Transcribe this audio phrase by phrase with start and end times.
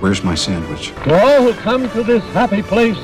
[0.00, 0.92] Where's my sandwich?
[1.04, 2.96] To all who come to this happy place,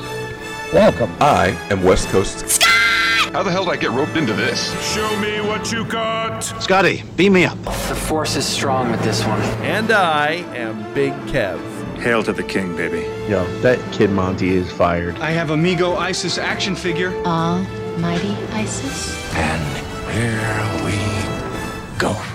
[0.71, 1.11] welcome.
[1.19, 2.47] I am West Coast.
[2.47, 3.33] Scott!
[3.33, 4.71] How the hell did I get roped into this?
[4.93, 6.39] Show me what you got.
[6.39, 7.61] Scotty, beam me up.
[7.65, 9.41] The force is strong with this one.
[9.61, 11.59] And I am Big Kev.
[11.97, 13.01] Hail to the king, baby.
[13.29, 15.17] Yo, that kid Monty is fired.
[15.17, 17.11] I have Amigo Isis action figure.
[17.25, 19.21] Almighty Isis.
[19.33, 19.77] And
[20.13, 22.34] here we go.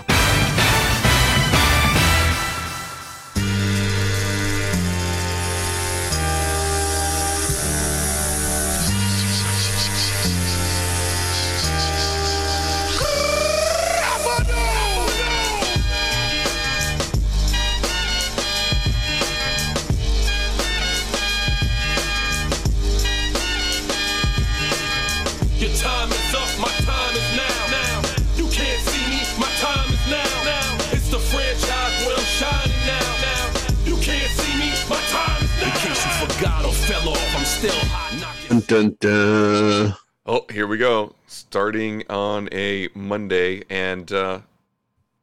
[38.70, 39.96] Dun, dun, dun.
[40.26, 41.16] Oh, here we go.
[41.26, 44.42] Starting on a Monday, and uh,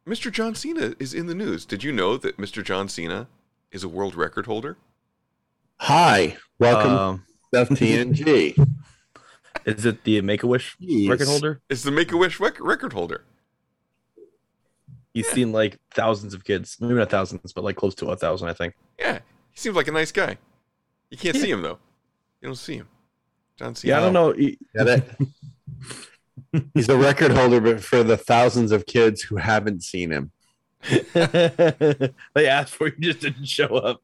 [0.06, 0.30] Mr.
[0.30, 1.64] John Cena is in the news.
[1.66, 2.62] Did you know that Mr.
[2.62, 3.30] John Cena
[3.72, 4.76] is a world record holder?
[5.78, 8.58] Hi, welcome Um, to TNG.
[9.66, 10.76] is it the Make a Wish
[11.08, 11.62] record holder?
[11.70, 13.24] It's the Make a Wish rec- record holder.
[15.14, 16.76] He's seen like thousands of kids.
[16.82, 18.74] Maybe not thousands, but like close to a thousand, I think.
[19.00, 19.20] Yeah,
[19.52, 20.38] he seems like a nice guy.
[21.10, 21.80] You can't see him though.
[22.42, 22.90] You don't see him.
[23.58, 23.94] John Cena.
[23.94, 24.32] Yeah, I don't know.
[24.34, 26.64] He- Get it?
[26.74, 30.32] He's a record holder, but for the thousands of kids who haven't seen him.
[31.14, 34.02] they asked for you, just didn't show up.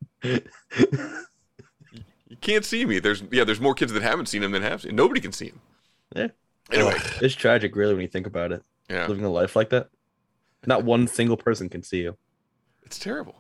[2.28, 3.00] You can't see me.
[3.00, 3.44] There's yeah.
[3.44, 4.96] There's more kids that haven't seen him than have seen.
[4.96, 5.62] Nobody can see him.
[6.16, 6.28] Yeah.
[6.72, 8.64] Anyway, It's tragic, really, when you think about it.
[8.90, 9.90] yeah, Living a life like that.
[10.66, 12.16] Not one single person can see you.
[12.84, 13.36] it's terrible.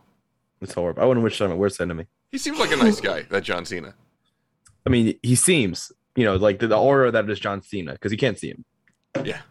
[0.62, 1.02] It's horrible.
[1.02, 2.07] I wouldn't wish on my worst enemy.
[2.31, 3.22] He seems like a nice guy.
[3.23, 3.96] That John Cena.
[4.85, 8.12] I mean, he seems, you know, like the, the aura that is John Cena, because
[8.12, 8.66] you can't see him.
[9.24, 9.41] Yeah.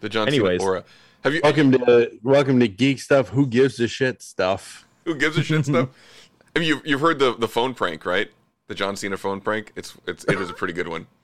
[0.00, 0.60] The John Anyways.
[0.60, 0.84] Cena aura.
[1.24, 1.40] Have you?
[1.42, 3.30] Welcome to welcome to Geek Stuff.
[3.30, 4.86] Who gives a shit stuff?
[5.04, 5.88] Who gives a shit stuff?
[6.56, 8.30] I mean, you you've heard the the phone prank, right?
[8.68, 9.72] The John Cena phone prank.
[9.74, 11.06] It's it's it is a pretty good one.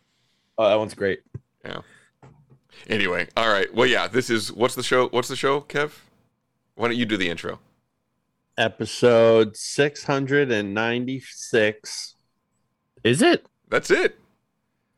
[0.56, 1.18] Oh, that one's great.
[1.64, 1.80] Yeah.
[2.88, 3.74] Anyway, all right.
[3.74, 4.06] Well, yeah.
[4.06, 5.08] This is what's the show?
[5.08, 5.90] What's the show, Kev?
[6.76, 7.58] Why don't you do the intro?
[8.56, 12.14] Episode six hundred and ninety-six.
[13.02, 13.48] Is it?
[13.74, 14.20] That's it,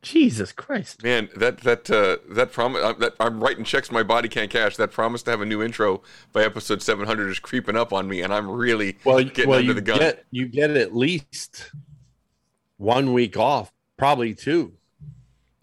[0.03, 1.03] Jesus Christ.
[1.03, 1.31] man.
[1.35, 4.77] That that uh, that promise uh, that I'm writing checks my body can't cash.
[4.77, 6.03] That promise to have a new intro
[6.35, 9.69] by episode 700 is creeping up on me, and I'm really Well, getting well, under
[9.69, 9.99] you the gun.
[9.99, 11.71] get you get at least
[12.77, 14.75] one week off, probably two.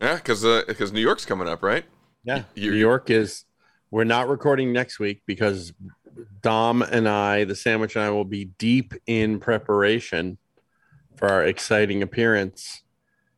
[0.01, 1.85] Yeah, because because New York's coming up, right?
[2.23, 3.45] Yeah, You- New York is.
[3.91, 5.71] We're not recording next week because
[6.41, 10.39] Dom and I, the sandwich and I, will be deep in preparation
[11.15, 12.81] for our exciting appearance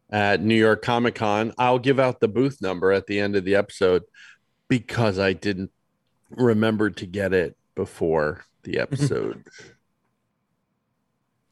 [0.09, 1.53] at New York Comic Con.
[1.57, 4.03] I'll give out the booth number at the end of the episode
[4.67, 5.71] because I didn't
[6.29, 9.43] remember to get it before the episode.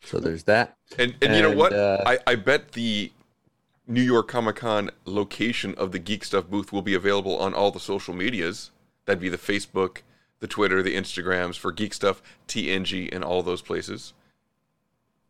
[0.04, 0.78] so there's that.
[0.98, 1.74] And and you know what?
[1.74, 3.12] uh, I, I bet the
[3.88, 7.72] New York Comic Con location of the Geek Stuff booth will be available on all
[7.72, 8.72] the social medias.
[9.06, 9.98] That'd be the Facebook,
[10.40, 14.14] the Twitter, the Instagrams for Geek Stuff, TNG, and all those places.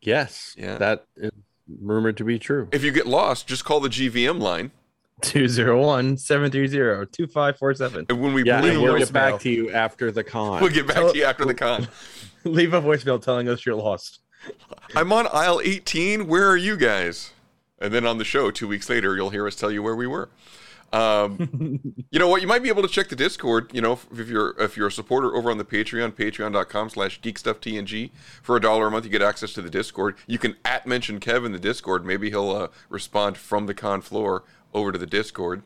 [0.01, 0.77] Yes, Yeah.
[0.77, 1.31] that is
[1.67, 2.69] rumored to be true.
[2.71, 4.71] If you get lost, just call the GVM line.
[5.21, 8.05] 201 730 2547.
[8.09, 10.61] And when we Yeah, and we'll get back to you after the con.
[10.61, 11.87] we'll get back to you after the con.
[12.43, 14.19] Leave a voicemail telling us you're lost.
[14.95, 16.27] I'm on aisle 18.
[16.27, 17.31] Where are you guys?
[17.79, 20.07] And then on the show, two weeks later, you'll hear us tell you where we
[20.07, 20.29] were.
[20.93, 22.41] Um, you know what?
[22.41, 23.71] You might be able to check the Discord.
[23.73, 28.11] You know, if you're if you're a supporter over on the Patreon, Patreon.com/slash GeekStuffTNG,
[28.41, 30.15] for a dollar a month, you get access to the Discord.
[30.27, 32.05] You can at mention Kev in the Discord.
[32.05, 34.43] Maybe he'll uh, respond from the con floor
[34.73, 35.63] over to the Discord.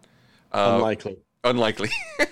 [0.51, 1.17] Uh, Unlikely.
[1.43, 1.89] Unlikely.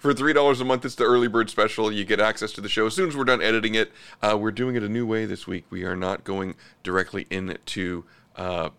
[0.00, 1.92] For three dollars a month, it's the early bird special.
[1.92, 3.92] You get access to the show as soon as we're done editing it.
[4.22, 5.64] Uh, we're doing it a new way this week.
[5.68, 8.04] We are not going directly into
[8.36, 8.70] uh,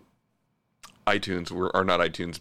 [1.05, 1.51] iTunes.
[1.51, 2.39] We're are not iTunes.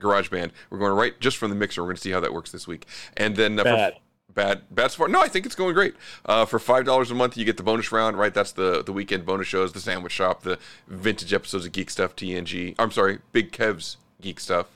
[0.00, 0.50] GarageBand.
[0.70, 1.82] We're going right just from the mixer.
[1.82, 2.86] We're going to see how that works this week.
[3.16, 3.94] And then uh, Bad.
[4.34, 5.08] bad bad so far.
[5.08, 5.94] No, I think it's going great.
[6.24, 8.18] Uh, for five dollars a month, you get the bonus round.
[8.18, 11.90] Right, that's the the weekend bonus shows, the sandwich shop, the vintage episodes of Geek
[11.90, 12.74] Stuff TNG.
[12.78, 14.66] I'm sorry, Big Kev's Geek Stuff.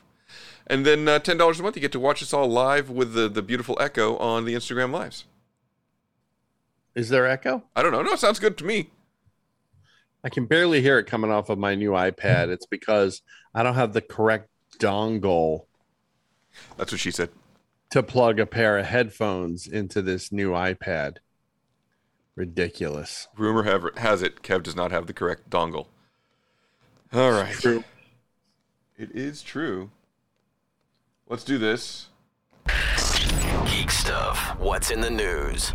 [0.67, 3.13] And then uh, ten dollars a month, you get to watch us all live with
[3.15, 5.25] the the beautiful Echo on the Instagram lives.
[6.95, 7.63] Is there echo?
[7.77, 8.03] I don't know.
[8.03, 8.91] No, it sounds good to me.
[10.25, 12.49] I can barely hear it coming off of my new iPad.
[12.49, 13.23] It's because
[13.55, 14.50] I don't have the correct
[14.81, 15.67] dongle
[16.77, 17.31] That's what she said.
[17.91, 21.19] to plug a pair of headphones into this new iPad.
[22.35, 23.29] Ridiculous.
[23.37, 25.87] Rumor have, has it Kev does not have the correct dongle.
[27.13, 27.53] All right.
[27.53, 27.85] True.
[28.97, 29.91] It is true.
[31.29, 32.09] Let's do this.
[33.67, 34.59] Geek stuff.
[34.59, 35.73] What's in the news?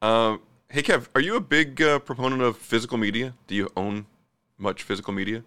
[0.00, 3.34] Um, hey Kev, are you a big uh, proponent of physical media?
[3.46, 4.06] Do you own
[4.58, 5.44] much physical media?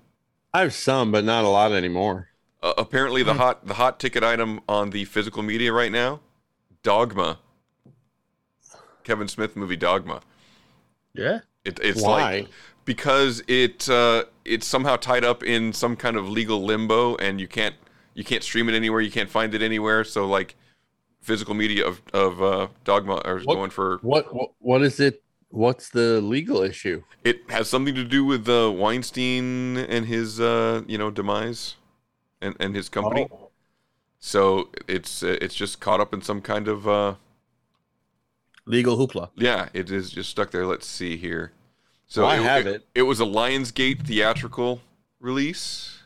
[0.56, 2.30] I have some, but not a lot anymore.
[2.64, 6.22] Uh, apparently, the hot the hot ticket item on the physical media right now,
[6.82, 7.40] Dogma.
[9.04, 10.22] Kevin Smith movie Dogma.
[11.14, 11.40] Yeah.
[11.66, 12.22] It, it's Why?
[12.22, 12.48] like
[12.86, 17.50] because it uh, it's somehow tied up in some kind of legal limbo, and you
[17.50, 17.76] can't
[18.14, 20.06] you can't stream it anywhere, you can't find it anywhere.
[20.06, 20.56] So like,
[21.22, 25.22] physical media of of uh, Dogma are What- going for What, what what is it?
[25.56, 27.04] What's the legal issue?
[27.24, 31.76] it has something to do with uh, Weinstein and his uh, you know demise,
[32.42, 33.28] and and his company.
[33.32, 33.50] Oh.
[34.20, 37.16] So it's uh, it's just caught up in some kind of uh,
[38.66, 39.30] Legal hoopla.
[39.36, 40.66] yeah, it is just stuck there.
[40.66, 41.52] Let's see here.
[42.08, 42.76] So Well, I it, have it.
[42.76, 42.88] it.
[42.96, 44.82] It was a Lionsgate theatrical
[45.20, 46.00] release,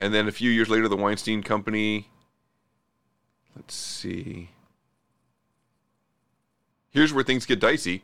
[0.00, 2.08] and then a few years later, the Weinstein Company.
[3.54, 4.50] Let's see.
[6.90, 8.02] Here's where things get dicey.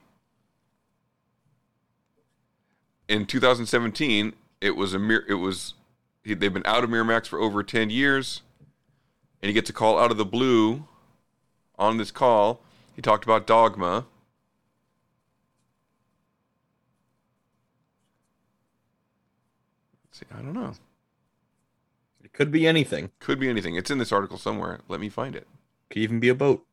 [3.08, 5.74] In 2017, it was a it was
[6.22, 8.42] he- they've been out of Miramax for over 10 years,
[9.42, 10.86] and he gets a call out of the blue.
[11.76, 12.60] On this call,
[12.94, 14.06] he talked about Dogma.
[20.04, 20.74] Let's see, I don't know.
[22.22, 23.10] It could be anything.
[23.18, 23.74] Could be anything.
[23.74, 24.80] It's in this article somewhere.
[24.88, 25.48] Let me find it.
[25.90, 26.64] Could even be a boat.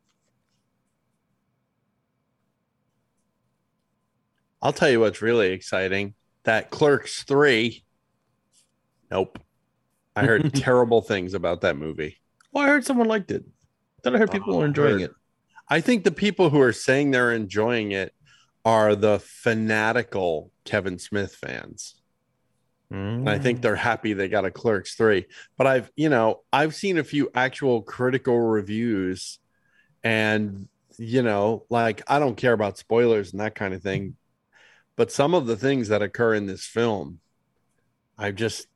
[4.62, 6.13] I'll tell you what's really exciting.
[6.44, 7.84] That Clerks 3.
[9.12, 9.40] Nope.
[10.16, 12.18] I heard terrible things about that movie.
[12.52, 13.46] Well, I heard someone liked it.
[14.04, 15.16] Then I heard people Oh, were enjoying heard- it.
[15.70, 18.14] I think the people who are saying they're enjoying it
[18.66, 21.96] are the fanatical Kevin Smith fans.
[22.90, 23.44] And I Mm.
[23.44, 25.26] think they're happy they got a Clerks 3.
[25.58, 29.40] But I've, you know, I've seen a few actual critical reviews
[30.04, 30.68] and,
[30.98, 34.18] you know, like I don't care about spoilers and that kind of thing.
[35.01, 37.21] But some of the things that occur in this film,
[38.19, 38.68] I just,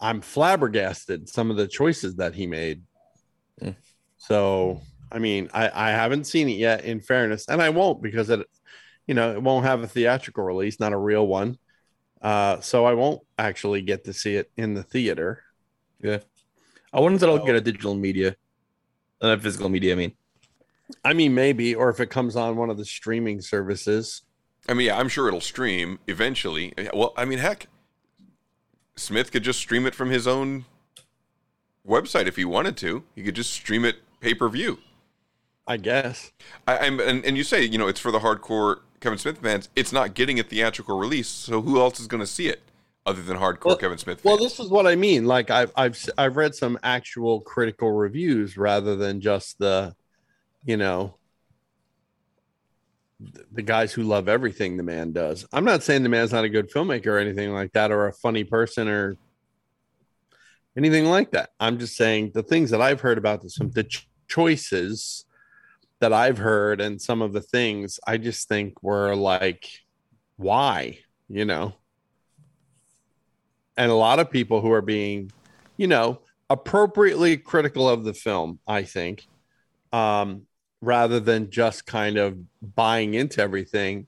[0.00, 2.84] I'm flabbergasted some of the choices that he made.
[3.60, 3.76] Mm.
[4.16, 4.80] So,
[5.12, 8.48] I mean, I, I haven't seen it yet, in fairness, and I won't because it,
[9.06, 11.58] you know, it won't have a theatrical release, not a real one.
[12.22, 15.42] Uh, so I won't actually get to see it in the theater.
[16.00, 16.20] Yeah.
[16.94, 18.36] I wonder if I'll get a digital media.
[19.20, 20.12] Uh, physical media, I mean.
[21.04, 24.22] I mean, maybe, or if it comes on one of the streaming services.
[24.68, 26.74] I mean, yeah, I'm sure it'll stream eventually.
[26.92, 27.68] Well, I mean, heck,
[28.96, 30.66] Smith could just stream it from his own
[31.86, 33.04] website if he wanted to.
[33.14, 34.78] He could just stream it pay per view.
[35.66, 36.32] I guess.
[36.66, 39.68] I, I'm and, and you say you know it's for the hardcore Kevin Smith fans.
[39.76, 42.62] It's not getting a theatrical release, so who else is going to see it
[43.06, 44.24] other than hardcore Well- Kevin Smith?
[44.24, 45.24] Well, this is what I mean.
[45.26, 49.94] Like I've I've I've read some actual critical reviews rather than just the,
[50.64, 51.17] you know,
[53.52, 55.46] the guys who love everything the man does.
[55.52, 58.12] I'm not saying the man's not a good filmmaker or anything like that, or a
[58.12, 59.16] funny person or
[60.76, 61.50] anything like that.
[61.58, 65.24] I'm just saying the things that I've heard about this, the ch- choices
[66.00, 69.68] that I've heard, and some of the things I just think were like,
[70.36, 70.98] why,
[71.28, 71.74] you know
[73.78, 75.30] and a lot of people who are being,
[75.78, 76.20] you know,
[76.50, 79.26] appropriately critical of the film, I think,
[79.92, 80.42] um,
[80.80, 84.06] rather than just kind of buying into everything,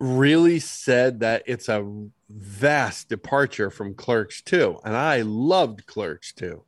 [0.00, 4.80] really said that it's a vast departure from Clerks 2.
[4.84, 6.64] And I loved Clerks 2.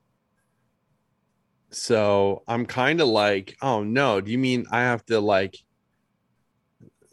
[1.71, 5.57] So I'm kind of like, oh no, do you mean I have to like,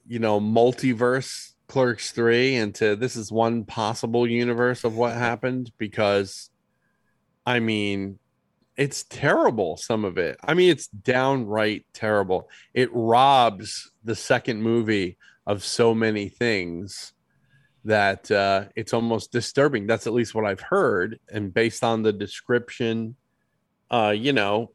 [0.07, 5.71] you know, multiverse Clerks 3 into this is one possible universe of what happened?
[5.77, 6.49] Because
[7.45, 8.19] I mean,
[8.77, 10.37] it's terrible, some of it.
[10.43, 12.49] I mean, it's downright terrible.
[12.73, 15.17] It robs the second movie
[15.47, 17.13] of so many things
[17.85, 19.87] that uh, it's almost disturbing.
[19.87, 21.19] That's at least what I've heard.
[21.31, 23.15] And based on the description,
[23.89, 24.71] uh, you know,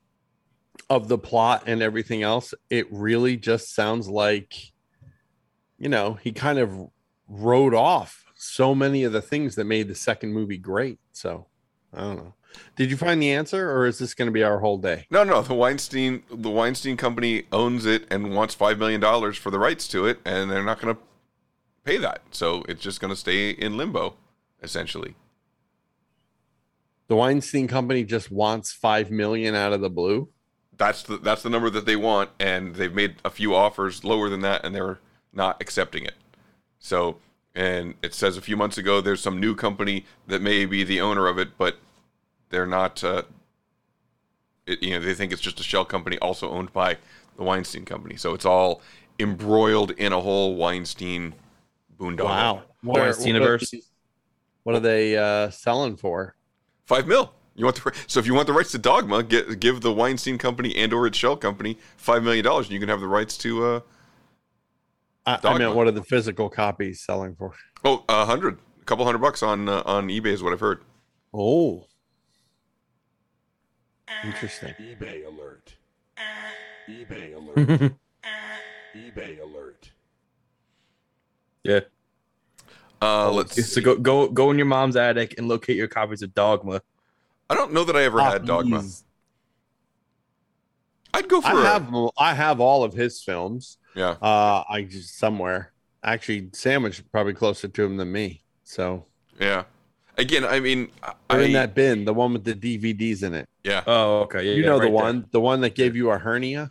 [0.90, 4.54] of the plot and everything else, it really just sounds like,
[5.78, 6.90] you know, he kind of
[7.28, 10.98] wrote off so many of the things that made the second movie great.
[11.12, 11.46] So
[11.94, 12.34] I don't know.
[12.76, 15.06] Did you find the answer, or is this going to be our whole day?
[15.10, 15.42] No, no.
[15.42, 19.86] The Weinstein, the Weinstein Company owns it and wants five million dollars for the rights
[19.88, 21.00] to it, and they're not going to
[21.84, 22.22] pay that.
[22.30, 24.14] So it's just going to stay in limbo,
[24.62, 25.14] essentially.
[27.08, 30.28] The Weinstein Company just wants five million out of the blue.
[30.76, 34.28] That's the that's the number that they want, and they've made a few offers lower
[34.30, 34.98] than that, and they're
[35.32, 36.14] not accepting it.
[36.78, 37.18] So,
[37.54, 41.00] and it says a few months ago there's some new company that may be the
[41.00, 41.76] owner of it, but
[42.52, 43.02] they're not.
[43.02, 43.22] Uh,
[44.66, 46.96] it, you know, they think it's just a shell company, also owned by
[47.36, 48.16] the Weinstein Company.
[48.16, 48.80] So it's all
[49.18, 51.34] embroiled in a whole Weinstein
[51.98, 52.24] boondoggle.
[52.26, 52.62] Wow.
[52.82, 53.74] What are- Weinsteiniverse.
[54.62, 56.36] What are they uh, selling for?
[56.86, 57.32] Five mil.
[57.56, 60.38] You want the so if you want the rights to Dogma, get give the Weinstein
[60.38, 63.36] Company and or its shell company five million dollars, and you can have the rights
[63.38, 63.64] to.
[63.64, 63.80] uh
[65.26, 65.58] I, I Dogma.
[65.58, 67.52] meant, what are the physical copies selling for?
[67.84, 70.82] Oh, a hundred, a couple hundred bucks on uh, on eBay is what I've heard.
[71.34, 71.86] Oh,
[74.24, 74.74] interesting.
[74.80, 75.74] eBay alert.
[76.88, 77.92] eBay alert.
[78.96, 79.90] eBay alert.
[81.64, 81.80] Yeah.
[83.00, 83.72] Uh, let's.
[83.72, 86.82] So go go go in your mom's attic and locate your copies of Dogma.
[87.50, 88.76] I don't know that I ever had Dogma.
[88.76, 89.04] Copies.
[91.14, 91.48] I'd go for.
[91.48, 93.78] I a- have I have all of his films.
[93.94, 94.16] Yeah.
[94.22, 95.72] Uh, I just somewhere
[96.04, 98.42] actually Sandwich is probably closer to him than me.
[98.64, 99.06] So
[99.40, 99.64] Yeah.
[100.18, 103.48] Again, I mean, I, they're in that bin, the one with the DVDs in it.
[103.64, 103.82] yeah.
[103.86, 104.44] Oh, okay.
[104.44, 105.04] Yeah, you yeah, know the right there.
[105.04, 106.70] one, the one that gave you a hernia.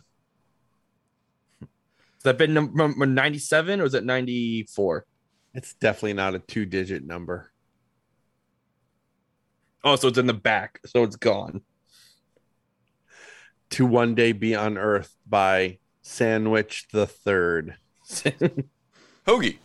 [1.60, 5.06] Has that been number ninety seven or is it ninety four?
[5.54, 7.50] It's definitely not a two-digit number.
[9.84, 11.62] Oh, so it's in the back, so it's gone.
[13.70, 17.76] To one day be unearthed by Sandwich the Third.
[19.26, 19.58] Hoagie.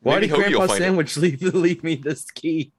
[0.00, 0.74] Why Maybe did Hoagie will Grandpa.
[0.74, 2.72] Sandwich leave leave me this key?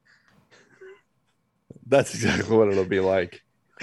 [1.89, 3.41] That's exactly what it'll be like.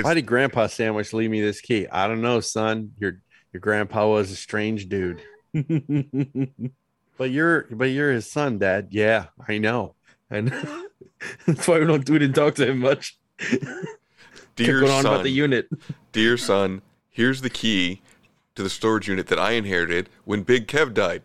[0.00, 1.86] Why did Grandpa Sandwich leave me this key?
[1.88, 2.92] I don't know, son.
[2.98, 3.20] Your
[3.52, 5.20] your grandpa was a strange dude.
[7.18, 8.88] But you're but you're his son, Dad.
[8.90, 9.96] Yeah, I know.
[10.30, 10.48] And
[11.46, 13.18] that's why we don't do it and talk to him much.
[14.54, 15.68] Dear going on son, about the unit.
[16.12, 18.02] dear son, here's the key
[18.54, 21.22] to the storage unit that I inherited when Big Kev died.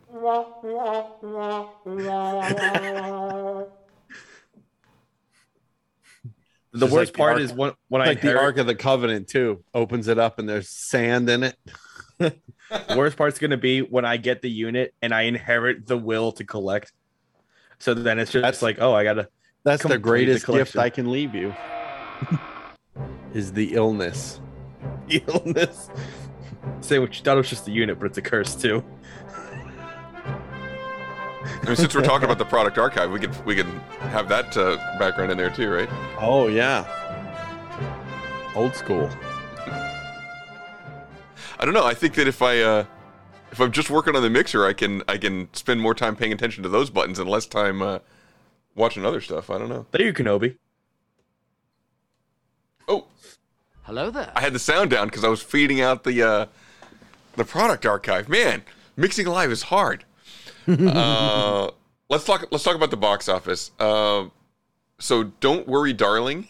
[6.74, 9.28] The worst like part Ark- is when when I like the Ark of the Covenant
[9.28, 9.64] too.
[9.74, 11.56] Opens it up and there's sand in it.
[12.18, 12.34] the
[12.98, 16.44] worst part's gonna be when I get the unit and I inherit the will to
[16.44, 16.92] collect.
[17.80, 19.30] So then it's just That's- like, oh, I gotta
[19.64, 20.76] That's the greatest gift.
[20.76, 21.54] I can leave you.
[23.34, 24.40] is the illness.
[25.08, 25.90] The illness.
[26.82, 28.84] Say what you thought it was just a unit, but it's a curse too.
[31.46, 33.68] I mean, since we're talking about the product archive, we can we could
[34.12, 35.90] have that uh, background in there too, right?
[36.20, 36.86] Oh yeah.
[38.56, 39.10] Old school.
[41.60, 41.86] I don't know.
[41.86, 42.86] I think that if I uh,
[43.52, 46.34] if I'm just working on the mixer, I can I can spend more time paying
[46.34, 48.00] attention to those buttons and less time uh,
[48.76, 49.50] watching other stuff.
[49.50, 49.86] I don't know.
[49.92, 50.58] There you Kenobi.
[52.88, 53.08] Oh,
[53.84, 54.32] Hello there.
[54.36, 56.46] I had the sound down because I was feeding out the uh,
[57.36, 58.30] the product archive.
[58.30, 58.64] Man,
[58.96, 60.06] mixing live is hard.
[60.68, 61.70] Uh,
[62.10, 62.46] let's talk.
[62.52, 63.72] Let's talk about the box office.
[63.80, 64.26] Uh,
[65.00, 66.48] so, don't worry, darling.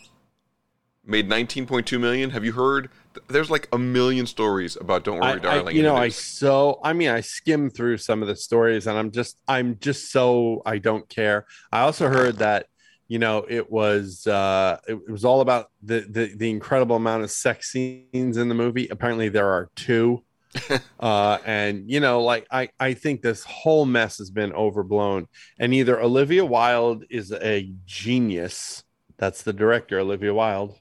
[1.06, 2.30] Made 19.2 million.
[2.30, 2.90] Have you heard?
[3.28, 6.80] There's like a million stories about "Don't Worry, I, I- Darling." you know, I so
[6.84, 10.62] I mean, I skimmed through some of the stories, and I'm just, I'm just so
[10.66, 11.46] I don't care.
[11.72, 12.68] I also heard that,
[13.10, 17.24] you know, it was, uh, it, it was all about the, the the incredible amount
[17.24, 18.88] of sex scenes in the movie.
[18.88, 20.24] Apparently, there are two,
[21.00, 25.28] uh, and you know, like I, I think this whole mess has been overblown,
[25.60, 28.84] and either Olivia Wilde is a genius.
[29.18, 30.78] That's the director, Olivia Wilde,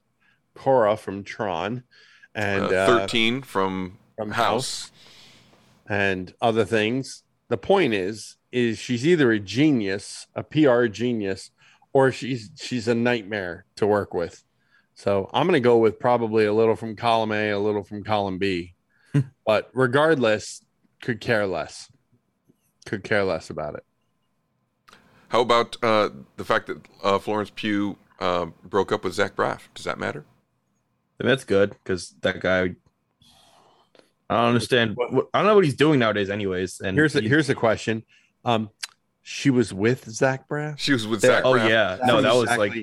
[0.54, 1.84] Quorra from Tron,
[2.34, 4.90] and Uh, uh, 13 from, from House.
[5.88, 7.22] and other things.
[7.48, 11.50] The point is, is she's either a genius, a PR genius,
[11.92, 14.42] or she's she's a nightmare to work with.
[14.94, 18.38] So I'm gonna go with probably a little from column A, a little from column
[18.38, 18.74] B.
[19.46, 20.62] but regardless,
[21.00, 21.88] could care less.
[22.86, 23.84] Could care less about it.
[25.28, 29.60] How about uh, the fact that uh, Florence Pugh uh, broke up with Zach Braff?
[29.74, 30.24] Does that matter?
[31.18, 32.74] And that's good because that guy.
[34.28, 34.96] I don't understand.
[34.96, 36.80] What, what- I don't know what he's doing nowadays, anyways.
[36.80, 38.04] And Here's a, he- here's a question.
[38.44, 38.70] Um,
[39.22, 40.78] she was with Zach Braff.
[40.78, 41.68] She was with There- Zach Oh Braff.
[41.68, 42.74] yeah, no, that was like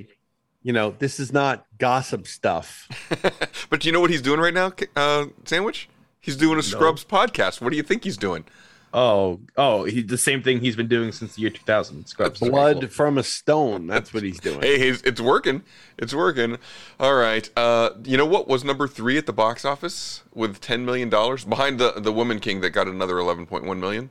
[0.62, 2.88] you know, this is not gossip stuff.
[3.70, 5.90] But do you know what he's doing right now, uh, Sandwich?
[6.22, 7.62] He's doing a Scrubs podcast.
[7.62, 8.46] What do you think he's doing?
[8.92, 12.08] Oh, oh, he the same thing he's been doing since the year 2000.
[12.08, 12.40] Scrubs.
[12.40, 13.86] Blood from a stone.
[13.86, 14.62] That's what he's doing.
[14.62, 15.62] Hey, he's, it's working.
[16.00, 16.58] It's working.
[17.00, 17.48] All right.
[17.56, 21.46] Uh, you know what was number three at the box office with ten million dollars
[21.46, 24.10] behind the the Woman King that got another eleven point one million?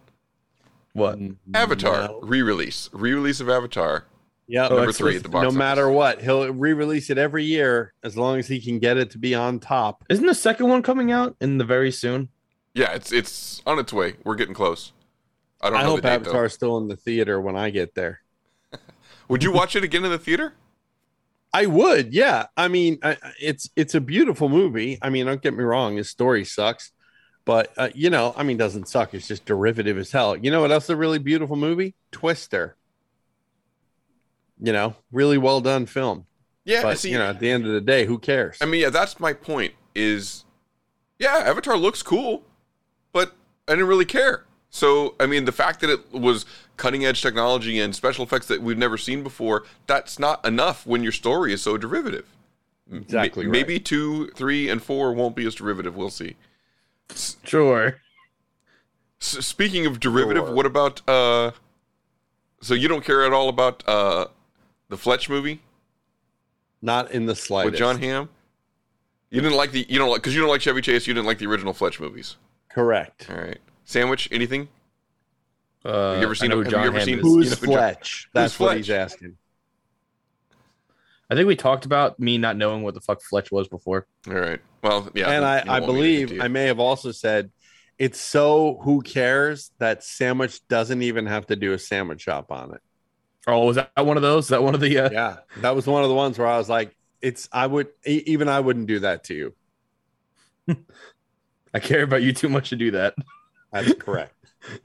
[0.93, 1.19] What?
[1.55, 2.21] Avatar No.
[2.23, 2.89] re-release.
[2.93, 4.05] Re-release of Avatar.
[4.51, 5.59] Yeah, number three at the box no office.
[5.59, 9.19] matter what, he'll re-release it every year as long as he can get it to
[9.19, 10.05] be on top.
[10.09, 12.31] Isn't the second one coming out in the very soon?
[12.75, 14.17] Yeah, it's it's on its way.
[14.25, 14.93] We're getting close.
[15.61, 17.95] I don't I know hope the date Avatar's still in the theater when I get
[17.95, 18.21] there.
[19.29, 20.55] Would you watch it again in the theater?
[21.53, 22.47] I would, yeah.
[22.59, 24.99] I mean, I, I- it's it's a beautiful movie.
[25.03, 26.93] I mean, don't get me wrong, his story sucks,
[27.45, 29.13] but uh, you know, I mean, doesn't suck.
[29.15, 30.37] It's just derivative as hell.
[30.37, 31.95] You know what else is a really beautiful movie?
[32.13, 32.77] Twister.
[34.61, 36.27] You know, really well done film.
[36.65, 38.59] Yeah, but see- you know, at the end of the day, who cares?
[38.61, 39.75] I mean, yeah, that's my point.
[39.95, 40.45] Is
[41.19, 42.45] yeah, Avatar looks cool,
[43.13, 43.35] but
[43.67, 44.45] I didn't really care.
[44.71, 46.45] So, I mean, the fact that it was
[46.77, 51.03] cutting edge technology and special effects that we've never seen before, that's not enough when
[51.03, 52.27] your story is so derivative.
[52.93, 53.51] M- Exactly right.
[53.53, 55.97] Maybe two, three, and four won't be as derivative.
[55.97, 56.37] We'll see.
[57.45, 57.97] Sure.
[59.21, 60.55] S- speaking of derivative, Sure.
[60.55, 61.53] what about uh?
[62.61, 64.27] So you don't care at all about uh,
[64.89, 65.61] the Fletch movie
[66.83, 67.73] Not in the slightest.
[67.73, 68.29] with Jon Hamm?
[69.31, 71.07] You didn't like the you don't like because you don't like Chevy Chase.
[71.07, 72.37] You didn't like the original Fletch movies.
[72.71, 73.29] Correct.
[73.31, 73.59] All right.
[73.85, 74.69] Sandwich, anything?
[75.85, 77.23] Uh, Have you ever seen I know have who you ever Hamm seen is.
[77.25, 78.29] Who's you know who John- Fletch?
[78.33, 78.77] That's Who's what Fletch?
[78.79, 79.37] he's asking.
[81.31, 84.07] I think we talked about me not knowing what the fuck Fletch was before.
[84.29, 84.61] All right.
[84.83, 85.31] Well, yeah.
[85.31, 86.41] and I, I want me to believe.
[86.41, 87.51] I may have also said
[87.99, 92.73] it's so who cares that sandwich doesn't even have to do a sandwich shop on
[92.75, 92.81] it.
[93.49, 94.45] Oh, was that one of those?
[94.45, 94.99] Is that one of the?
[94.99, 95.11] Uh...
[95.11, 98.23] Yeah, that was one of the ones where I was like, it's I would e-
[98.27, 99.55] even I wouldn't do that to you.
[101.75, 103.15] I care about you too much to do that.
[103.73, 104.35] That's correct.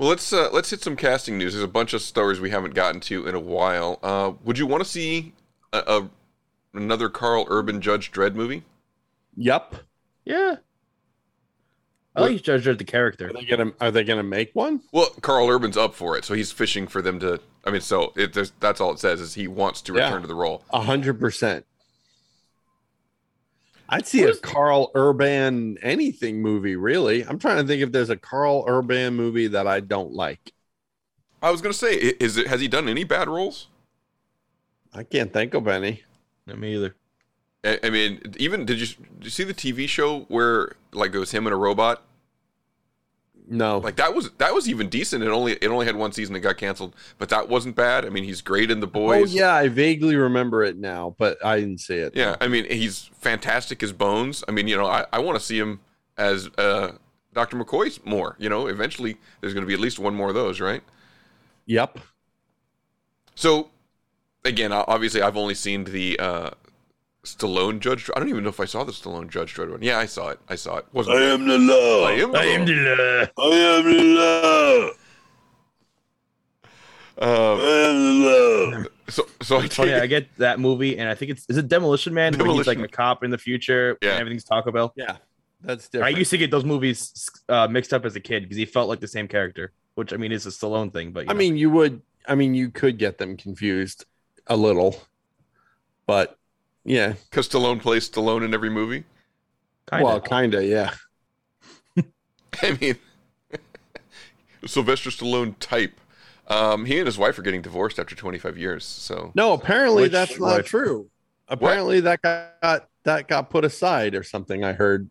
[0.00, 1.52] Well, let's uh, let's hit some casting news.
[1.52, 3.98] There's a bunch of stories we haven't gotten to in a while.
[4.02, 5.34] Uh, would you want to see
[5.74, 6.10] a, a
[6.72, 8.62] another Karl Urban Judge Dredd movie?
[9.36, 9.74] Yep.
[10.24, 10.56] Yeah.
[12.22, 13.28] I like Judge Dredd the character.
[13.28, 14.80] Are they gonna Are they gonna make one?
[14.92, 17.40] Well, Karl Urban's up for it, so he's fishing for them to.
[17.64, 20.04] I mean, so it, that's all it says is he wants to Yeah.
[20.06, 20.62] return to the role.
[20.72, 21.66] A hundred percent.
[23.88, 26.76] I'd see a Karl Urban anything movie.
[26.76, 30.52] Really, I'm trying to think if there's a Karl Urban movie that I don't like.
[31.42, 33.66] I was gonna say, is it has he done any bad roles?
[34.94, 36.02] I can't think of any.
[36.46, 36.94] Not me either.
[37.64, 38.86] I, I mean, even did you
[39.18, 42.02] did you see the TV show where like it was him and a robot?
[43.52, 45.24] No, Like that was that was even decent.
[45.24, 48.06] It only it only had one season that got canceled, but that wasn't bad.
[48.06, 49.34] I mean, he's great in the oh boys.
[49.34, 52.14] yeah, I vaguely remember it now, but I didn't see it.
[52.14, 54.44] Yeah, I mean, he's fantastic as Bones.
[54.46, 55.80] I mean, you know, I, I want to see him
[56.16, 56.92] as uh,
[57.34, 57.56] Dr.
[57.56, 58.36] McCoy's more.
[58.38, 60.82] You know, eventually there's going to be at least one more of those, right?
[61.66, 61.98] Yep.
[63.34, 63.70] So,
[64.44, 66.50] again, obviously, I've only seen the uh,
[67.24, 68.10] Stallone Judge.
[68.16, 69.82] I don't even know if I saw the Stallone Judge Dredd one.
[69.82, 70.40] Yeah, I saw it.
[70.48, 70.86] I saw it.
[70.92, 72.04] Wasn't I am the law.
[72.06, 72.66] I am the I am law.
[72.66, 73.50] the law.
[73.50, 74.90] I am the law.
[77.22, 77.28] Um,
[77.60, 78.84] I am the law.
[79.08, 81.58] so, so I It's funny, take I get that movie, and I think it's is
[81.58, 84.12] it Demolition Man where he's like a cop in the future Yeah.
[84.12, 84.94] and everything's Taco Bell.
[84.96, 85.16] Yeah,
[85.60, 86.14] that's different.
[86.14, 88.88] I used to get those movies uh, mixed up as a kid because he felt
[88.88, 91.12] like the same character, which I mean is a Stallone thing.
[91.12, 91.38] But you I know.
[91.38, 92.00] mean, you would.
[92.26, 94.06] I mean, you could get them confused
[94.46, 94.96] a little,
[96.06, 96.38] but
[96.84, 97.14] yeah.
[97.30, 99.04] because Stallone plays Stallone in every movie.
[99.88, 100.04] Kinda.
[100.04, 100.64] Well, kind of.
[100.64, 100.92] Yeah.
[102.62, 102.96] I mean,
[104.66, 106.00] Sylvester Stallone type.
[106.48, 108.84] Um, he and his wife are getting divorced after 25 years.
[108.84, 110.66] So No, apparently Which that's not wife?
[110.66, 111.08] true.
[111.48, 114.64] Apparently that got that got put aside or something.
[114.64, 115.10] I heard.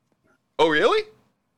[0.57, 1.03] Oh, really?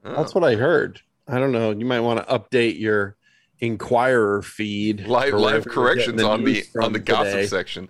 [0.04, 1.02] That's what I heard.
[1.28, 1.72] I don't know.
[1.72, 3.16] You might want to update your
[3.62, 5.08] Inquirer feed.
[5.08, 7.48] live live corrections on the on the gossip today.
[7.48, 7.90] section.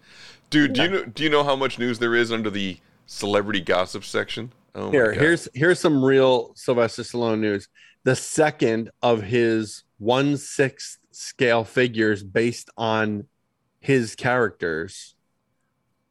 [0.49, 3.61] Dude, do you know do you know how much news there is under the celebrity
[3.61, 4.51] gossip section?
[4.75, 7.69] Oh my Here, here's here's some real Sylvester Stallone news.
[8.03, 13.27] The second of his one sixth scale figures based on
[13.79, 15.15] his characters,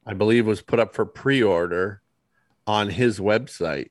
[0.05, 2.01] I believe, was put up for pre-order
[2.65, 3.89] on his website.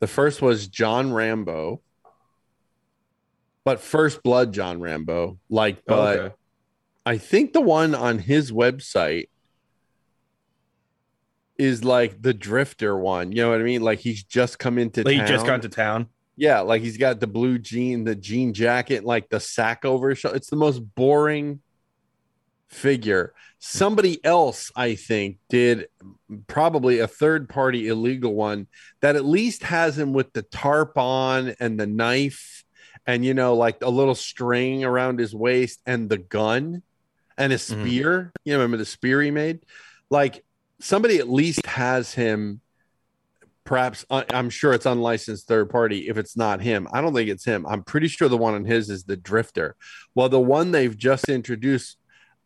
[0.00, 1.80] The first was John Rambo,
[3.64, 5.38] but First Blood John Rambo.
[5.48, 6.34] Like, oh, but okay.
[7.06, 9.28] I think the one on his website
[11.58, 13.32] is like the drifter one.
[13.32, 13.82] You know what I mean?
[13.82, 15.28] Like he's just come into Like, he town.
[15.28, 16.06] just got to town.
[16.36, 20.18] yeah, like he's got the blue jean, the jean jacket, like the sack over his
[20.18, 20.36] shoulder.
[20.36, 21.60] It's the most boring
[22.68, 23.34] figure.
[23.58, 25.86] Somebody else, I think, did
[26.48, 28.66] probably a third party illegal one
[29.02, 32.61] that at least has him with the tarp on and the knife
[33.06, 36.82] and, you know, like a little string around his waist and the gun
[37.36, 38.32] and a spear.
[38.44, 39.60] You remember the spear he made?
[40.10, 40.44] Like
[40.80, 42.60] somebody at least has him.
[43.64, 46.08] Perhaps uh, I'm sure it's unlicensed third party.
[46.08, 47.64] If it's not him, I don't think it's him.
[47.66, 49.76] I'm pretty sure the one on his is the Drifter.
[50.14, 51.96] Well, the one they've just introduced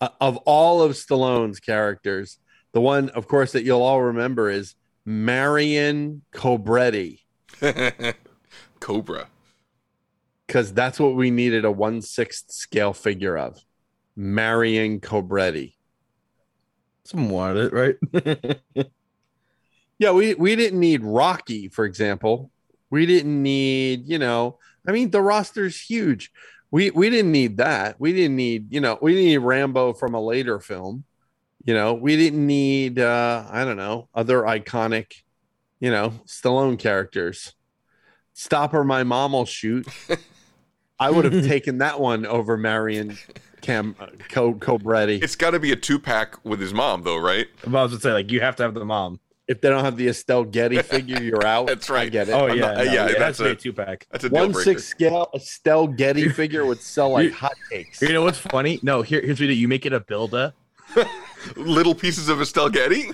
[0.00, 2.38] uh, of all of Stallone's characters,
[2.72, 4.74] the one, of course, that you'll all remember is
[5.06, 7.20] Marion Cobretti,
[8.80, 9.28] Cobra.
[10.46, 13.60] Because that's what we needed a one sixth scale figure of.
[14.14, 15.74] Marion Cobretti.
[17.12, 18.86] It, right?
[19.98, 22.50] Yeah, we we didn't need Rocky, for example.
[22.90, 26.30] We didn't need, you know, I mean, the roster's huge.
[26.70, 27.98] We we didn't need that.
[27.98, 31.04] We didn't need, you know, we didn't need Rambo from a later film.
[31.64, 35.12] You know, we didn't need uh, I don't know, other iconic,
[35.80, 37.54] you know, Stallone characters.
[38.34, 39.86] Stopper my mom'll shoot.
[40.98, 43.16] I would have taken that one over Marion
[43.60, 45.22] Cam uh, Co Cobretti.
[45.22, 47.46] It's got to be a two pack with his mom, though, right?
[47.66, 49.20] I was gonna say like you have to have the mom.
[49.48, 51.68] If they don't have the Estelle Getty figure, you're out.
[51.68, 51.98] That's right.
[51.98, 52.12] I right.
[52.12, 52.32] get it.
[52.32, 54.06] Oh yeah, not- no, yeah, yeah, that's that's a a- two pack.
[54.10, 58.00] That's a deal One six scale Estelle Getty figure would sell like hotcakes.
[58.00, 58.80] You know what's funny?
[58.82, 59.54] No, here, here's what you do.
[59.54, 60.52] You make it a builder.
[61.54, 63.12] Little pieces of Estelle Getty.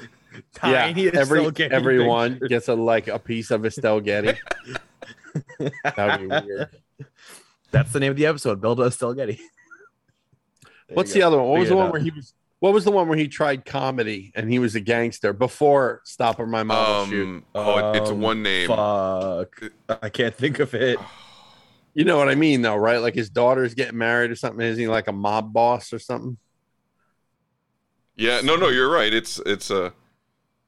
[0.54, 2.48] Tiny yeah, every Estelle Getty everyone pictures.
[2.48, 4.32] gets a like a piece of Estelle Getty.
[5.96, 6.68] That'd be weird.
[7.72, 8.60] That's the name of the episode.
[8.60, 9.40] Build a Estelle Getty.
[10.90, 11.48] What's the other one?
[11.48, 11.92] What was the one out.
[11.92, 12.34] where he was?
[12.60, 16.46] What was the one where he tried comedy and he was a gangster before Stopper
[16.46, 17.24] My Mom Shoot?
[17.26, 18.68] Um, oh, it- it's Um, one name.
[18.68, 19.62] Fuck.
[20.00, 20.98] I can't think of it.
[21.94, 23.02] You know what I mean, though, right?
[23.02, 24.64] Like his daughter's getting married or something.
[24.64, 26.38] Is he like a mob boss or something?
[28.16, 29.12] Yeah, no, no, you're right.
[29.12, 29.92] It's it's a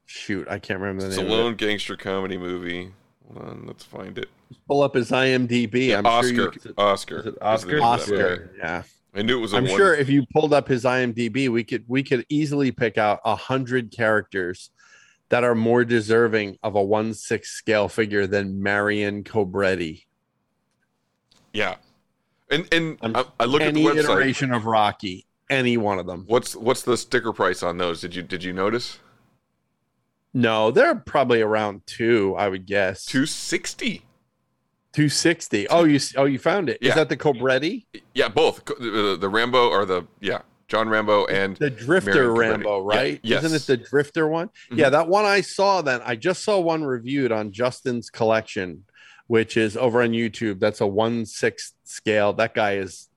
[0.05, 1.25] Shoot, I can't remember the name.
[1.25, 2.93] Of Stallone gangster comedy movie.
[3.33, 4.29] Hold on, let's find it.
[4.67, 5.97] Pull up his IMDb.
[5.97, 6.35] I'm Oscar.
[6.35, 7.19] sure you could, Oscar.
[7.21, 7.73] Is it is the Oscar?
[7.77, 8.23] name of that movie.
[8.23, 8.55] Oscar.
[8.59, 8.83] Yeah.
[9.17, 9.53] I knew it was.
[9.53, 9.77] A I'm one.
[9.77, 13.37] sure if you pulled up his IMDb, we could we could easily pick out a
[13.37, 14.71] hundred characters
[15.29, 20.05] that are more deserving of a one six scale figure than Marion Cobretti.
[21.53, 21.77] Yeah,
[22.51, 24.05] and and I'm- I, I look at the Any website.
[24.05, 26.25] iteration of Rocky, any one of them.
[26.27, 28.01] What's what's the sticker price on those?
[28.01, 28.99] Did you did you notice?
[30.37, 33.05] No, they're probably around two, I would guess.
[33.07, 34.03] Two sixty.
[34.95, 35.67] Two sixty.
[35.69, 36.79] Oh, you oh you found it.
[36.81, 36.95] Is Yeah.
[36.95, 37.85] that the Cobretti?
[38.15, 42.33] Yeah, both the, the Rambo or the yeah John Rambo and The Drifter.
[42.33, 43.21] Rambo, Yeah, right?
[43.23, 43.45] yes.
[43.45, 44.49] Isn't it the Drifter one?
[44.71, 44.79] Mhm.
[44.79, 46.01] Yeah, that one I saw then.
[46.05, 48.85] I just saw one reviewed on Justin's collection,
[49.27, 50.61] which is over on YouTube.
[50.61, 52.33] That's a one sixth scale.
[52.33, 53.09] That guy is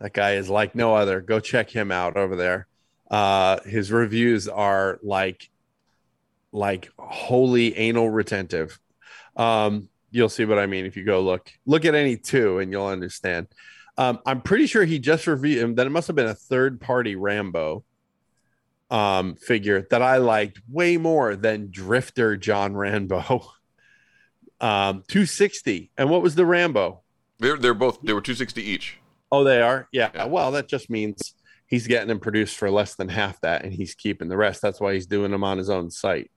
[0.00, 1.20] that guy is like no other.
[1.20, 2.68] Go check him out over there.
[3.10, 5.50] Uh his reviews are like
[6.52, 8.78] like wholly anal retentive.
[9.36, 11.50] Um, you'll see what I mean if you go look.
[11.64, 13.48] Look at any two and you'll understand.
[13.98, 15.74] Um, I'm pretty sure he just reviewed him.
[15.74, 17.84] Then it must have been a third party Rambo
[18.90, 23.46] um, figure that I liked way more than Drifter John Rambo.
[24.58, 25.90] Um, 260.
[25.98, 27.02] And what was the Rambo?
[27.38, 28.98] they're they're both they were two sixty each.
[29.30, 29.88] Oh, they are.
[29.92, 30.10] Yeah.
[30.14, 30.26] Yeah.
[30.26, 31.34] Well, that just means
[31.66, 34.62] he's getting them produced for less than half that, and he's keeping the rest.
[34.62, 36.30] That's why he's doing them on his own site.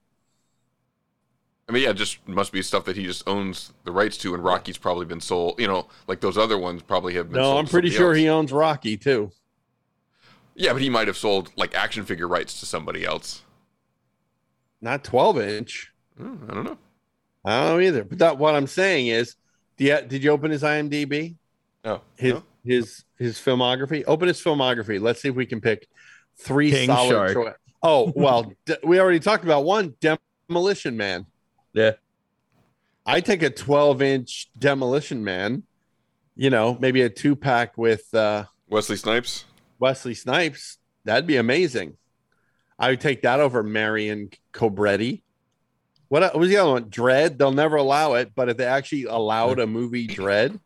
[1.70, 4.44] I mean, yeah, just must be stuff that he just owns the rights to, and
[4.44, 5.60] Rocky's probably been sold.
[5.60, 7.38] You know, like those other ones probably have been.
[7.38, 8.18] No, sold I'm pretty somebody sure else.
[8.18, 9.32] he owns Rocky too.
[10.56, 13.44] Yeah, but he might have sold like action figure rights to somebody else.
[14.82, 15.92] Not 12 inch.
[16.18, 16.78] Hmm, I don't know.
[17.46, 18.04] I don't know either.
[18.04, 19.36] But that what I'm saying is,
[19.78, 21.36] do you, did you open his IMDb?
[21.86, 22.44] No, His no?
[22.66, 24.04] his his filmography.
[24.08, 25.00] Open his filmography.
[25.00, 25.88] Let's see if we can pick
[26.38, 27.10] three King solid.
[27.10, 27.34] Shark.
[27.34, 27.54] choi-
[27.84, 29.94] oh well, d- we already talked about one
[30.50, 31.26] Demolition Man.
[31.74, 31.92] Yeah.
[33.06, 35.64] I take a 12 inch Demolition Man.
[36.36, 39.46] You know, maybe a two pack with uh, Wesley Snipes.
[39.80, 40.78] Wesley Snipes.
[41.04, 41.98] That'd be amazing.
[42.78, 45.22] I would take that over Marion Cobretti.
[46.08, 46.86] What, what was the other one?
[46.90, 47.38] Dredd.
[47.38, 50.60] They'll never allow it, but if they actually allowed a movie Dredd,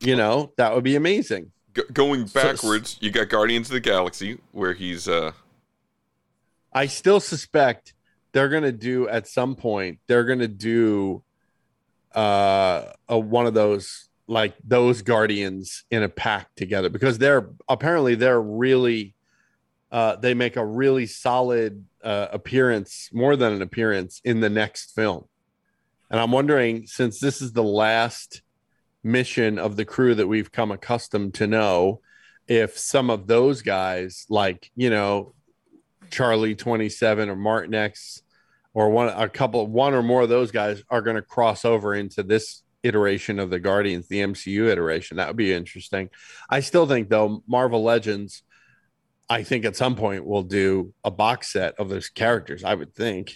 [0.00, 1.50] you know, that would be amazing.
[1.74, 5.32] Go- going So- backwards, you got Guardians of the Galaxy, where he's uh
[6.72, 7.94] I still suspect
[8.38, 9.98] they're gonna do at some point.
[10.06, 11.24] They're gonna do
[12.14, 18.14] uh a, one of those like those guardians in a pack together because they're apparently
[18.14, 19.16] they're really
[19.90, 24.94] uh they make a really solid uh appearance more than an appearance in the next
[24.94, 25.24] film
[26.10, 28.42] and i'm wondering since this is the last
[29.02, 32.00] mission of the crew that we've come accustomed to know
[32.48, 35.34] if some of those guys, like you know,
[36.10, 38.22] Charlie Twenty Seven or Martinex,
[38.78, 41.96] or one a couple, one or more of those guys are going to cross over
[41.96, 45.16] into this iteration of the Guardians, the MCU iteration.
[45.16, 46.10] That would be interesting.
[46.48, 48.44] I still think though, Marvel Legends.
[49.28, 52.62] I think at some point we'll do a box set of those characters.
[52.62, 53.34] I would think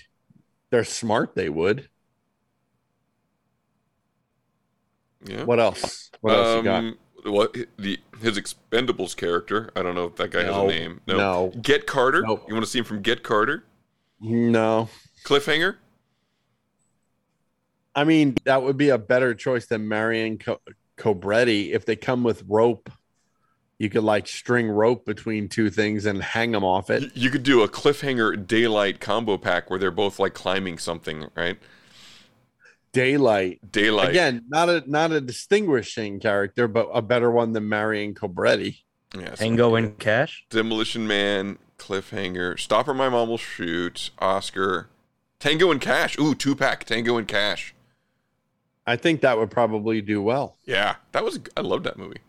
[0.71, 1.35] they're smart.
[1.35, 1.89] They would.
[5.25, 5.43] Yeah.
[5.45, 6.11] What else?
[6.21, 6.79] What else you got?
[6.79, 9.71] Um, What the his Expendables character?
[9.75, 11.01] I don't know if that guy No, has a name.
[11.09, 11.53] no.
[11.61, 12.23] Get Carter.
[12.23, 12.45] Nope.
[12.47, 13.65] You want to see him from Get Carter?
[14.21, 14.89] No.
[15.25, 15.77] Cliffhanger.
[17.95, 20.61] I mean, that would be a better choice than Marion Co-
[20.97, 21.73] Cobretti.
[21.73, 22.91] If they come with rope,
[23.79, 27.15] you could like string rope between two things and hang them off it.
[27.17, 31.59] You could do a cliffhanger daylight combo pack where they're both like climbing something, right?
[32.93, 33.61] Daylight.
[33.73, 34.11] Daylight.
[34.11, 38.83] Again, not a not a distinguishing character, but a better one than Marion Cobretti.
[39.19, 40.47] Yeah, so Tango and Cash.
[40.49, 44.89] Demolition Man, Cliffhanger, Stopper My Mom Will Shoot, Oscar,
[45.43, 46.17] Tango and Cash.
[46.21, 47.75] Ooh, two pack Tango and Cash.
[48.87, 50.57] I think that would probably do well.
[50.65, 52.21] Yeah, that was I love that movie.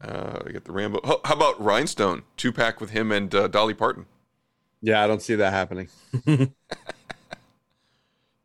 [0.00, 1.20] Uh, we get the Rambo.
[1.24, 2.24] How about Rhinestone?
[2.36, 4.06] Two pack with him and uh, Dolly Parton.
[4.80, 5.88] Yeah, I don't see that happening.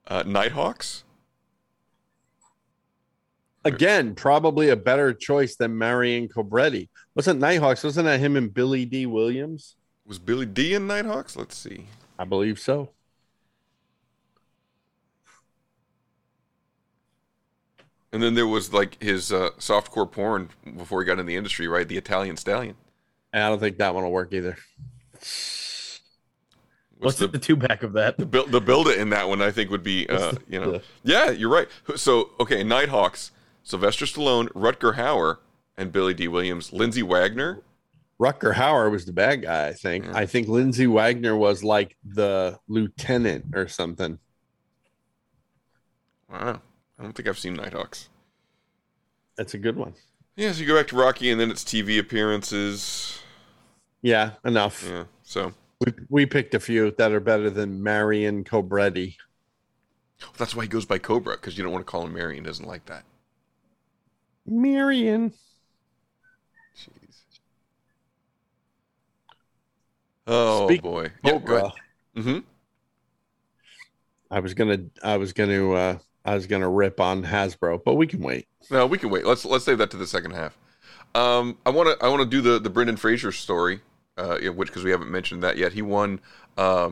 [0.10, 1.04] Uh, Nighthawks.
[3.66, 6.88] Again, probably a better choice than Marion Cobretti.
[7.14, 7.84] Wasn't Nighthawks?
[7.84, 9.76] Wasn't that him and Billy Dee Williams?
[10.06, 11.36] Was Billy Dee in Nighthawks?
[11.36, 11.88] Let's see.
[12.18, 12.92] I believe so.
[18.18, 21.68] And then there was like his uh, softcore porn before he got in the industry,
[21.68, 21.88] right?
[21.88, 22.74] The Italian Stallion.
[23.32, 24.58] And I don't think that one will work either.
[26.98, 28.18] What's the, the, two pack of that?
[28.18, 29.40] the build the build it in that one?
[29.40, 31.68] I think would be uh, you know yeah you're right.
[31.96, 33.30] So okay, Nighthawks,
[33.62, 35.38] Sylvester Stallone, Rutger Hauer,
[35.78, 37.62] and Billy Dee Williams, Lindsay Wagner.
[38.20, 40.08] Rutger Hauer was the bad guy, I think.
[40.08, 44.18] I think Lindsay Wagner was like the lieutenant or something.
[46.32, 46.64] Wow,
[47.00, 48.10] I don't think I've seen Nighthawks.
[49.38, 49.94] That's a good one.
[50.36, 53.20] Yeah, so you go back to Rocky, and then it's TV appearances.
[54.02, 54.84] Yeah, enough.
[54.88, 59.16] Yeah, so We, we picked a few that are better than Marion Cobretti.
[60.38, 62.44] that's why he goes by Cobra because you don't want to call him Marion.
[62.44, 63.04] Doesn't like that.
[64.46, 65.34] Marion.
[66.76, 67.22] Jeez.
[70.26, 71.56] Oh Speak- boy, yeah, Cobra.
[71.66, 71.72] ahead.
[72.18, 72.40] Mm-hmm.
[74.30, 78.06] I was gonna I was gonna uh I was gonna rip on Hasbro, but we
[78.06, 78.48] can wait.
[78.70, 79.26] No, we can wait.
[79.26, 80.58] Let's let's save that to the second half.
[81.16, 83.80] Um, I want to I want to do the the Brendan Fraser story,
[84.18, 85.74] uh, which because we haven't mentioned that yet.
[85.74, 86.20] He won.
[86.58, 86.92] Uh,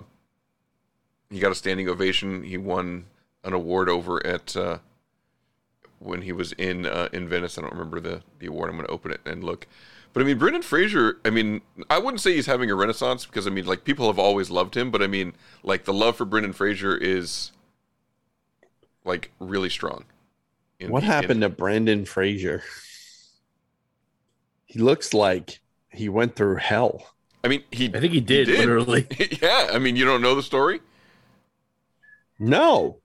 [1.30, 2.43] he got a standing ovation.
[2.43, 3.06] He won
[3.43, 4.80] an award over at uh,
[6.00, 7.58] when he was in uh, in Venice.
[7.58, 8.69] I don't remember the the award.
[8.69, 9.67] I'm going to open it and look.
[10.13, 11.17] But I mean, Brendan Fraser.
[11.26, 14.17] I mean, I wouldn't say he's having a renaissance because I mean, like people have
[14.17, 14.91] always loved him.
[14.91, 17.52] But I mean, like the love for Brendan Fraser is
[19.06, 20.06] like really strong.
[20.80, 22.63] in What the- in- happened to Brandon Fraser?
[24.65, 27.02] He looks like he went through hell.
[27.44, 27.86] I mean, he.
[27.94, 29.08] I think he did, literally.
[29.41, 30.82] yeah, I mean, you don't know the story.
[32.39, 33.00] No.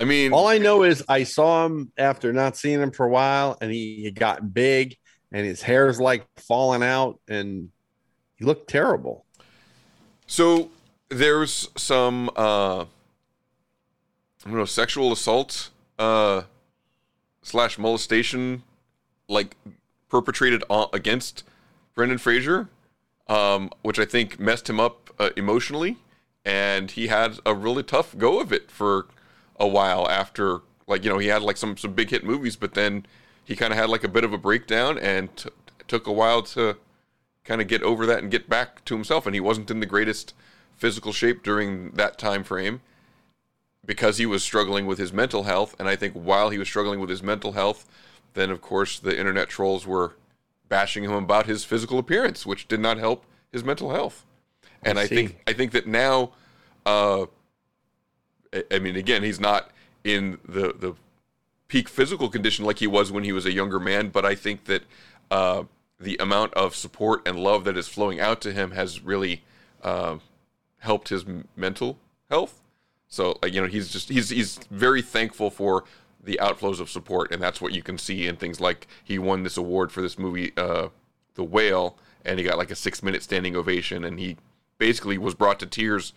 [0.00, 3.10] I mean, All I know is I saw him after not seeing him for a
[3.10, 4.96] while, and he had gotten big,
[5.30, 7.68] and his hair's like falling out, and
[8.36, 9.26] he looked terrible.
[10.26, 10.70] So
[11.08, 12.86] there's some uh
[14.44, 16.42] Don't know, sexual assault uh
[17.42, 18.62] slash molestation
[19.28, 19.56] like
[20.08, 21.44] perpetrated on, against
[21.94, 22.68] Brendan Fraser,
[23.28, 25.96] um, which I think messed him up uh, emotionally,
[26.44, 29.06] and he had a really tough go of it for
[29.58, 32.74] a while after, like you know, he had like some some big hit movies, but
[32.74, 33.06] then
[33.44, 35.50] he kind of had like a bit of a breakdown and t-
[35.88, 36.76] took a while to
[37.44, 39.86] kind of get over that and get back to himself, and he wasn't in the
[39.86, 40.34] greatest
[40.76, 42.80] physical shape during that time frame
[43.84, 47.00] because he was struggling with his mental health and i think while he was struggling
[47.00, 47.86] with his mental health
[48.34, 50.14] then of course the internet trolls were
[50.68, 54.24] bashing him about his physical appearance which did not help his mental health
[54.82, 56.32] and I i, think i think that now
[56.86, 57.26] uh
[58.52, 59.70] I- i mean again he's not
[60.04, 60.94] in the the
[61.68, 64.64] peak physical condition like he was when he was a younger man but i think
[64.64, 64.82] that
[65.30, 65.64] uh
[65.98, 69.42] the amount of support and love that is flowing out to him has really
[69.82, 70.18] uh,
[70.78, 71.24] helped his
[71.56, 71.96] mental
[72.28, 72.60] health.
[73.12, 75.84] So like, you know, he's just he's he's very thankful for
[76.24, 79.42] the outflows of support, and that's what you can see in things like he won
[79.42, 80.88] this award for this movie, uh,
[81.34, 84.38] The Whale, and he got like a six minute standing ovation, and he
[84.78, 86.14] basically was brought to tears,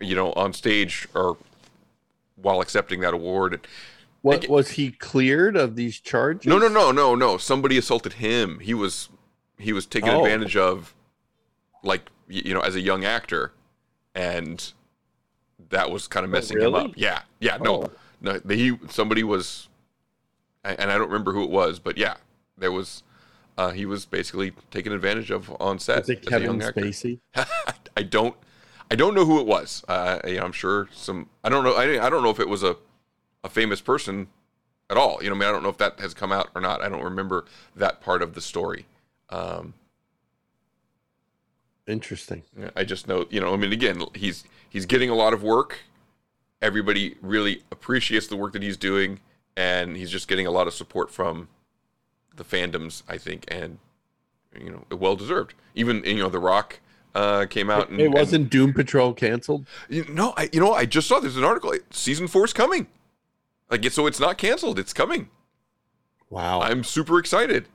[0.00, 1.36] you know, on stage or
[2.36, 3.66] while accepting that award.
[4.22, 6.46] What was he cleared of these charges?
[6.46, 7.36] No, no, no, no, no.
[7.36, 8.58] Somebody assaulted him.
[8.60, 9.10] He was
[9.58, 10.20] he was taken Oh.
[10.24, 10.94] advantage of,
[11.82, 13.52] like you know, as a young actor,
[14.14, 14.72] and
[15.72, 16.84] that was kind of messing him Oh, really?
[16.90, 16.92] up.
[16.96, 17.56] Yeah, yeah.
[17.58, 17.90] No, Oh.
[18.20, 18.40] no.
[18.48, 19.68] He somebody was,
[20.64, 22.14] and I don't remember who it was, but yeah,
[22.56, 23.02] there was.
[23.58, 26.58] Uh, he was basically taken advantage of on set Is it as a Kevin.
[26.58, 27.18] Spacey?
[27.96, 28.34] I don't,
[28.90, 29.84] I don't know who it was.
[29.86, 31.28] Uh, you know, I'm sure some.
[31.44, 31.74] I don't know.
[31.74, 32.76] I, I don't know if it was a,
[33.44, 34.28] a famous person,
[34.88, 35.22] at all.
[35.22, 36.80] You know, I mean, I don't know if that has come out or not.
[36.82, 37.44] I don't remember
[37.76, 38.86] that part of the story.
[39.28, 39.74] Um,
[41.86, 42.42] Interesting.
[42.76, 45.80] I just know, you know, I mean, again, he's he's getting a lot of work.
[46.62, 49.20] Everybody really appreciates the work that he's doing,
[49.56, 51.48] and he's just getting a lot of support from
[52.34, 53.78] the fandoms, I think, and
[54.58, 55.54] you know, well deserved.
[55.74, 56.80] Even you know, The Rock
[57.14, 59.66] uh, came out and It wasn't Doom Patrol canceled.
[59.88, 61.74] and, you know, I you know, I just saw there's an article.
[61.90, 62.86] Season four is coming.
[63.70, 64.78] Like, so it's not canceled.
[64.78, 65.28] It's coming.
[66.30, 66.60] Wow.
[66.62, 67.68] I'm super excited.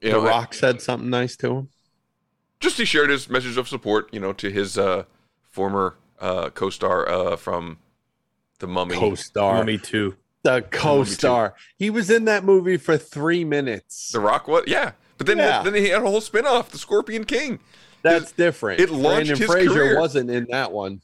[0.00, 1.68] You the know, I- Rock said something nice to him.
[2.60, 5.04] Just he shared his message of support, you know, to his uh,
[5.42, 7.78] former uh, co-star uh, from
[8.58, 8.94] the Mummy.
[8.96, 9.54] Co-star.
[9.58, 10.16] Mummy too.
[10.42, 11.54] The co-star.
[11.76, 14.10] He was in that movie for three minutes.
[14.12, 14.48] The Rock.
[14.48, 14.68] What?
[14.68, 15.62] Yeah, but then Yeah.
[15.62, 17.58] then he had a whole spin-off, The Scorpion King.
[18.02, 18.80] That's different.
[18.80, 19.98] it launched Brendan his Fraser career.
[20.00, 21.00] wasn't in that one.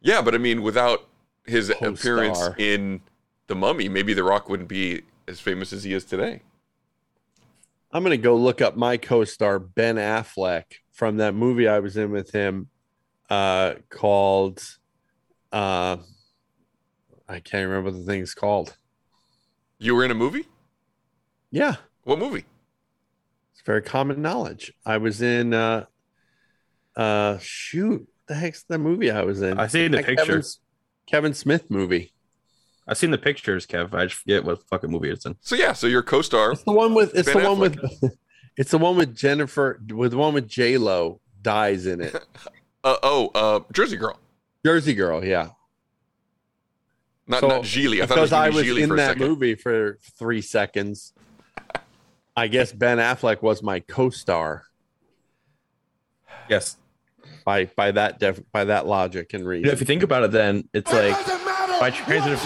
[0.00, 1.06] Yeah, but I mean, without
[1.46, 1.88] his Co-star.
[1.90, 3.00] appearance in
[3.46, 6.42] the Mummy, maybe The Rock wouldn't be as famous as he is today.
[7.90, 12.10] I'm gonna go look up my co-star Ben Affleck from that movie I was in
[12.10, 12.68] with him,
[13.30, 14.62] uh, called,
[15.52, 15.96] uh,
[17.28, 18.76] I can't remember what the thing's called.
[19.78, 20.46] You were in a movie?
[21.50, 22.44] Yeah, What movie?
[23.52, 24.72] it's very common knowledge.
[24.84, 25.86] I was in, uh,
[26.96, 29.58] uh, shoot, the heck's the movie I was in?
[29.58, 30.24] I seen the That picture.
[30.26, 30.42] Kevin,
[31.06, 32.12] Kevin Smith movie.
[32.88, 33.92] I've seen the pictures, Kev.
[33.94, 35.36] I just forget what fucking movie it's in.
[35.42, 36.52] So yeah, so your co-star.
[36.52, 37.14] It's the one with.
[37.14, 37.78] It's Ben the one with.
[38.56, 39.80] It's the one with Jennifer.
[39.94, 42.14] With the one with J Lo dies in it.
[42.84, 44.18] Uh, oh, uh, Jersey Girl.
[44.64, 45.22] Jersey Girl.
[45.24, 45.48] Yeah.
[47.26, 48.00] Not So, not Gigli.
[48.02, 49.28] I thought it was, because I was Gigli in that second.
[49.28, 51.12] movie for three seconds.
[52.36, 54.62] I guess Ben Affleck was my co-star
[56.48, 56.76] Yes.
[57.44, 59.70] by by that def, by that logic and You know, reason.
[59.70, 61.16] if you think about it, then it's like
[61.80, 62.40] by transitive.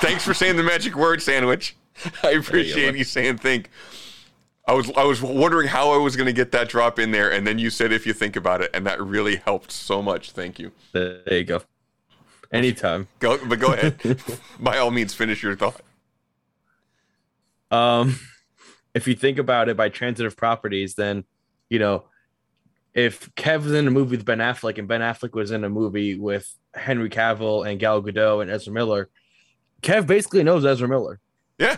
[0.00, 1.76] Thanks for saying the magic word, sandwich.
[2.22, 3.70] I appreciate you saying think.
[4.66, 7.32] I was I was wondering how I was going to get that drop in there,
[7.32, 10.32] and then you said if you think about it, and that really helped so much.
[10.32, 10.72] Thank you.
[10.92, 11.62] There you go.
[12.52, 13.08] Anytime.
[13.18, 14.20] Go, but go ahead.
[14.60, 15.80] By all means, finish your thought.
[17.70, 18.18] Um,
[18.94, 21.24] if you think about it by transitive properties, then
[21.68, 22.04] you know,
[22.94, 25.68] if Kev was in a movie with Ben Affleck and Ben Affleck was in a
[25.68, 29.08] movie with Henry Cavill and Gal Gadot and Ezra Miller,
[29.82, 31.20] Kev basically knows Ezra Miller.
[31.58, 31.76] Yeah,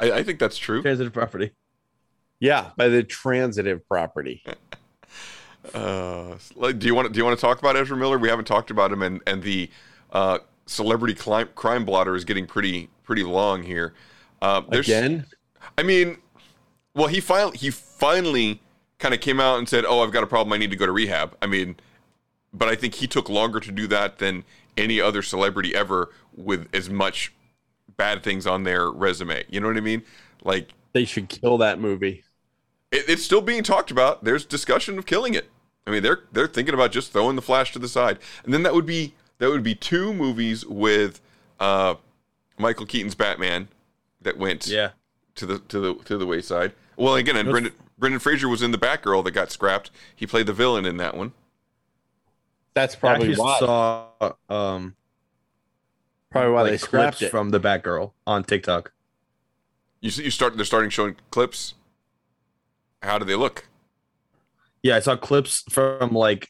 [0.00, 0.82] I, I think that's true.
[0.82, 1.52] Transitive property.
[2.40, 4.44] yeah, by the transitive property.
[5.72, 6.36] Uh,
[6.76, 8.18] do you want to, do you want to talk about Ezra Miller?
[8.18, 9.70] We haven't talked about him, and and the
[10.12, 13.94] uh, celebrity crime, crime blotter is getting pretty pretty long here.
[14.42, 15.24] Uh, Again,
[15.78, 16.18] I mean,
[16.94, 18.60] well, he finally he finally
[18.98, 20.52] kind of came out and said, "Oh, I've got a problem.
[20.52, 21.76] I need to go to rehab." I mean,
[22.52, 24.44] but I think he took longer to do that than
[24.76, 27.32] any other celebrity ever with as much
[27.96, 29.44] bad things on their resume.
[29.48, 30.02] You know what I mean?
[30.42, 32.24] Like they should kill that movie.
[32.90, 34.24] it, it's still being talked about.
[34.24, 35.50] There's discussion of killing it.
[35.86, 38.62] I mean, they're they're thinking about just throwing the Flash to the side, and then
[38.62, 41.20] that would be that would be two movies with
[41.60, 41.94] uh,
[42.58, 43.68] Michael Keaton's Batman
[44.22, 44.90] that went Yeah.
[45.34, 46.72] to the to the to the wayside.
[46.96, 49.90] Well, again, and Brendan Brendan Fraser was in the Batgirl that got scrapped.
[50.16, 51.32] He played the villain in that one.
[52.74, 53.58] That's I probably actually why.
[53.58, 54.08] saw
[54.48, 54.96] um
[56.30, 57.30] probably why like they scrapped clips it.
[57.30, 58.92] from the Batgirl on TikTok.
[60.00, 61.74] You see, you start they're starting showing clips.
[63.02, 63.68] How do they look?
[64.82, 66.48] Yeah, I saw clips from like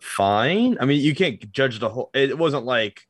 [0.00, 0.76] fine.
[0.80, 2.10] I mean, you can't judge the whole.
[2.14, 3.02] It wasn't like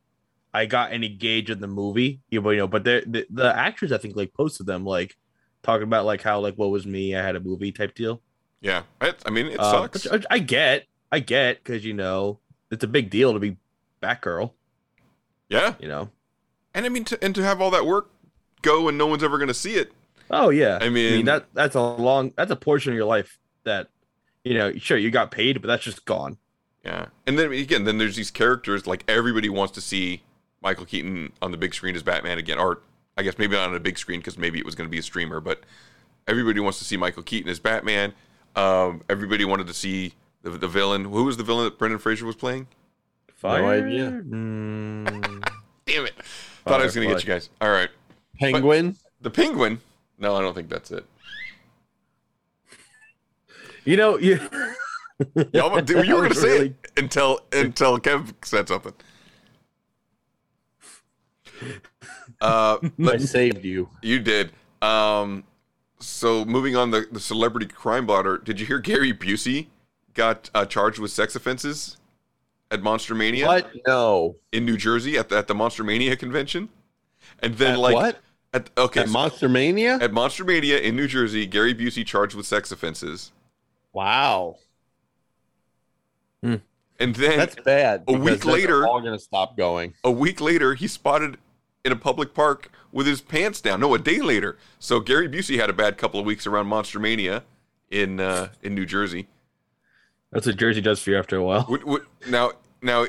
[0.53, 2.49] I got any gauge of the movie, you know.
[2.51, 5.15] You know, but the the actors, I think, like posted them like
[5.63, 8.21] talking about like how like what was me, I had a movie type deal.
[8.61, 10.05] Yeah, I, I mean it Uh, sucks.
[10.05, 12.39] which I, I get, I get, because you know
[12.71, 13.57] it's a big deal to be
[14.01, 14.51] Batgirl.
[15.49, 16.09] Yeah, You know.
[16.73, 18.09] and I mean to, and to have all that work
[18.61, 19.91] go and no one's ever going to see it.
[20.29, 20.77] Oh yeah.
[20.81, 23.87] I mean- that that's a long that's a portion of your life that
[24.43, 24.73] you know.
[24.77, 26.37] Sure, you got paid, but that's just gone.
[26.83, 30.21] Yeah, and then again, then there's these characters like everybody wants to see
[30.61, 32.81] Michael Keaton on the big screen as Batman again, or
[33.17, 34.99] I guess maybe not on a big screen because maybe it was going to be
[34.99, 35.61] a streamer, but
[36.27, 38.13] everybody wants to see Michael Keaton as Batman.
[38.55, 41.05] Um, everybody wanted to see the, the villain.
[41.05, 42.67] Who was the villain that Brendan Fraser was playing?
[43.33, 43.65] Fire?
[43.65, 44.09] idea.
[44.11, 45.47] Mm,
[45.85, 46.13] Damn it!
[46.65, 47.49] Thought I was gonna get you guys.
[47.61, 47.89] All right,
[48.39, 48.95] Penguin.
[49.21, 49.79] the penguin.
[50.19, 51.05] No, I don't think that's it.
[53.85, 54.39] you know, you.
[55.51, 58.93] You, almost, you were gonna say really- it until until Kev said something.
[62.39, 63.89] Uh, I let- saved you.
[64.03, 64.51] you did.
[64.83, 65.43] Um,
[65.99, 68.37] so moving on the the celebrity crime blotter.
[68.37, 69.67] Did you hear Gary Busey
[70.17, 71.95] got uh, charged with sex offenses
[72.71, 73.71] at Monster Mania What?
[73.87, 74.35] No.
[74.51, 76.67] in New Jersey at the, at the Monster Mania convention?
[77.39, 78.19] And then At like what?
[78.53, 79.97] At, okay, At so- Monster Mania?
[80.01, 83.31] at Monster Mania in New Jersey, Gary Busey charged with sex offenses.
[83.93, 84.57] Wow.
[86.99, 88.03] And then That's bad.
[88.07, 89.93] A week later- all gonna stop going.
[90.03, 91.37] a week later, he spotted
[91.85, 93.79] in a public park with his pants down.
[93.79, 94.57] No, a day later.
[94.79, 97.43] So Gary Busey had a bad couple of weeks around Monster Mania
[97.91, 99.27] in uh, in New Jersey.
[100.31, 101.65] That's what Jersey does for you after a while.
[101.69, 102.51] Would, would, now,
[102.81, 103.05] now,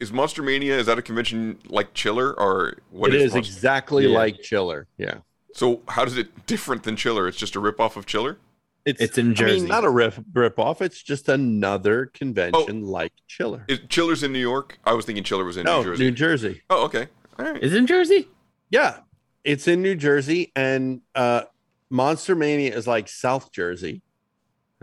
[0.00, 4.06] is Monster Mania is that a convention like Chiller or what it is Monster- exactly
[4.08, 4.18] Yeah.
[4.18, 4.86] like Chiller.
[4.98, 5.18] Yeah.
[5.54, 7.28] So how does it different than Chiller?
[7.28, 8.38] It's just a ripoff of Chiller.
[8.84, 9.58] It's in Jersey.
[9.58, 10.82] I mean, not a rip rip off.
[10.82, 13.64] It's just another convention like Chiller.
[13.68, 14.78] Is Chiller's in New York?
[14.84, 16.04] I was thinking Chiller was in no, New Jersey.
[16.04, 16.62] New Jersey.
[16.68, 17.06] oh, okay.
[17.38, 17.62] All right.
[17.62, 18.26] Is it in Jersey?
[18.70, 18.98] Yeah,
[19.44, 21.42] it's in New Jersey, and uh,
[21.90, 24.02] Monster Mania is like South Jersey,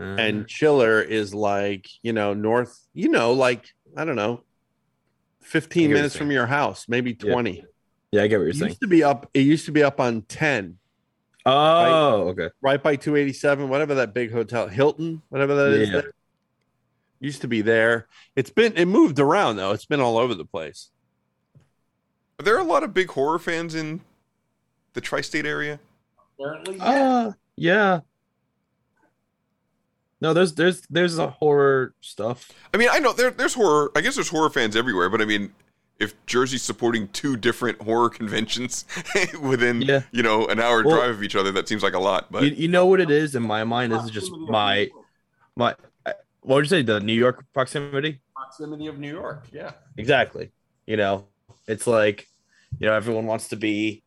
[0.00, 2.86] And Chiller is like you know North.
[2.94, 4.44] You know, like I don't know,
[5.42, 7.64] fifteen get what you're minutes from your house, maybe twenty.
[8.10, 8.68] yeah, I get what you're It saying.
[8.70, 9.28] used to be up.
[9.34, 10.78] It used to be up on ten,
[11.44, 12.48] Oh, okay.
[12.62, 15.88] right by two eighty seven, whatever that big hotel, Hilton, whatever that is.
[15.90, 16.00] Yeah.
[16.00, 16.12] there.
[17.22, 18.08] Used to be there.
[18.36, 19.72] It's been it moved around though.
[19.72, 20.88] It's been all over the place.
[22.38, 24.00] Are there a lot of big horror fans in
[24.94, 25.78] the tri-state area?
[26.38, 26.84] Apparently, yeah.
[26.84, 28.00] Uh, yeah.
[30.20, 32.50] No, there's there's there's a horror stuff.
[32.74, 33.90] I mean, I know there, there's horror.
[33.96, 35.52] I guess there's horror fans everywhere, but I mean,
[35.98, 38.84] if Jersey's supporting two different horror conventions
[39.40, 40.02] within Yeah.
[40.12, 42.30] you know an hour Well- drive of each other, that seems like a lot.
[42.30, 43.92] But You, you know what it is in my mind?
[43.92, 44.88] This is just my
[45.56, 45.74] my.
[46.06, 46.12] uh,
[46.42, 46.82] What would you say?
[46.82, 48.20] The New York proximity?
[48.36, 49.46] Proximity of New York.
[49.52, 49.72] Yeah.
[49.96, 50.50] Exactly.
[50.86, 51.26] You know,
[51.66, 52.26] it's like,
[52.78, 54.02] you know, everyone wants to be.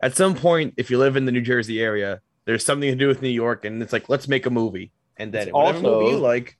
[0.00, 3.08] At some point, if you live in the New Jersey area, there's something to do
[3.08, 6.00] with New York, and it's like, let's make a movie, and then It's whatever also-
[6.00, 6.56] movie you like.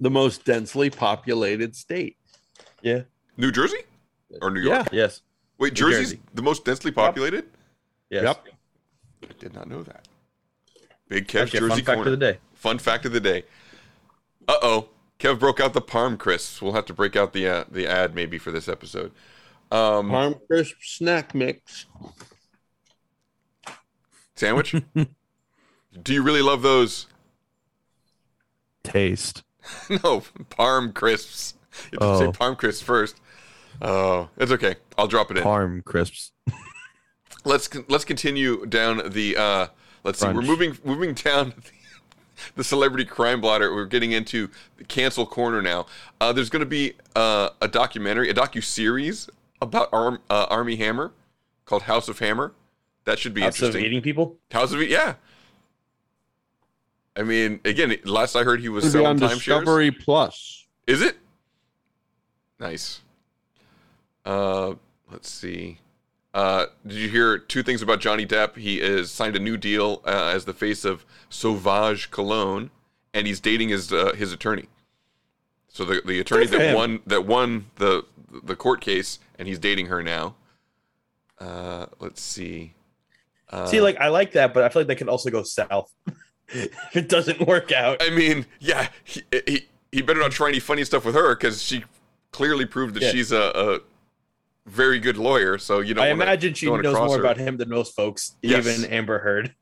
[0.00, 2.16] The most densely populated state.
[2.82, 3.02] Yeah.
[3.36, 3.78] New Jersey
[4.42, 4.88] or New York?
[4.92, 5.04] Yeah.
[5.04, 5.22] Yes.
[5.58, 6.20] Wait, New Jersey's Jersey.
[6.34, 7.46] the most densely populated?
[8.10, 8.24] Yes.
[8.24, 8.46] Yep.
[9.30, 10.06] I did not know that.
[11.08, 12.12] Big Kev Actually, Jersey fun fact corner.
[12.12, 12.38] of the day.
[12.54, 13.44] Fun fact of the day.
[14.48, 16.60] Uh oh, Kev broke out the Parm crisps.
[16.60, 19.12] We'll have to break out the uh, the ad maybe for this episode.
[19.70, 21.86] Um, Parm crisp snack mix.
[24.34, 24.74] sandwich.
[26.02, 27.06] Do you really love those?
[28.84, 29.42] Taste.
[29.90, 31.54] no, Parm crisps.
[31.92, 32.32] You have to Oh.
[32.32, 33.20] say Parm crisps first.
[33.82, 34.76] Oh, it's okay.
[34.96, 35.42] I'll drop it in.
[35.44, 36.30] Parm crisps.
[37.44, 39.66] let's let's continue down the uh
[40.02, 41.70] let's see we're moving moving down the,
[42.56, 45.84] the celebrity crime blotter we're getting into the cancel corner now
[46.22, 49.28] uh there's going to be uh a documentary a docu-series
[49.60, 51.12] about Arm, uh, Armie Hammer
[51.66, 52.52] called house of hammer
[53.04, 54.36] that should be House of interesting eating people.
[54.50, 55.14] house of yeah
[57.16, 60.66] i mean again last i heard he was It'll on selling timeshares Discovery Plus.
[60.86, 61.16] is it
[62.58, 63.00] nice
[64.24, 64.74] uh
[65.10, 65.78] let's see
[66.34, 68.56] uh, did you hear two things about Johnny Depp?
[68.56, 72.70] He is signed a new deal uh, as the face of Sauvage Cologne,
[73.14, 74.66] and he's dating his uh, his attorney.
[75.68, 76.74] So the, the attorney that him.
[76.74, 78.04] won that won the
[78.42, 80.34] the court case, and he's dating her now.
[81.38, 82.74] Uh, let's see.
[83.50, 85.92] Uh, See, like I like that, but I feel like that could also go south
[86.48, 88.02] if it doesn't work out.
[88.02, 91.62] I mean, yeah, he, he, he better not try any funny stuff with her because
[91.62, 91.84] she
[92.32, 93.10] clearly proved that Yeah.
[93.12, 93.80] she's a, a
[94.66, 95.58] very good lawyer.
[95.58, 96.04] So you don't.
[96.04, 97.20] I wanna- imagine she knows more her.
[97.20, 98.66] about him than most folks, Yes.
[98.66, 99.54] even Amber Heard.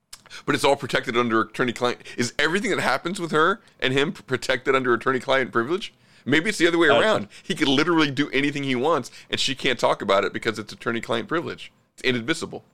[0.46, 2.00] But it's all protected under attorney-client.
[2.16, 5.92] Is everything that happens with her and him protected under attorney-client privilege?
[6.24, 7.28] Maybe it's the other way Uh, around.
[7.42, 10.72] He could literally do anything he wants, and she can't talk about it because it's
[10.72, 11.70] attorney-client privilege.
[11.94, 12.64] It's inadmissible.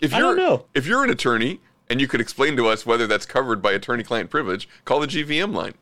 [0.00, 0.66] If you're, don't know.
[0.74, 1.60] If you're an attorney
[1.92, 5.54] and you could explain to us whether that's covered by attorney-client privilege, call the GVM
[5.54, 5.74] line.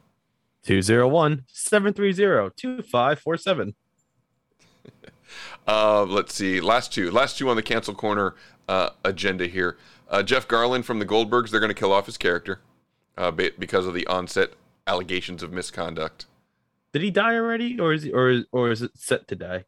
[0.64, 3.74] 201 730 2547.
[5.68, 6.60] Uh, let's see.
[6.60, 7.08] Last two.
[7.12, 8.34] Last two on the cancel corner
[8.68, 9.76] uh, agenda here.
[10.08, 11.50] Uh, Jeff Garlin from the Goldbergs.
[11.50, 12.60] They're going to kill off his character
[13.16, 14.54] uh, because of the onset
[14.88, 16.26] allegations of misconduct.
[16.92, 19.66] Did he die already, or is he, or is, or is it set to die?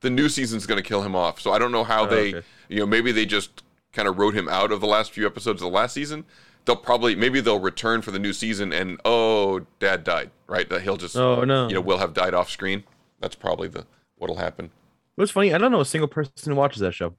[0.00, 1.40] The new season's going to kill him off.
[1.40, 2.46] So I don't know how Oh, they, okay.
[2.68, 3.62] you know, maybe they just
[3.92, 6.24] kind of wrote him out of the last few episodes of the last season
[6.64, 10.68] they'll probably maybe they'll return for the new season and oh, dad died, right?
[10.68, 11.68] That he'll just Oh, no.
[11.68, 12.84] you know will have died off screen.
[13.20, 13.86] That's probably the
[14.16, 14.70] what'll happen.
[15.16, 15.52] What's funny?
[15.52, 17.14] I don't know a single person who watches that show.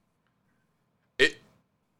[1.18, 1.36] It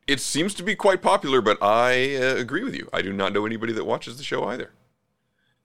[0.07, 2.89] it seems to be quite popular, but I uh, agree with you.
[2.93, 4.73] I do not know anybody that watches the show either.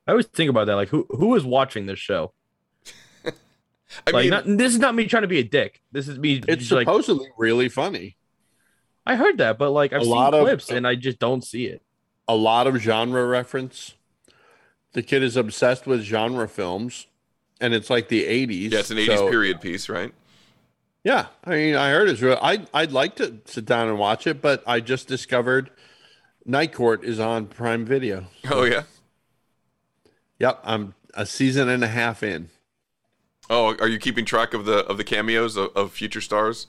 [0.05, 0.75] I always think about that.
[0.75, 2.33] Like, who who is watching this show?
[3.25, 5.81] I like, mean, not, this is not me trying to be a dick.
[5.91, 6.41] This is me.
[6.47, 8.16] It's just, like, supposedly really funny.
[9.07, 11.43] I heard that, but like I've A seen lot of- clips and I just don't
[11.43, 11.81] see it.
[12.27, 13.95] A lot of genre reference.
[14.93, 17.07] The kid is obsessed with genre films,
[17.61, 18.71] and it's like the '80s.
[18.71, 20.13] yeah, it's an 80s so- period piece, right?
[21.03, 22.37] Yeah, I mean, I heard it's real.
[22.41, 25.69] I I'd like to sit down and watch it, but I just discovered
[26.45, 28.25] Night Court is on Prime Video.
[28.49, 28.83] Oh yeah.
[30.39, 32.49] Yep, I'm a season and a half in.
[33.49, 36.67] Oh, are you keeping track of the of the cameos of, of future stars?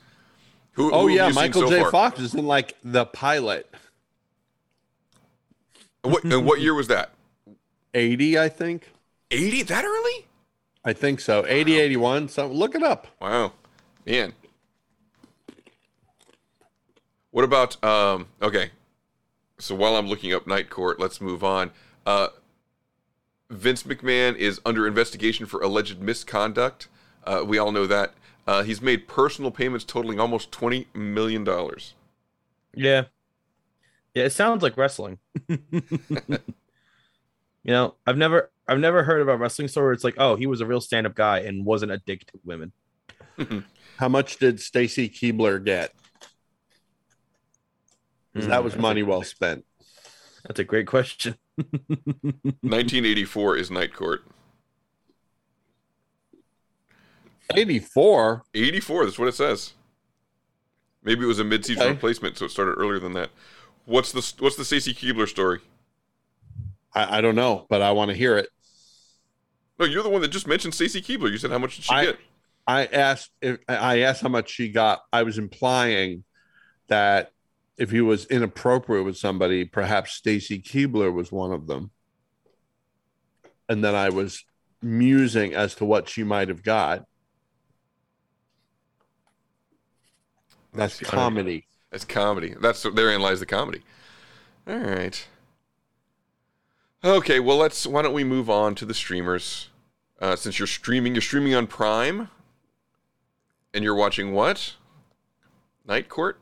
[0.79, 0.93] Who?
[0.93, 1.81] Oh who yeah, Michael so J.
[1.81, 1.91] far?
[1.91, 3.69] Fox is in like the pilot.
[6.03, 7.11] What and what year was that?
[7.95, 8.93] 80, I think.
[9.33, 9.65] 80?
[9.65, 10.27] That early?
[10.85, 11.45] I think so.
[11.45, 12.29] 80, 81.
[12.29, 13.09] So look it up.
[13.21, 13.55] Wow,
[14.07, 14.35] man.
[17.33, 18.29] What about um?
[18.41, 18.71] Okay,
[19.59, 21.73] so while I'm looking up Night Court, let's move on.
[22.07, 22.29] Uh,
[23.51, 26.87] Vince McMahon is under investigation for alleged misconduct.
[27.25, 28.15] Uh, we all know that.
[28.49, 31.93] Uh, he's made personal payments totaling almost twenty million dollars.
[32.75, 33.05] Yeah,
[34.15, 34.25] yeah.
[34.25, 35.19] It sounds like wrestling.
[35.49, 35.59] you
[37.67, 40.47] know, I've never I've never heard of a wrestling story where it's like, oh, he
[40.47, 42.73] was a real stand up guy and wasn't a dick to women.
[43.99, 45.93] How much did Stacy Keibler get?
[48.35, 49.67] 'Cause that was money well spent.
[50.47, 51.35] That's a great question.
[51.57, 54.23] 1984 is Night Court.
[57.55, 58.43] 84.
[58.55, 59.05] 84.
[59.05, 59.73] That's what it says.
[61.03, 61.93] Maybe it was a mid-season Okay.
[61.93, 63.31] replacement, so it started earlier than that.
[63.87, 65.61] What's the What's the Stacy Keibler story?
[66.95, 68.49] I, I don't know, but I want to hear it.
[69.79, 71.31] No, you're the one that just mentioned Stacy Keibler.
[71.31, 72.19] You said how much did she I, get?
[72.67, 75.01] I asked if I asked how much she got.
[75.13, 76.25] I was implying
[76.89, 77.33] that
[77.79, 81.91] if he was inappropriate with somebody, perhaps Stacy Keibler was one of them.
[83.69, 84.45] And then I was
[84.83, 87.07] musing as to what she might have got.
[90.79, 91.67] That's comedy.
[91.91, 92.55] That's comedy.
[92.61, 93.83] That's therein lies the comedy.
[94.67, 95.27] All right.
[97.05, 97.87] Okay, well let's.
[97.87, 99.71] Why don't we move on to the streamers?
[100.21, 102.29] Uh, since you're streaming, you're streaming on Prime,
[103.73, 104.75] and you're watching what?
[105.87, 106.39] Night Court.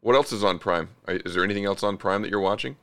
[0.00, 0.90] What else is on Prime?
[1.08, 2.76] Is there anything else on Prime that you're watching?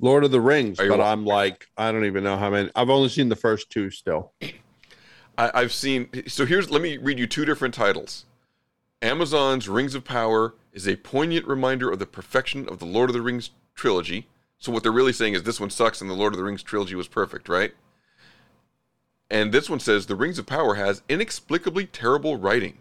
[0.00, 2.70] Lord of the Rings, but wa- I'm like, I don't even know how many.
[2.74, 4.32] I've only seen the first two still.
[5.38, 6.08] I, I've seen.
[6.26, 6.70] So here's.
[6.70, 8.26] Let me read you two different titles.
[9.02, 13.14] Amazon's Rings of Power is a poignant reminder of the perfection of the Lord of
[13.14, 14.28] the Rings trilogy.
[14.58, 16.62] So what they're really saying is this one sucks and the Lord of the Rings
[16.62, 17.74] trilogy was perfect, right?
[19.28, 22.78] And this one says the Rings of Power has inexplicably terrible writing.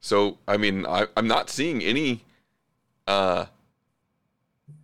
[0.00, 2.24] So I mean, I, I'm not seeing any,
[3.06, 3.46] uh,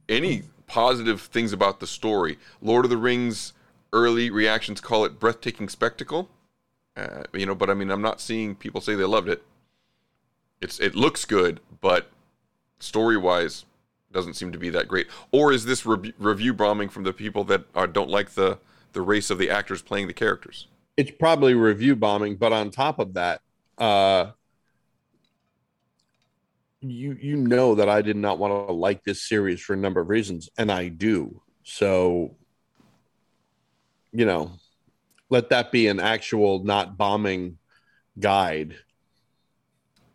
[0.08, 2.38] any positive things about the story.
[2.62, 3.52] Lord of the Rings
[3.92, 6.28] early reactions call it breathtaking spectacle.
[6.96, 9.42] Uh, you know, but I mean, I'm not seeing people say they loved it.
[10.60, 12.10] It's it looks good, but
[12.78, 13.64] story wise,
[14.12, 15.06] doesn't seem to be that great.
[15.30, 18.58] Or is this re- review bombing from the people that are, don't like the
[18.92, 20.66] the race of the actors playing the characters?
[20.96, 23.40] It's probably review bombing, but on top of that,
[23.78, 24.32] uh,
[26.80, 30.00] you you know that I did not want to like this series for a number
[30.00, 31.40] of reasons, and I do.
[31.62, 32.36] So,
[34.12, 34.52] you know,
[35.30, 37.58] let that be an actual not bombing
[38.18, 38.76] guide.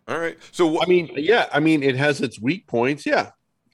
[0.08, 0.38] All right.
[0.52, 3.06] So I mean, yeah, I mean, it has its weak points.
[3.06, 3.32] Yeah,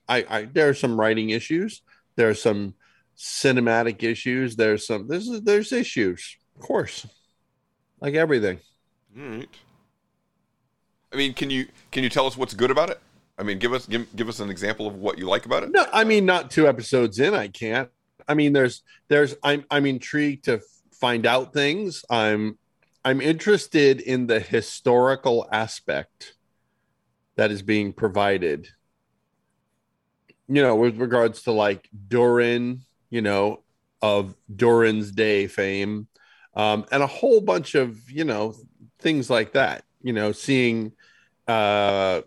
[0.08, 1.82] I, I there are some writing issues.
[2.16, 2.76] There are some
[3.18, 4.56] cinematic issues.
[4.56, 7.06] There's some there's there's issues, of course,
[8.00, 8.60] like everything.
[9.18, 9.50] All right.
[11.14, 13.02] I mean, can you can you tell us what's good about it?
[13.38, 15.72] I mean, give us give, give us an example of what you like about it.
[15.72, 17.90] No, I mean, not two episodes in, I can't.
[18.28, 20.62] I mean, there's there's I'm I'm intrigued to
[21.02, 22.06] find out things.
[22.10, 22.58] I'm
[23.04, 26.36] I'm interested in the historical aspect
[27.36, 28.70] that is being provided.
[30.48, 33.64] You know, with regards to like Durin, you know,
[34.02, 36.08] of Durin's Day fame,
[36.56, 38.54] um, and a whole bunch of you know
[39.00, 39.84] things like that.
[40.04, 40.94] You know, seeing
[41.48, 42.22] uh,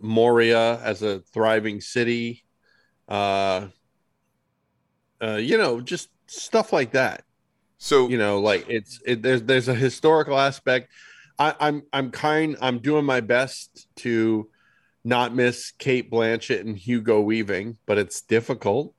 [0.00, 2.44] Moria as a thriving city,
[3.08, 3.68] uh,
[5.22, 7.24] uh, you know, just stuff like that.
[7.82, 10.92] So you know, like it's it, there's there's a historical aspect.
[11.36, 14.48] I, I'm I'm kind I'm doing my best to
[15.02, 18.94] not miss Cate Blanchett and Hugo Weaving, but it's difficult.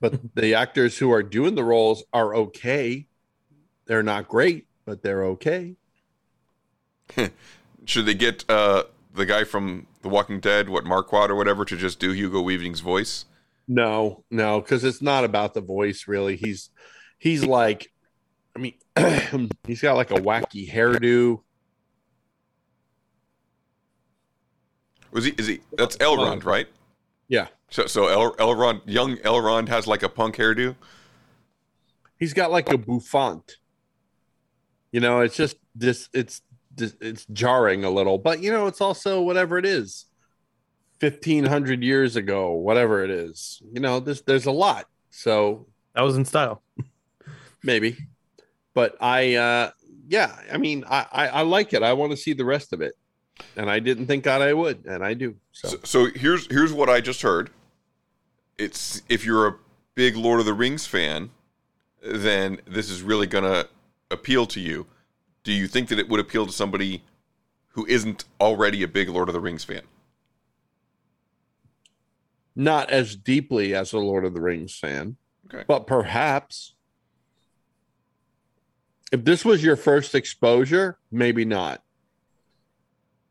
[0.00, 3.06] But the actors who are doing the roles are okay.
[3.86, 5.76] They're not great, but they're okay.
[7.84, 8.82] Should they get uh,
[9.14, 12.80] the guy from The Walking Dead, what Marquardt or whatever, to just do Hugo Weaving's
[12.80, 13.26] voice?
[13.68, 16.34] No, no, because it's not about the voice really.
[16.34, 16.70] He's
[17.18, 17.92] he's like,
[18.54, 18.74] I mean,
[19.66, 21.40] he's got like a wacky hairdo.
[25.12, 25.32] Was he?
[25.38, 25.60] Is he?
[25.76, 26.66] That's Elrond, right?
[27.28, 30.76] Yeah, So, so El, Elrond, young Elrond, has like a punk hairdo.
[32.18, 33.56] he's got like a bouffant.
[34.92, 36.08] You know, it's just this.
[36.12, 36.42] It's
[36.78, 40.04] it's jarring a little, but you know, it's also whatever it is.
[41.00, 44.86] Fifteen hundred years ago, whatever it is, you know, there's there's a lot.
[45.10, 46.62] So That was in style.
[47.66, 47.96] maybe,
[48.72, 49.70] but I, uh
[50.08, 51.82] yeah, I mean, I I, I like it.
[51.82, 52.94] I want to see the rest of it,
[53.56, 55.34] and I didn't think God I would, and I do.
[55.52, 57.50] So, So, so here's here's what I just heard.
[58.56, 59.54] It's if you're a
[59.94, 61.30] big Lord of the Rings fan,
[62.02, 63.66] then this is really gonna
[64.10, 64.86] appeal to you.
[65.42, 67.02] Do you think that it would appeal to somebody
[67.70, 69.82] who isn't already a big Lord of the Rings fan?
[72.58, 75.16] not as deeply as a Lord of the Rings fan.
[75.46, 75.64] Okay.
[75.68, 76.74] but perhaps
[79.16, 81.82] if this was your first exposure, maybe not.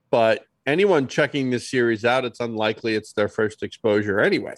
[0.09, 4.55] But anyone checking this series out, it's unlikely it's their first exposure anyway.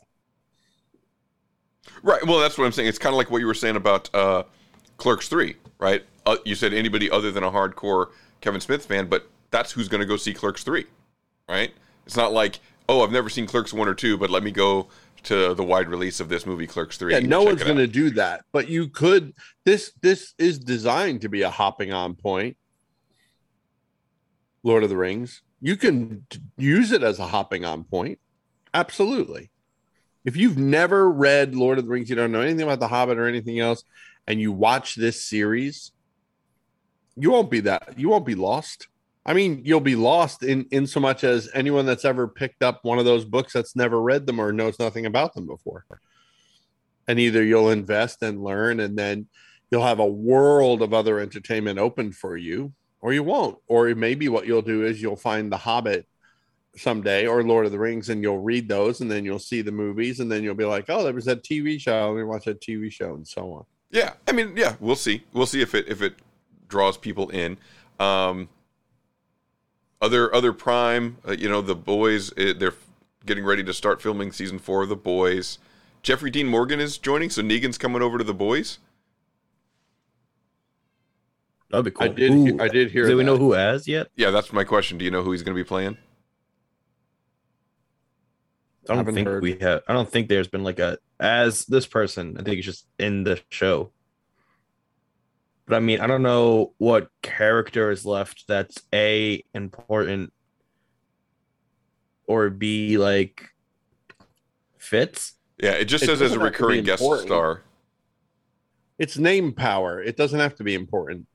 [2.02, 2.26] Right.
[2.26, 2.88] Well, that's what I'm saying.
[2.88, 4.44] It's kind of like what you were saying about uh,
[4.96, 6.04] Clerks Three, right?
[6.26, 8.08] Uh, you said anybody other than a hardcore
[8.40, 10.86] Kevin Smith fan, but that's who's going to go see Clerks Three,
[11.50, 11.74] right?
[12.06, 14.88] It's not like, oh, I've never seen Clerks One or Two, but let me go
[15.28, 17.14] to the wide release of this movie, Clerks Three.
[17.14, 18.46] Yeah, no one's going to do that.
[18.52, 19.34] But you could.
[19.66, 22.58] This this is designed to be a hopping on point.
[24.64, 25.42] Lord of the Rings.
[25.62, 26.26] You can
[26.58, 28.20] use it as a hopping on point.
[28.74, 29.50] Absolutely.
[30.24, 33.18] If you've never read Lord of the Rings, you don't know anything about The Hobbit
[33.18, 33.84] or anything else,
[34.28, 35.92] and you watch this series,
[37.16, 37.96] you won't be that.
[37.98, 38.88] You won't be lost.
[39.28, 42.80] I mean, you'll be lost in in so much as anyone that's ever picked up
[42.84, 45.86] one of those books that's never read them or knows nothing about them before.
[47.10, 49.28] And either you'll invest and learn, and then
[49.70, 53.58] you'll have a world of other entertainment open for you, or you won't.
[53.68, 56.08] Or maybe what you'll do is you'll find The Hobbit
[56.78, 59.72] someday or Lord of the Rings, and you'll read those, and then you'll see the
[59.72, 62.12] movies, and then you'll be like, "Oh, there was that TV show.
[62.12, 63.66] Let me watch that TV show," and so on.
[63.92, 65.24] Yeah, I mean, yeah, we'll see.
[65.34, 66.16] We'll see if it if it
[66.70, 67.58] draws people in.
[68.00, 68.48] Um,
[70.02, 72.32] other other Prime, uh, you know, the boys.
[72.38, 72.74] uh they're
[73.26, 75.60] getting ready to start filming season four of the boys.
[76.02, 78.80] Jeffrey Dean Morgan is joining, so Negan's coming over to the boys.
[81.70, 82.06] That'd be cool.
[82.06, 82.32] I did.
[82.32, 83.08] Who- I did hear.
[83.08, 84.08] Do we know who as yet?
[84.16, 84.98] Yeah, that's my question.
[84.98, 85.98] Do you know who he's going to be playing?
[88.86, 89.44] I don't Haven't think heard.
[89.44, 89.82] we have.
[89.88, 92.38] I don't think there's been like a as this person.
[92.40, 93.92] I think it's just in the show.
[95.68, 100.32] But I mean, I don't know what character is left that's a important
[102.26, 103.50] or b like
[104.78, 105.34] fits.
[105.62, 107.28] Yeah, it just It says as a doesn't have to be recurring guest important.
[107.28, 107.62] star.
[108.98, 110.02] It's name power.
[110.02, 111.28] It doesn't have to be important.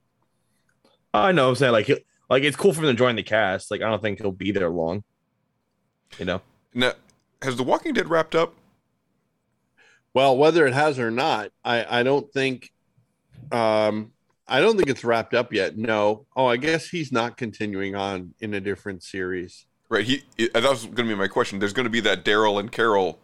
[1.13, 1.49] I know.
[1.49, 1.89] I'm saying like
[2.29, 3.69] like it's cool for him to join the cast.
[3.69, 5.03] Like I don't think he'll be there long.
[6.17, 6.41] You know.
[6.73, 6.93] Now,
[7.43, 8.55] has The Walking Dead wrapped up?
[10.13, 12.71] Well, whether it has or not, I, I don't think
[13.51, 14.11] um
[14.47, 15.77] I don't think it's wrapped up yet.
[15.77, 16.25] No.
[16.35, 19.65] Oh, I guess he's not continuing on in a different series.
[19.89, 20.05] Right.
[20.05, 20.23] He.
[20.53, 21.59] That was going to be my question.
[21.59, 23.19] There's going to be that Daryl and Carol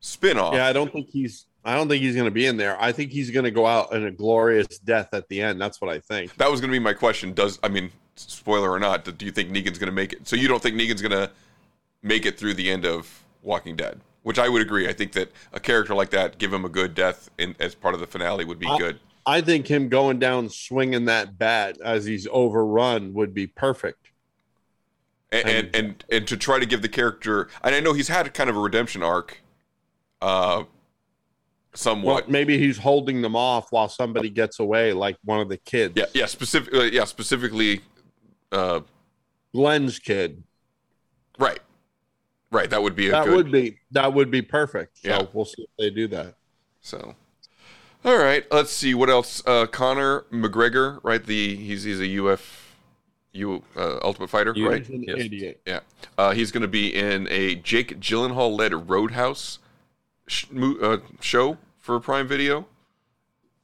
[0.00, 0.54] spin-off.
[0.54, 2.80] Yeah, I don't think he's I don't think he's going to be in there.
[2.80, 5.60] I think he's going to go out in a glorious death at the end.
[5.60, 6.36] That's what I think.
[6.36, 7.32] That was going to be my question.
[7.32, 10.28] Does I mean, spoiler or not, do you think Negan's going to make it?
[10.28, 11.30] So you don't think Negan's going to
[12.02, 14.00] make it through the end of Walking Dead?
[14.22, 14.88] Which I would agree.
[14.88, 17.94] I think that a character like that, give him a good death in, as part
[17.94, 19.00] of the finale, would be I- good.
[19.26, 24.10] I think him going down swinging that bat as he's overrun would be perfect.
[25.32, 28.32] And, and and and to try to give the character, and I know he's had
[28.32, 29.42] kind of a redemption arc,
[30.22, 30.68] uh, Well,
[31.74, 32.30] somewhat.
[32.30, 35.94] maybe he's holding them off while somebody gets away, like one of the kids.
[35.96, 37.80] yeah, yeah, specific, uh, yeah, specifically,
[38.52, 38.80] uh,
[39.52, 40.44] Glenn's kid.
[41.40, 41.58] right,
[42.52, 42.70] right.
[42.70, 43.34] That would be a That good.
[43.34, 44.98] would be that would be perfect.
[44.98, 45.26] So Yeah.
[45.32, 46.36] we'll see if they do that.
[46.82, 47.16] So,
[48.06, 49.42] all right, let's see what else.
[49.46, 51.22] Uh, Conor McGregor, right?
[51.24, 52.76] The he's he's a UF,
[53.32, 54.86] U uh, Ultimate Fighter, You- right?
[54.86, 55.18] He's an Yes.
[55.18, 55.60] idiot.
[55.66, 55.80] Yeah.
[56.16, 59.58] Uh, he's going to be in a Jake Gyllenhaal led Roadhouse
[60.28, 62.66] sh- mo- uh, show for Prime Video.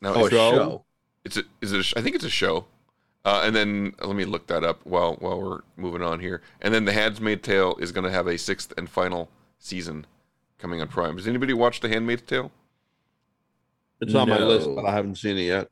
[0.01, 0.85] Now, Oh, a show.
[1.25, 1.81] it's a, is it?
[1.81, 2.67] A sh- I think it's a show.
[3.25, 6.43] Uh, and then let me look that up while while we're moving on here.
[6.61, 9.29] And then The Handmaid's Tale is going to have a sixth and final
[9.61, 10.07] season
[10.59, 11.17] coming on Prime.
[11.17, 12.51] Has anybody watched The Handmaid's Tale?
[14.03, 15.69] It's on my list, but I haven't seen it yet.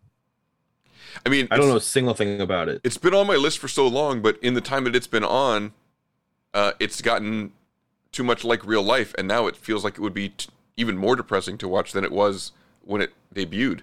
[1.27, 2.81] I mean, I don't know a single thing about it.
[2.85, 5.25] It's been on my list for so long, but in the time that it's been
[5.25, 5.73] on,
[6.55, 7.53] uh, it's gotten
[8.13, 10.97] too much like real life, and now it feels like it would be t- even
[10.97, 12.53] more depressing to watch than it was
[12.83, 13.81] when it debuted.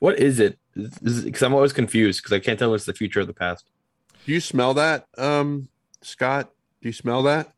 [0.00, 0.58] What is it?
[0.74, 3.64] Because I'm always confused because I can't tell what's the future of the past.
[4.26, 5.68] Do you smell that, um,
[6.02, 6.50] Scott?
[6.82, 7.52] Do you smell that?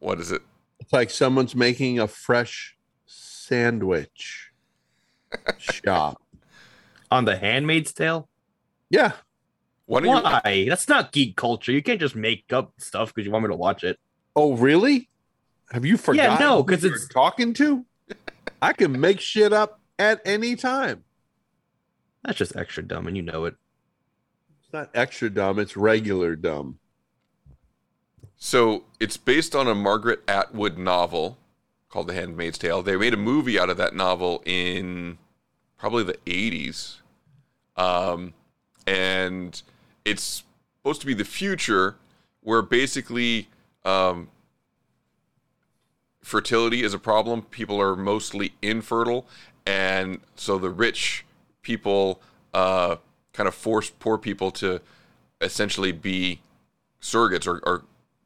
[0.00, 0.42] What is it?
[0.80, 2.76] It's like someone's making a fresh
[3.06, 4.43] sandwich
[5.58, 6.20] shop.
[7.10, 8.28] On the Handmaid's Tale?
[8.90, 9.12] Yeah.
[9.86, 10.68] Why don't you?
[10.68, 11.70] That's not geek culture.
[11.72, 13.98] You can't just make up stuff because you want me to watch it.
[14.34, 15.08] Oh, really?
[15.70, 16.32] Have you forgotten?
[16.32, 17.84] Yeah, no, who 'cause you're it's- talking to.
[18.62, 21.04] I can make shit up at any time.
[22.24, 23.54] That's just extra dumb, and you know it.
[24.62, 25.58] It's not extra dumb.
[25.58, 26.78] It's regular dumb.
[28.36, 31.38] So it's based on a Margaret Atwood novel
[31.88, 32.82] called The Handmaid's Tale.
[32.82, 35.18] They made a movie out of that novel in
[35.76, 36.96] probably the 80s.
[37.76, 38.34] Um,
[38.86, 39.60] and
[40.04, 40.44] it's
[40.78, 41.96] supposed to be the future
[42.40, 43.48] where basically
[43.84, 44.28] um,
[46.22, 47.42] fertility is a problem.
[47.42, 49.26] People are mostly infertile.
[49.66, 51.24] And so the rich
[51.62, 52.20] people
[52.52, 52.96] uh,
[53.32, 54.80] kind of force poor people to
[55.40, 56.40] essentially be
[57.00, 57.82] surrogates or, or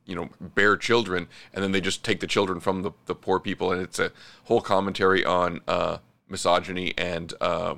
[0.07, 3.41] you know bear children and then they just take the children from the, the poor
[3.41, 4.13] people and it's a
[4.45, 7.77] whole commentary on uh, misogyny and uh,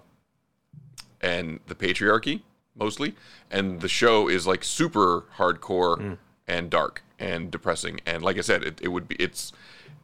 [1.21, 2.43] and the patriarchy
[2.75, 3.15] mostly.
[3.51, 8.01] And the show is like super hardcore and dark and depressing.
[8.07, 9.53] And like i said it, it would be it's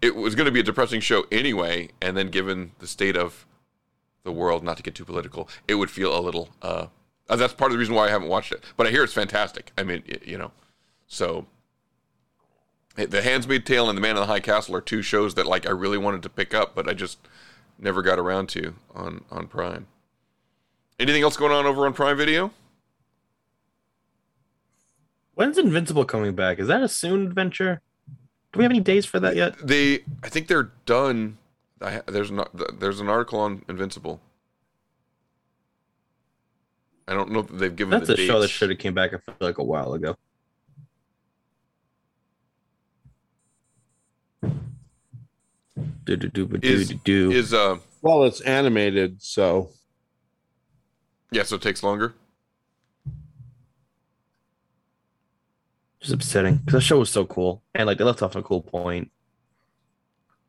[0.03, 1.91] it was going to be a depressing show anyway.
[2.01, 3.47] And then given the state of
[4.25, 6.87] the world not to get too political it would feel a little uh
[7.29, 8.63] that's part of the reason why i haven't watched it.
[8.77, 9.73] But i hear it's fantastic.
[9.79, 10.53] I mean you know
[11.07, 11.47] so
[12.97, 15.67] the Handsmaid Tale and The Man in the High Castle are two shows that like
[15.67, 17.19] I really wanted to pick up, but I just
[17.79, 19.87] never got around to on on Prime.
[20.99, 22.53] Anything else going on over on Prime Video?
[25.35, 26.59] When's Invincible coming back?
[26.59, 27.83] Is that a soon adventure?
[28.53, 29.55] Do we have any days for that yet?
[29.63, 31.37] They, I think they're done.
[31.83, 32.81] I, there's not.
[32.81, 34.21] There's an article on Invincible.
[37.07, 39.13] I don't know if they've given That's the a show that should have came back.
[39.13, 40.17] I feel like a while ago.
[46.63, 47.31] Is do do.
[47.31, 49.71] is uh Well, it's animated, so
[51.33, 52.15] yeah, so it takes longer.
[56.01, 58.45] Just upsetting because that show was so cool and like they left off on a
[58.45, 59.11] cool point.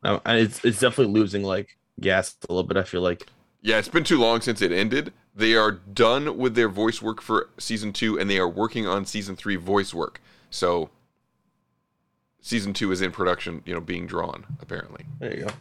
[0.04, 2.78] Um, and it's it's definitely losing like gas a little bit.
[2.78, 3.28] I feel like
[3.62, 5.14] Yeah, it's been too long since it ended.
[5.36, 9.06] They are done with their voice work for season two, and they are working on
[9.06, 10.22] season three voice work.
[10.50, 10.90] So,
[12.48, 15.06] season two is in production, you know, being drawn apparently.
[15.20, 15.52] there you go.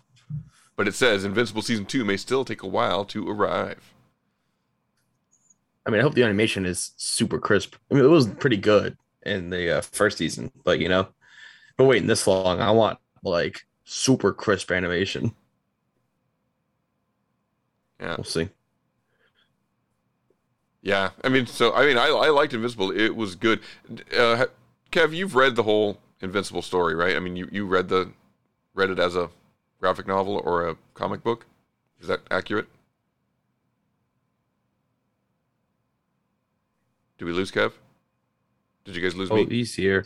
[0.77, 3.93] But it says Invincible season two may still take a while to arrive.
[5.87, 7.77] I mean, I hope the animation is super crisp.
[7.91, 11.09] I mean, it was pretty good in the uh, first season, but you know,
[11.77, 15.35] but waiting this long, I want like super crisp animation.
[18.01, 18.49] Yeah, We'll see.
[20.83, 21.11] yeah.
[21.25, 22.91] I mean, so I mean, I, I liked Invincible.
[22.91, 23.61] It was good.
[24.17, 24.47] Uh,
[24.93, 27.15] Kev, you've read the whole Invincible story, right?
[27.17, 28.11] I mean, you you read the
[28.75, 29.29] read it as a
[29.81, 31.47] graphic novel or a comic book.
[32.01, 32.69] Is that accurate?
[37.19, 37.73] Do we lose Kev?
[38.85, 39.47] Did you guys lose Oh, me?
[39.47, 40.05] he's here.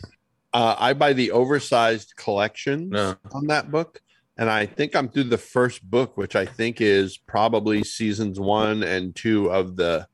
[0.52, 3.16] uh, I buy the oversized collections No.
[3.32, 4.00] on that book,
[4.36, 8.82] and I think I'm through the first book, which I think is probably seasons one
[8.82, 10.08] and two of the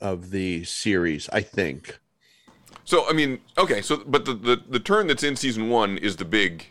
[0.00, 1.28] of the series.
[1.30, 1.99] I think.
[2.84, 3.82] So I mean, okay.
[3.82, 6.66] So, but the, the the turn that's in season one is the big.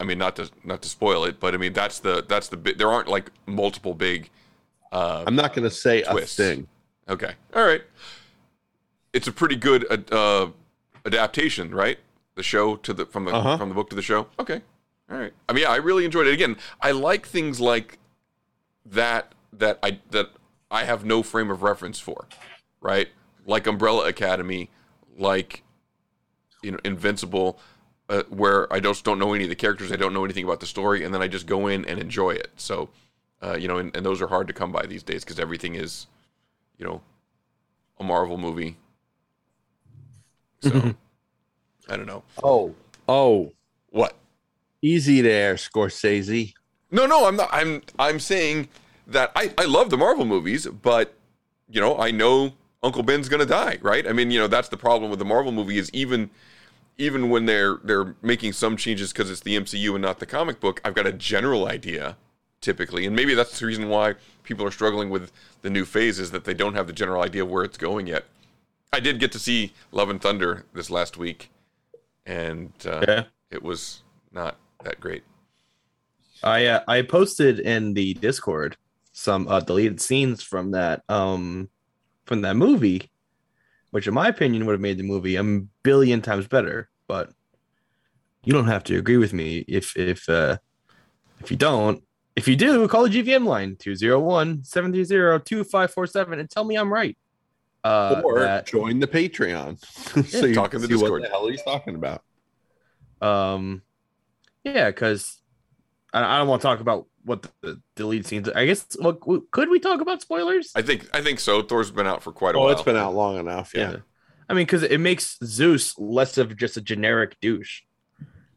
[0.00, 2.56] I mean, not to not to spoil it, but I mean that's the that's the
[2.56, 2.78] big.
[2.78, 4.30] There aren't like multiple big.
[4.92, 6.38] Uh, I'm not going to say Twists.
[6.38, 6.68] a thing.
[7.08, 7.82] okay, all right.
[9.12, 10.50] It's a pretty good uh, uh,
[11.04, 11.98] adaptation, right?
[12.36, 13.56] The show to the from the Uh-huh.
[13.58, 14.28] from the book to the show.
[14.38, 14.60] Okay,
[15.10, 15.32] all right.
[15.48, 16.32] I mean, yeah, I really enjoyed it.
[16.32, 17.98] Again, I like things like
[18.86, 20.30] that that I that
[20.70, 22.26] I have no frame of reference for,
[22.80, 23.08] right?
[23.46, 24.70] Like Umbrella Academy,
[25.18, 25.62] like
[26.62, 27.58] you know Invincible,
[28.08, 30.60] uh, where I just don't know any of the characters, I don't know anything about
[30.60, 32.50] the story, and then I just go in and enjoy it.
[32.56, 32.90] So,
[33.42, 35.74] uh, you know, and, and those are hard to come by these days because everything
[35.74, 36.06] is,
[36.78, 37.00] you know,
[37.98, 38.76] a Marvel movie.
[40.60, 40.70] So,
[41.88, 42.74] I don't know Oh,
[43.08, 43.52] oh,
[43.90, 44.14] what.
[44.80, 46.54] easy there, Scorsese.
[46.90, 47.48] No, no, I'm not.
[47.52, 48.68] I'm I'm saying
[49.06, 51.14] that I I love the Marvel movies, but
[51.68, 52.52] you know, I know
[52.82, 54.06] Uncle Ben's gonna die, right?
[54.06, 56.30] I mean, you know, that's the problem with the Marvel movie is even
[56.98, 60.60] even when they're they're making some changes because it's the MCU and not the comic
[60.60, 62.16] book, I've got a general idea
[62.60, 64.14] typically, and maybe that's the reason why
[64.44, 67.42] people are struggling with the new phase is that they don't have the general idea
[67.42, 68.24] of where it's going yet.
[68.92, 71.50] I did get to see Love and Thunder this last week,
[72.26, 73.24] and uh, Yeah.
[73.50, 74.02] it was
[74.32, 75.24] not that great.
[76.42, 78.76] I uh, I posted in the Discord
[79.12, 81.68] some uh, deleted scenes from that um
[82.32, 83.10] from that movie,
[83.90, 85.44] which in my opinion would have made the movie a
[85.82, 86.88] billion times better.
[87.06, 87.30] But
[88.42, 90.56] you don't have to agree with me if if uh
[91.40, 92.02] if you don't.
[92.34, 97.18] If you do, call the GVM line 201-730-2547 and tell me I'm right.
[97.84, 99.78] Uh, or that- join the Patreon.
[100.26, 101.10] so you Talk in the Discord.
[101.10, 102.22] what the hell he's talking about.
[103.20, 103.82] Um,
[104.64, 105.42] yeah, because
[106.14, 108.48] I, I don't want to talk about what the, the deleted scenes.
[108.48, 108.96] I guess.
[109.00, 109.14] Well,
[109.50, 110.72] could we talk about spoilers?
[110.74, 111.62] I think I think so.
[111.62, 112.70] Thor's been out for quite a Oh, while.
[112.72, 113.72] it's been out long enough.
[113.74, 113.96] Yeah.
[114.48, 117.82] I mean, because it makes Zeus less of just a generic douche,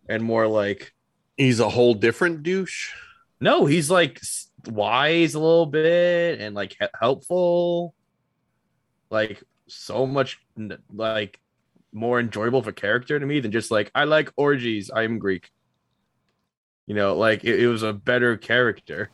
[0.10, 0.94] and more like
[1.38, 2.92] He's a whole different douche.
[3.42, 4.22] no, he's like
[4.68, 7.94] wise a little bit and like helpful,
[9.10, 10.40] like so much
[10.94, 11.40] like
[11.94, 14.90] more enjoyable of a character to me than just like I like orgies.
[14.94, 15.50] I'm Greek.
[16.88, 19.10] You know, like it, it was a better character.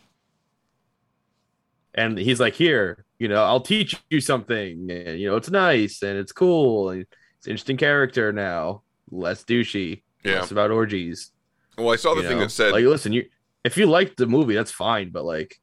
[1.94, 4.90] And he's like, here, you know, I'll teach you something.
[4.90, 6.90] And, you know, it's nice and it's cool.
[6.90, 7.02] And
[7.38, 8.84] it's an interesting character now.
[9.10, 10.04] Less douchey.
[10.24, 10.40] Yeah.
[10.40, 11.32] Less about orgies.
[11.78, 12.44] Well, I saw the you thing know?
[12.44, 13.26] that said like, listen, you
[13.64, 15.10] if you liked the movie, that's fine.
[15.10, 15.60] But like,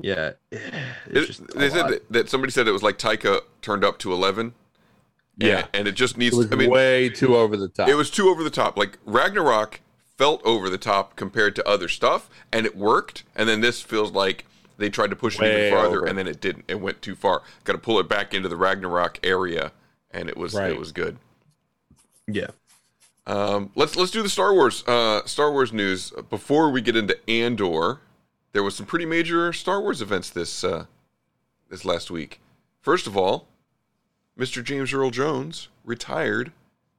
[0.00, 0.64] yeah, it's
[1.06, 4.12] It- just they said that, that somebody said it was like Taika turned up to
[4.12, 4.54] eleven.
[5.38, 5.58] Yeah.
[5.58, 6.34] and, and it just needs.
[6.34, 7.88] It was I mean, way too over the top.
[7.88, 8.76] it was too over the top.
[8.76, 9.80] Like Ragnarok
[10.20, 13.22] felt over the top compared to other stuff, and it worked.
[13.34, 14.44] And then this feels like
[14.76, 16.06] they tried to push it Way even farther, over.
[16.06, 16.66] and then it didn't.
[16.68, 17.40] It went too far.
[17.64, 19.72] Got to pull it back into the Ragnarok area,
[20.10, 20.70] and it was Right.
[20.72, 21.16] it was good.
[22.26, 22.48] yeah.
[23.26, 27.16] Um, let's let's do the Star Wars uh, Star Wars news before we get into
[27.30, 28.00] Andor.
[28.52, 30.84] There was some pretty major Star Wars events this uh,
[31.70, 32.40] this last week.
[32.82, 33.46] First of all,
[34.38, 34.62] Mr.
[34.64, 36.52] James Earl Jones retired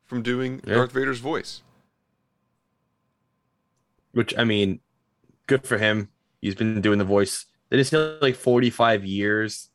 [0.05, 0.75] from doing Yeah.
[0.75, 1.61] Darth Vader's voice.
[4.13, 4.79] Which I mean,
[5.47, 6.09] good for him.
[6.41, 7.45] He's been doing the voice.
[7.69, 9.69] Did it say like forty five years?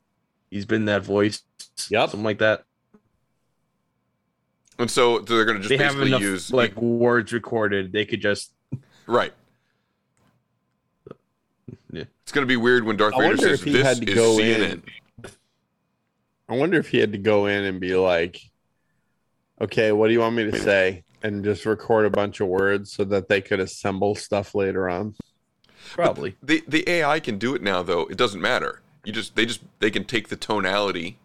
[0.51, 1.43] He's been that voice.
[1.89, 2.11] Yep.
[2.11, 2.63] something like that.
[4.79, 7.91] And so they're going to just they have basically enough use like words recorded.
[7.91, 8.51] They could just
[9.07, 9.33] right.
[11.91, 12.03] Yeah.
[12.23, 14.37] It's going to be weird when Darth I Vader says this had to is go
[14.37, 14.71] CNN.
[14.71, 14.83] in.
[16.49, 18.39] I wonder if he had to go in and be like,
[19.59, 22.91] "Okay, what do you want me to say?" And just record a bunch of words
[22.91, 25.15] so that they could assemble stuff later on.
[25.91, 26.35] probably.
[26.41, 28.01] The the AI can do it now though.
[28.07, 28.81] It doesn't matter.
[29.03, 31.17] You just they just they can take the tonality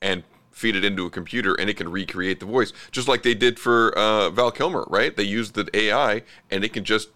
[0.00, 0.22] and
[0.52, 3.60] feed it into a computer and it can recreate the voice just like they did
[3.60, 5.16] for uh, Val Kilmer, right?
[5.16, 7.10] They used the AI and it can just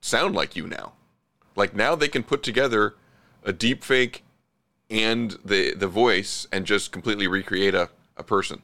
[0.00, 0.92] sound like you now.
[1.54, 2.94] Like now they can put together
[3.44, 4.24] a deep fake
[4.90, 8.62] and the the voice and just completely recreate a, a person.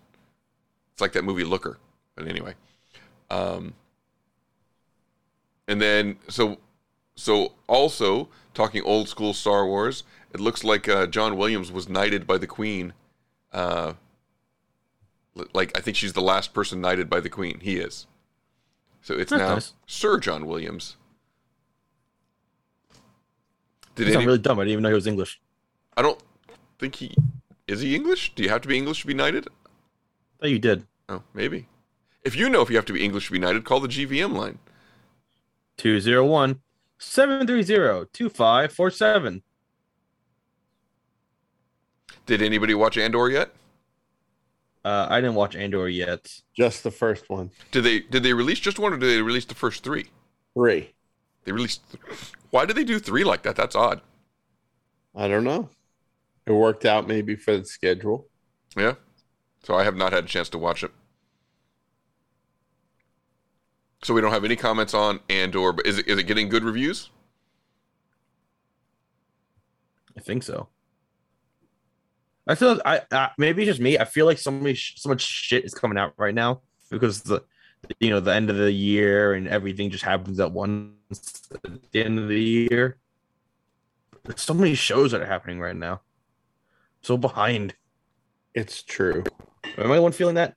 [0.92, 1.78] It's like that movie Looker.
[2.16, 2.54] But anyway.
[3.30, 3.74] Um
[5.66, 6.58] and then so
[7.16, 12.26] so also talking old school Star Wars, it looks like uh, John Williams was knighted
[12.26, 12.92] by the Queen.
[13.52, 13.94] Uh,
[15.52, 17.60] like I think she's the last person knighted by the Queen.
[17.60, 18.06] He is.
[19.02, 19.72] So it's That's now nice.
[19.86, 20.96] Sir John Williams.
[23.94, 24.58] Did not any, really dumb.
[24.58, 25.40] I didn't even know he was English.
[25.96, 26.20] I don't
[26.78, 27.14] think he
[27.68, 28.34] is he English.
[28.34, 29.46] Do you have to be English to be knighted?
[29.46, 30.86] I thought you did.
[31.08, 31.68] Oh, maybe.
[32.24, 34.34] If you know if you have to be English to be knighted, call the GVM
[34.34, 34.58] line.
[35.76, 36.60] 201
[36.98, 39.42] 730 2547.
[42.26, 43.50] Did anybody watch Andor yet?
[44.84, 46.30] Uh, I didn't watch Andor yet.
[46.54, 49.44] Just the first one, Did they did they release just one or did they release
[49.44, 50.06] the first three?
[50.54, 50.94] three.
[51.44, 51.82] They released.
[52.50, 53.56] Why did they do three like that?
[53.56, 54.00] That's odd.
[55.14, 55.68] I don't know.
[56.46, 58.28] It worked out maybe for the schedule.
[58.76, 58.94] Yeah.
[59.62, 60.90] So I have not had a chance to watch it.
[64.04, 66.62] So we don't have any comments on Andor, but is it is it getting good
[66.62, 67.08] reviews?
[70.14, 70.68] I think so.
[72.46, 73.96] I feel I, I maybe just me.
[73.96, 77.22] I feel like so many sh- so much shit is coming out right now because
[77.22, 77.44] the
[77.98, 82.04] you know the end of the year and everything just happens at once at the
[82.04, 82.98] end of the year.
[84.24, 86.02] There's so many shows that are happening right now.
[87.00, 87.74] So behind.
[88.54, 89.24] It's true.
[89.78, 90.54] Am I the one feeling that?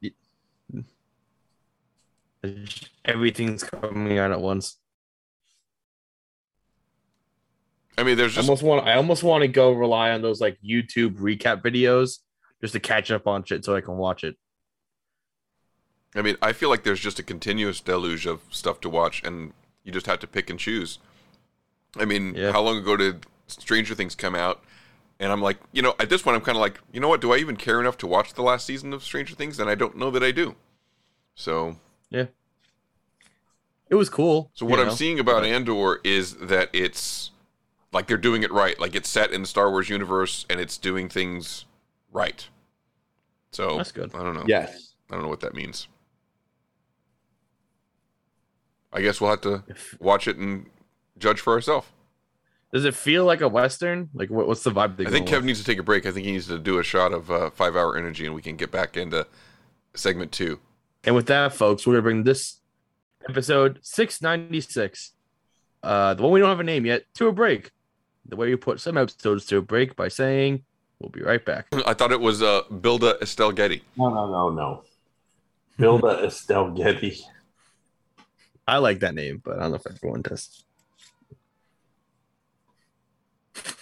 [3.06, 4.78] Everything's coming out at once.
[7.98, 10.58] I mean, there's I almost want I almost want to go rely on those like
[10.64, 12.20] YouTube recap videos
[12.62, 14.36] just to catch up on shit so I can watch it.
[16.16, 19.54] I mean, I feel like there's just a continuous deluge of stuff to watch, and
[19.84, 21.00] you just have to pick and choose.
[21.98, 22.52] I mean, Yeah.
[22.52, 24.64] how long ago did Stranger Things come out?
[25.20, 27.22] And I'm like, you know, at this point, I'm kind of like, you know what?
[27.22, 29.60] Do I even care enough to watch the last season of Stranger Things?
[29.60, 30.56] And I don't know that I do.
[31.36, 31.78] So,
[32.12, 32.28] Yeah.
[33.90, 34.52] It was cool.
[34.54, 34.94] so what I'm know?
[34.94, 37.32] seeing about Andor is that it's
[37.94, 38.80] like they're doing it right.
[38.80, 41.66] Like it's set in the Star Wars universe, and it's doing things
[42.12, 42.48] right.
[43.52, 44.14] So That's good.
[44.14, 44.46] I don't know.
[44.48, 44.94] Yes.
[45.10, 45.88] I don't know what that means.
[48.92, 49.64] I guess we'll have to
[50.00, 50.68] watch it and
[51.18, 51.88] judge for ourselves.
[52.74, 54.10] Does it feel like a western?
[54.14, 55.06] Like what, what's the vibe?
[55.06, 56.06] I think Kevin needs to take a break.
[56.06, 58.42] I think he needs to do a shot of uh, five hour energy, and we
[58.42, 59.26] can get back into
[59.94, 60.60] segment two.
[61.04, 62.60] And with that, folks, we're gonna bring this
[63.30, 65.13] episode 696,
[65.84, 67.71] uh, the one we don't have a name yet, to a break.
[68.25, 70.63] The way you put some episodes to a break by saying
[70.99, 71.67] we'll be right back.
[71.86, 73.84] I thought it was uh, Bilda Estelle Getty.
[73.95, 74.84] No, no, no, no.
[75.80, 77.19] Bilda Estelle Getty.
[78.67, 80.65] I like that name, but I don't know if everyone does.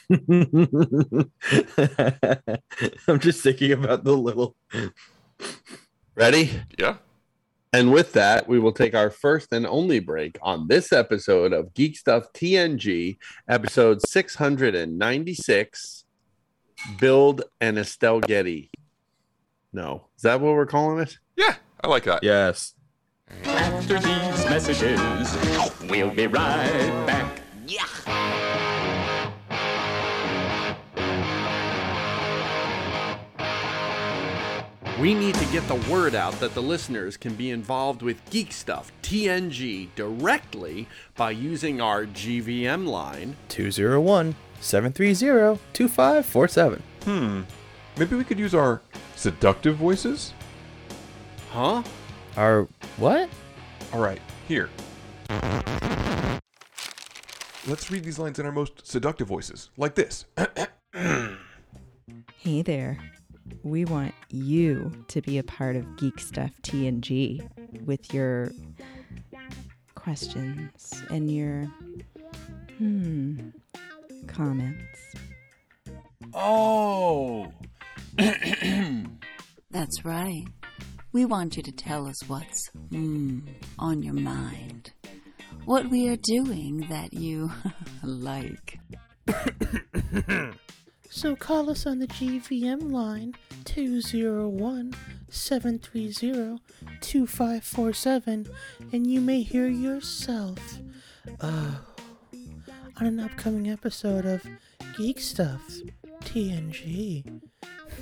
[3.07, 4.55] I'm just thinking about the little.
[6.15, 6.61] Ready?
[6.77, 6.97] Yeah.
[7.73, 11.73] And with that, we will take our first and only break on this episode of
[11.73, 13.17] Geek Stuff TNG,
[13.49, 16.05] episode 696
[16.99, 18.69] Build and Estelle Getty.
[19.73, 20.07] No.
[20.15, 21.17] Is that what we're calling it?
[21.35, 22.23] Yeah, I like that.
[22.23, 22.75] Yes.
[23.43, 24.99] After these messages,
[25.89, 27.41] we'll be right back.
[34.99, 38.53] We need to get the word out that the listeners can be involved with Geek
[38.53, 40.87] Stuff TNG directly
[41.17, 46.83] by using our GVM line 201 730 2547.
[47.03, 47.41] Hmm.
[47.97, 48.81] Maybe we could use our
[49.17, 50.31] seductive voices?
[51.51, 51.83] Huh?
[52.37, 53.29] Our what?
[53.91, 54.69] All right, here.
[57.67, 60.25] Let's read these lines in our most seductive voices, like this.
[62.45, 62.99] Hey there.
[63.63, 67.47] We want you to be a part of Geek Stuff TNG
[67.85, 68.51] with your
[69.93, 71.65] questions and your
[72.77, 73.49] hmm
[74.27, 74.99] comments.
[76.33, 77.51] Oh.
[79.71, 80.45] That's right.
[81.11, 83.41] We want you to tell us what's mm,
[83.79, 84.91] on your mind.
[85.65, 87.51] What we are doing that you
[88.03, 88.79] like.
[91.15, 94.93] So call us on the GVM line 201
[95.29, 96.59] 730
[96.99, 98.47] 2547
[98.91, 100.59] and you may hear yourself
[101.39, 101.75] uh,
[102.99, 104.45] on an upcoming episode of
[104.97, 105.61] Geek Stuff
[106.19, 107.39] TNG.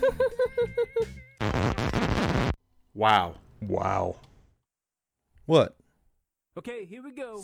[2.96, 3.38] Wow.
[3.60, 4.18] Wow.
[5.48, 5.76] What?
[6.56, 7.44] Okay, here we go.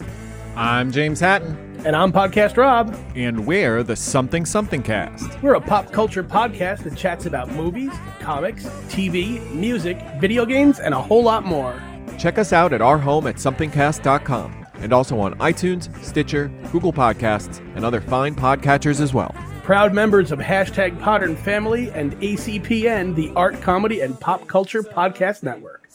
[0.56, 1.82] I'm James Hatton.
[1.84, 2.96] And I'm Podcast Rob.
[3.16, 5.42] And we're the Something Something Cast.
[5.42, 10.94] We're a pop culture podcast that chats about movies, comics, TV, music, video games, and
[10.94, 11.82] a whole lot more.
[12.20, 17.58] Check us out at our home at somethingcast.com and also on iTunes, Stitcher, Google Podcasts,
[17.76, 19.34] and other fine podcatchers as well.
[19.64, 25.42] Proud members of hashtag Podern Family and ACPN, the Art, Comedy, and Pop Culture Podcast
[25.42, 25.90] Network.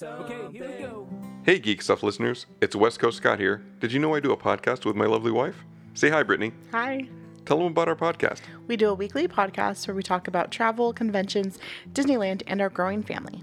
[0.00, 1.08] Okay, here we go.
[1.48, 2.44] Hey, Geek Stuff listeners.
[2.60, 3.62] It's West Coast Scott here.
[3.80, 5.64] Did you know I do a podcast with my lovely wife?
[5.94, 6.52] Say hi, Brittany.
[6.72, 7.08] Hi.
[7.46, 8.40] Tell them about our podcast.
[8.66, 11.58] We do a weekly podcast where we talk about travel, conventions,
[11.94, 13.42] Disneyland, and our growing family.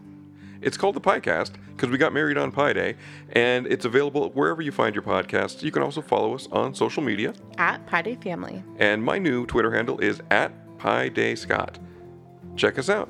[0.61, 2.95] It's called the Piecast because we got married on Pi Day,
[3.31, 5.63] and it's available wherever you find your podcasts.
[5.63, 8.63] You can also follow us on social media, At Pi Day Family.
[8.77, 11.79] and my new Twitter handle is at Pi Day Scott.
[12.55, 13.09] Check us out.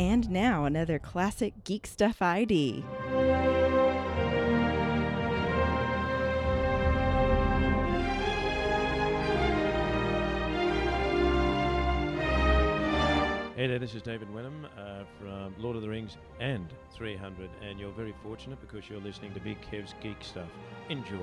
[0.00, 2.82] And now another classic Geek Stuff ID.
[13.54, 17.78] Hey there, this is David Wenham uh, from Lord of the Rings and 300, and
[17.78, 20.48] you're very fortunate because you're listening to Big Kev's Geek Stuff.
[20.88, 21.18] Enjoy.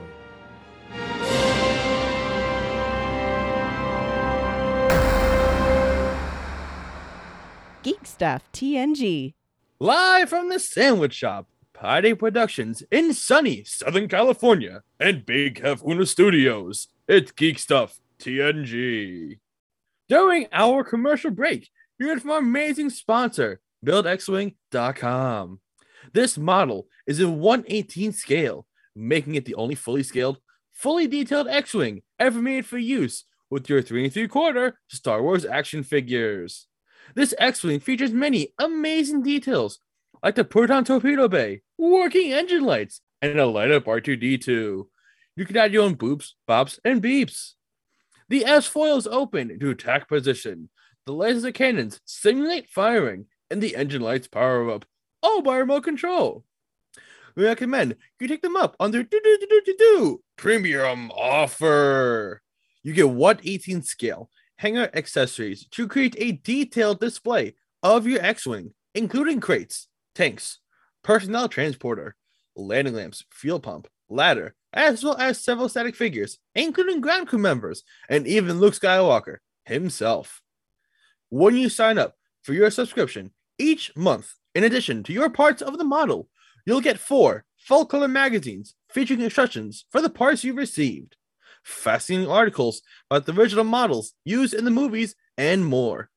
[8.18, 9.36] Stuff TNG.
[9.80, 16.88] Live from the Sandwich Shop, Party Productions in sunny Southern California, and Big Hefuna Studios.
[17.07, 19.38] It's Geek Stuff TNG.
[20.09, 25.59] During our commercial break, you heard from our amazing sponsor, BuildXWing.com.
[26.11, 28.65] This model is in 118 scale,
[28.95, 30.39] making it the only fully scaled,
[30.74, 35.45] fully detailed X-Wing ever made for use with your 3 and 3 quarter Star Wars
[35.45, 36.65] action figures.
[37.16, 39.80] This X-Wing features many amazing details,
[40.24, 44.88] like the proton torpedo bay, working engine lights, and a light up R2D2.
[45.36, 47.53] You can add your own boops, bops, and beeps.
[48.30, 50.70] The S foil is open to attack position.
[51.05, 54.86] The laser cannons simulate firing, and the engine lights power up,
[55.24, 56.43] all by remote control.
[57.36, 62.41] We recommend you take them up on their do do do do do premium offer.
[62.84, 68.74] You get what 18 scale hanger accessories to create a detailed display of your X-wing,
[68.95, 70.60] including crates, tanks,
[71.03, 72.16] personnel transporter,
[72.55, 77.84] landing lamps, fuel pump, ladder, as well as several static figures, including ground crew members
[78.10, 80.41] and even Luke Skywalker himself.
[81.30, 85.78] When you sign up for your subscription each month, in addition to your parts of
[85.78, 86.30] the model,
[86.66, 91.16] you'll get four full color magazines featuring instructions for the parts you've received,
[91.68, 96.09] fascinating articles about the original models used in the movies, and more.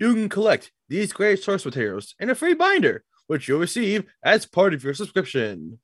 [0.00, 4.46] You can collect these great source materials in a free binder, which you'll receive as
[4.46, 5.78] part of your subscription.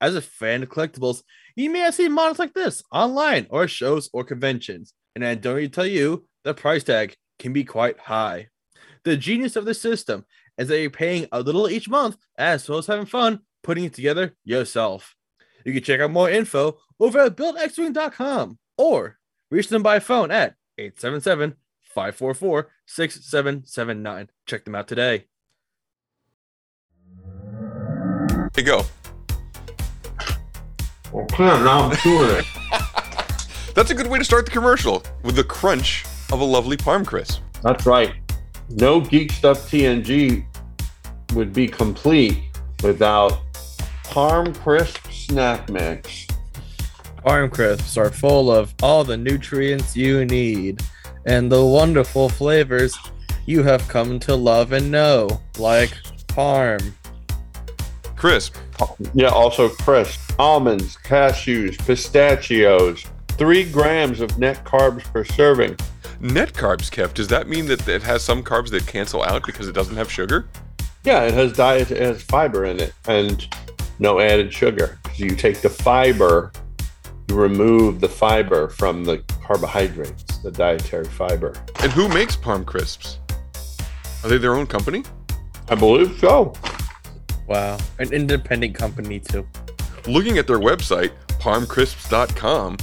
[0.00, 1.22] As a fan of collectibles,
[1.56, 5.56] you may have seen models like this online or shows or conventions, and I don't
[5.56, 8.48] need to tell you the price tag can be quite high.
[9.04, 10.24] The genius of the system
[10.58, 13.94] is that you're paying a little each month as well as having fun putting it
[13.94, 15.16] together yourself.
[15.64, 19.18] You can check out more info over at buildxwing.com or
[19.50, 24.30] reach them by phone at 877 544 6779.
[24.46, 25.24] Check them out today.
[28.28, 28.82] Here you go.
[31.14, 32.44] Okay, now I'm doing it.
[33.74, 37.06] That's a good way to start the commercial with the crunch of a lovely parm
[37.06, 37.40] crisp.
[37.62, 38.14] That's right.
[38.70, 40.44] No Geek Stuff TNG
[41.34, 42.38] would be complete
[42.82, 43.40] without
[44.04, 46.26] Parm Crisp Snack Mix.
[47.24, 50.82] Parm crisps are full of all the nutrients you need
[51.24, 52.94] and the wonderful flavors
[53.46, 55.90] you have come to love and know, like
[56.28, 56.92] parm.
[58.16, 58.56] Crisp.
[59.14, 60.20] Yeah, also crisp.
[60.38, 63.04] Almonds, cashews, pistachios.
[63.28, 65.76] Three grams of net carbs per serving.
[66.20, 67.14] Net carbs, Kev.
[67.14, 70.10] Does that mean that it has some carbs that cancel out because it doesn't have
[70.10, 70.48] sugar?
[71.02, 73.46] Yeah, it has diet, it has fiber in it, and
[73.98, 74.98] no added sugar.
[75.14, 76.52] So you take the fiber,
[77.28, 81.54] you remove the fiber from the carbohydrates, the dietary fiber.
[81.80, 83.18] And who makes Parm Crisps?
[84.22, 85.04] Are they their own company?
[85.68, 86.54] I believe so.
[87.46, 87.78] Wow.
[87.98, 89.46] An independent company, too.
[90.06, 92.78] Looking at their website, parmcrisps.com,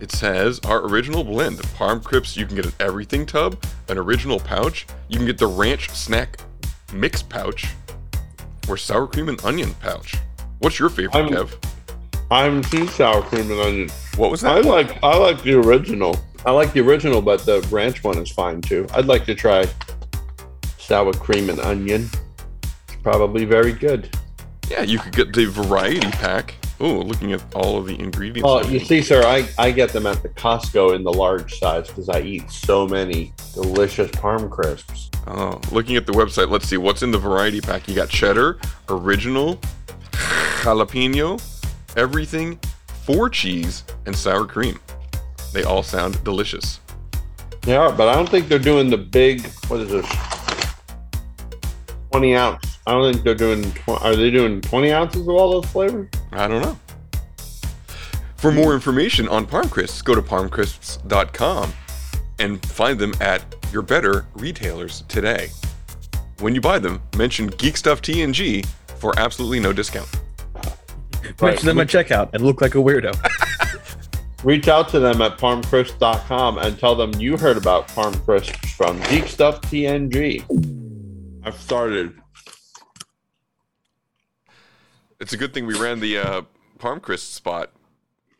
[0.00, 1.58] it says our original blend.
[1.58, 5.46] Parm Crisps, you can get an everything tub, an original pouch, you can get the
[5.46, 6.38] ranch snack
[6.92, 7.74] mix pouch,
[8.68, 10.16] or sour cream and onion pouch.
[10.58, 11.50] What's your favorite, I'm- Kev?
[12.30, 13.90] I'm seen sour cream and onion.
[14.16, 14.52] What was that?
[14.58, 14.68] I that?
[14.68, 16.18] like I like the original.
[16.44, 18.86] I like the original, but the ranch one is fine too.
[18.94, 19.64] I'd like to try
[20.78, 22.08] sour cream and onion.
[22.62, 24.14] It's probably very good.
[24.70, 26.54] Yeah, you could get the variety pack.
[26.80, 28.48] Oh, looking at all of the ingredients.
[28.48, 31.88] Oh, you see, sir, I, I get them at the Costco in the large size
[31.88, 35.10] because I eat so many delicious parm crisps.
[35.26, 37.88] Oh, looking at the website, let's see what's in the variety pack.
[37.88, 39.58] You got cheddar, original,
[40.62, 41.42] jalapeno,
[41.96, 42.60] everything,
[43.02, 44.78] four cheese, and sour cream.
[45.52, 46.78] They all sound delicious.
[47.62, 49.44] They are, but I don't think they're doing the big.
[49.66, 50.06] What is this?
[52.12, 52.78] Twenty ounce.
[52.86, 53.62] I don't think they're doing.
[53.72, 56.08] Tw- are they doing twenty ounces of all those flavors?
[56.32, 56.78] I don't know.
[58.36, 61.72] For more information on Parm Crisps, go to parmcrisps.com
[62.38, 63.42] and find them at
[63.72, 65.48] your better retailers today.
[66.38, 68.64] When you buy them, mention Geek Stuff TNG
[68.98, 70.08] for absolutely no discount.
[71.42, 73.12] mention them at checkout and look like a weirdo.
[74.44, 79.00] Reach out to them at parmcrisp.com and tell them you heard about Parm Crisps from
[79.10, 80.44] Geek Stuff TNG.
[81.44, 82.14] I've started.
[85.20, 86.42] It's a good thing we ran the uh,
[86.78, 87.72] Parm Crisp spot,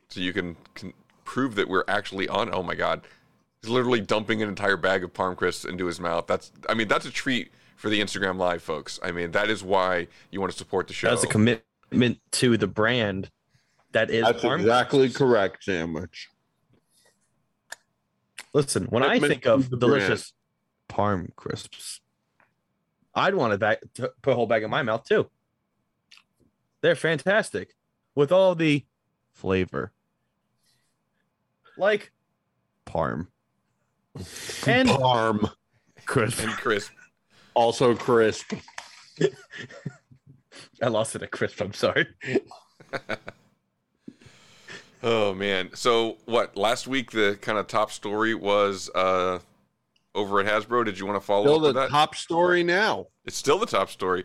[0.08, 0.92] so you can, can
[1.24, 2.52] prove that we're actually on.
[2.54, 3.02] Oh my God,
[3.60, 6.26] he's literally dumping an entire bag of Parm Crisps into his mouth.
[6.26, 9.00] That's, I mean, that's a treat for the Instagram Live folks.
[9.02, 11.10] I mean, that is why you want to support the show.
[11.10, 13.30] That's a commitment to the brand.
[13.92, 15.18] That is That's Parm exactly Crisps.
[15.18, 16.28] correct, Sandwich.
[18.52, 20.32] Listen, when I think of to the delicious
[20.88, 22.00] Parm crisps,
[23.14, 25.28] I'd want to, back, to put a whole bag in my mouth too.
[26.80, 27.74] They're fantastic
[28.14, 28.84] with all the
[29.32, 29.92] flavor,
[31.76, 32.12] like
[32.86, 33.26] Parm
[34.66, 35.50] and Parm.
[36.06, 36.42] crisp.
[36.42, 36.92] and crisp.
[37.54, 38.52] Also crisp.
[40.82, 41.60] I lost it at crisp.
[41.60, 42.06] I'm sorry.
[45.00, 45.70] Oh man.
[45.74, 46.56] So what?
[46.56, 49.38] Last week the kind of top story was uh,
[50.14, 50.84] over at Hasbro.
[50.84, 51.90] Did you want to follow Still up the that?
[51.90, 53.06] top story now.
[53.24, 54.24] It's still the top story.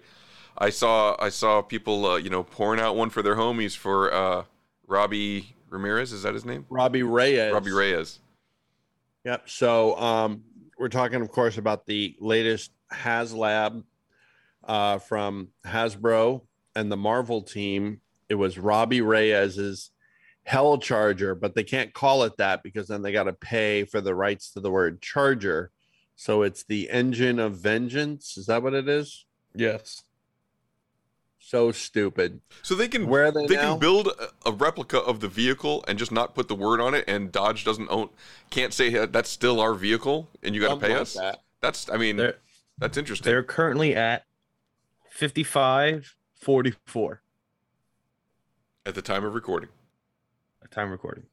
[0.57, 4.13] I saw I saw people uh, you know pouring out one for their homies for
[4.13, 4.43] uh,
[4.88, 6.11] Robbie Ramirez.
[6.11, 6.65] Is that his name?
[6.69, 7.53] Robbie Reyes.
[7.53, 8.19] Robbie Reyes.
[9.25, 9.49] Yep.
[9.49, 10.43] So um,
[10.77, 13.84] we're talking, of course, about the latest HasLab
[14.63, 16.41] uh, from Hasbro
[16.75, 18.01] and the Marvel team.
[18.30, 19.91] It was Robbie Reyes's
[20.43, 24.01] Hell Charger, but they can't call it that because then they got to pay for
[24.01, 25.71] the rights to the word Charger.
[26.15, 28.38] So it's the Engine of Vengeance.
[28.38, 29.25] Is that what it is?
[29.55, 30.03] Yes.
[31.45, 32.40] So stupid.
[32.61, 33.72] So they can Where are they they now?
[33.74, 36.94] can build a, a replica of the vehicle and just not put the word on
[36.94, 38.10] it, and Dodge doesn't own
[38.49, 41.14] can't say "Hey, that's still our vehicle and you got to pay like us.
[41.15, 41.41] that.
[41.60, 42.38] That's I mean They're-
[42.78, 43.26] that's interesting.
[43.30, 44.26] They're currently at
[45.11, 47.22] 55 44
[48.86, 49.70] At the time of recording,
[50.64, 51.26] at time recording.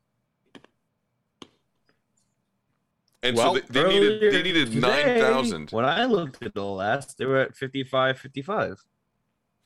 [3.23, 5.71] and Well, so they, they needed they needed today, nine thousand.
[5.71, 8.85] When I looked at the last, they were at 55 55.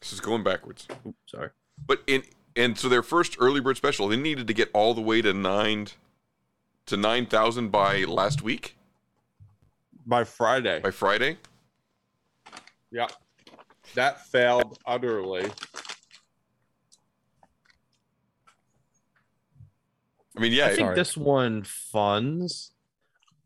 [0.04, 0.86] This is going backwards.
[1.06, 1.48] Oops, sorry.
[1.86, 2.24] But in
[2.54, 5.32] and so their first early bird special, they needed to get all the way to
[5.32, 5.86] nine
[6.84, 8.76] to nine thousand by last week
[10.04, 10.80] By Friday.
[10.80, 11.38] by Friday.
[12.90, 13.06] Yeah.
[13.94, 15.50] That failed utterly.
[20.36, 22.72] I mean, yeah, I think it- this one funds.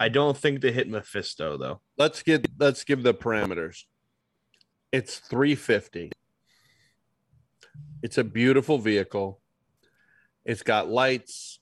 [0.00, 1.80] I don't think they hit Mephisto though.
[1.96, 3.84] let's get let's give the parameters.
[4.90, 6.10] It's 350.
[8.02, 9.40] It's a beautiful vehicle.
[10.44, 11.58] It's got lights.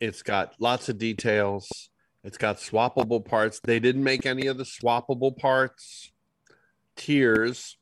[0.00, 1.68] It's got lots of details.
[2.24, 3.60] It's got swappable parts.
[3.60, 6.12] They didn't make any of the swappable parts.
[6.96, 7.76] Tiers,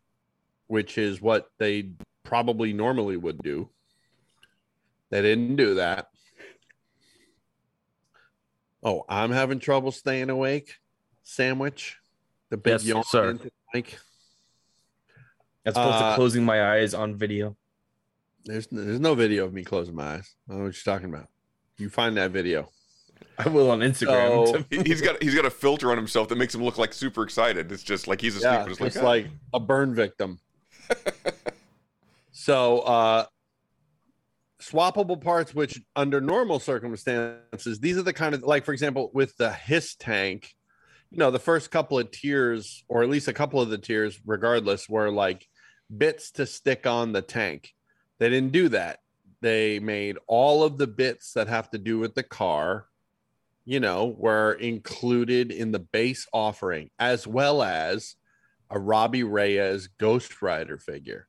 [0.66, 1.92] which is what they
[2.22, 3.70] probably normally would do.
[5.10, 6.08] They didn't do that.
[8.82, 10.74] Oh, I'm having trouble staying awake.
[11.22, 11.96] Sandwich.
[12.50, 13.30] The big Yes, yawn sir.
[13.30, 13.98] into mic.
[15.64, 17.56] As opposed Uh, to closing my eyes on video.
[18.46, 20.34] There's there's no video of me closing my eyes.
[20.48, 21.28] I don't know what you're talking about.
[21.78, 22.70] You find that video.
[23.38, 24.48] I will on Instagram.
[24.48, 26.92] So- He- he's got he's got a filter on himself that makes him look like
[26.94, 27.70] super excited.
[27.72, 28.52] It's just like he's asleep.
[28.52, 30.38] Yeah, and it's just like, like a burn victim.
[32.32, 33.24] so uh
[34.60, 39.36] swappable parts which under normal circumstances these are the kind of like for example with
[39.36, 40.54] the HISS tank
[41.10, 44.18] you know the first couple of tiers or at least a couple of the tiers
[44.24, 45.46] regardless were like
[45.94, 47.74] bits to stick on the tank
[48.18, 49.00] they didn't do that
[49.42, 52.86] they made all of the bits that have to do with the car
[53.64, 58.16] you know were included in the base offering as well as
[58.70, 61.28] a Robbie Reyes Ghost Rider figure.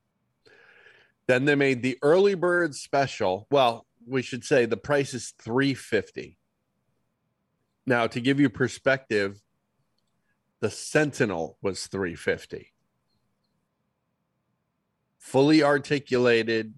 [1.28, 3.48] Then they made the early bird special.
[3.52, 6.38] Well, we should say the price is 350.
[7.86, 9.42] Now, to give you perspective,
[10.62, 12.74] the Sentinel was 350.
[15.28, 16.74] Fully articulated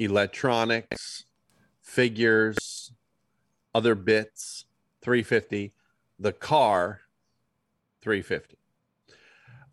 [0.00, 1.26] electronics,
[1.80, 2.90] figures,
[3.72, 4.64] other bits,
[5.02, 5.72] 350.
[6.18, 7.02] The car,
[8.02, 8.58] 350.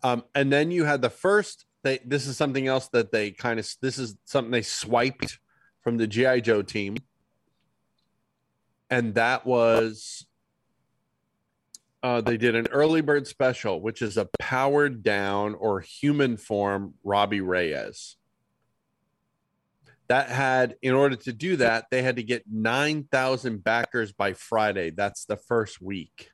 [0.04, 1.66] Um, and then you had the first.
[1.82, 5.40] They this is something else that they kind of this is something they swiped
[5.80, 6.98] from the GI Joe team,
[8.88, 10.24] and that was
[12.08, 16.94] uh, they did an early bird special, which is a powered down or human form
[17.04, 18.16] Robbie Reyes.
[20.06, 24.88] That had, in order to do that, they had to get 9,000 backers by Friday.
[24.88, 26.30] That's the first week.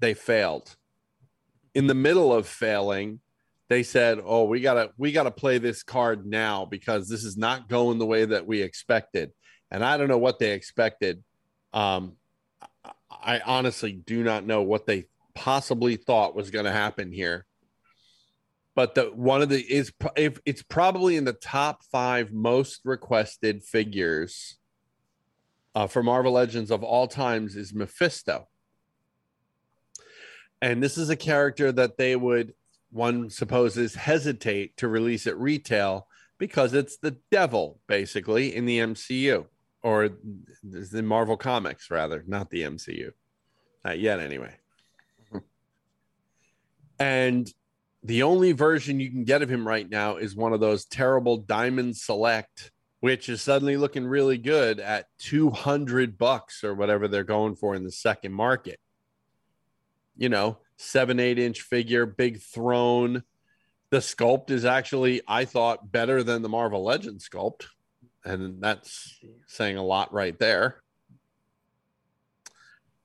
[0.00, 0.76] They failed.
[1.74, 3.20] In the middle of failing,
[3.68, 7.68] they said, "Oh, we gotta we gotta play this card now because this is not
[7.68, 9.32] going the way that we expected."
[9.70, 11.22] And I don't know what they expected.
[11.76, 12.12] Um,
[13.10, 17.44] I honestly do not know what they possibly thought was going to happen here.
[18.74, 23.62] But the one of the is if it's probably in the top five most requested
[23.62, 24.56] figures
[25.74, 28.48] uh, for Marvel Legends of all times is Mephisto.
[30.62, 32.54] And this is a character that they would,
[32.90, 36.06] one supposes, hesitate to release at retail
[36.38, 39.46] because it's the devil, basically, in the MCU
[39.86, 40.10] or
[40.64, 43.12] the Marvel Comics, rather, not the MCU.
[43.84, 44.52] Not yet, anyway.
[46.98, 47.48] And
[48.02, 51.36] the only version you can get of him right now is one of those terrible
[51.36, 57.54] Diamond Select, which is suddenly looking really good at 200 bucks or whatever they're going
[57.54, 58.80] for in the second market.
[60.16, 63.22] You know, seven, eight inch figure, big throne.
[63.90, 67.66] The sculpt is actually, I thought, better than the Marvel Legend sculpt.
[68.26, 70.82] And that's saying a lot right there.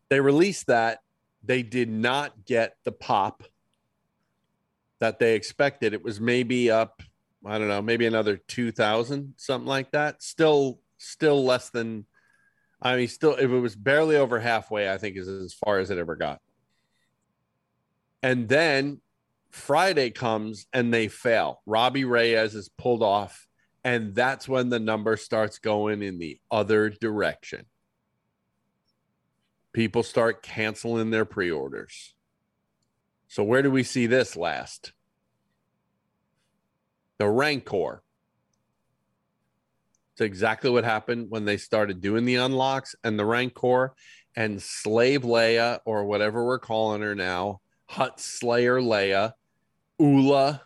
[0.09, 0.99] They released that.
[1.43, 3.43] They did not get the pop
[4.99, 5.93] that they expected.
[5.93, 7.01] It was maybe up,
[7.45, 10.23] I don't know, maybe another 2000, something like that.
[10.23, 12.05] Still, still less than,
[12.81, 15.91] I mean, still, if it was barely over halfway, I think is as far as
[15.91, 16.41] it ever got.
[18.23, 19.01] And then
[19.51, 21.61] Friday comes and they fail.
[21.67, 23.47] Robbie Reyes is pulled off.
[23.83, 27.65] And that's when the number starts going in the other direction.
[29.73, 32.13] People start canceling their pre orders.
[33.27, 34.91] So, where do we see this last?
[37.17, 38.03] The Rancor.
[40.13, 43.93] It's exactly what happened when they started doing the unlocks and the Rancor
[44.35, 49.33] and Slave Leia, or whatever we're calling her now, Hutt Slayer Leia,
[50.01, 50.63] Oola,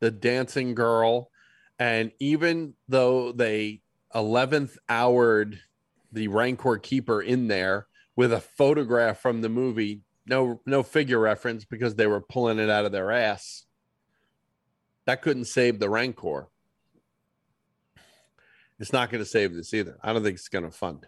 [0.00, 1.30] the dancing girl.
[1.78, 3.82] And even though they
[4.14, 5.60] 11th houred
[6.12, 7.86] the Rancor Keeper in there
[8.16, 12.70] with a photograph from the movie, no no figure reference because they were pulling it
[12.70, 13.64] out of their ass.
[15.06, 16.48] That couldn't save the Rancor.
[18.78, 19.98] It's not going to save this either.
[20.02, 21.06] I don't think it's going to fund.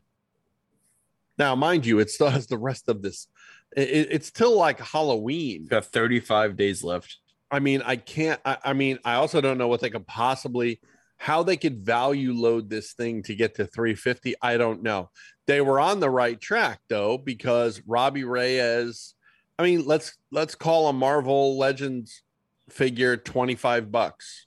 [1.38, 3.28] Now, mind you, it still has the rest of this.
[3.76, 5.66] It, it's still like Halloween.
[5.66, 7.18] Got 35 days left.
[7.50, 8.40] I mean, I can't.
[8.44, 10.80] I, I mean, I also don't know what they could possibly,
[11.16, 14.34] how they could value load this thing to get to 350.
[14.40, 15.10] I don't know.
[15.46, 19.14] They were on the right track though, because Robbie Reyes.
[19.58, 22.22] I mean, let's let's call a Marvel Legends
[22.70, 24.46] figure 25 bucks,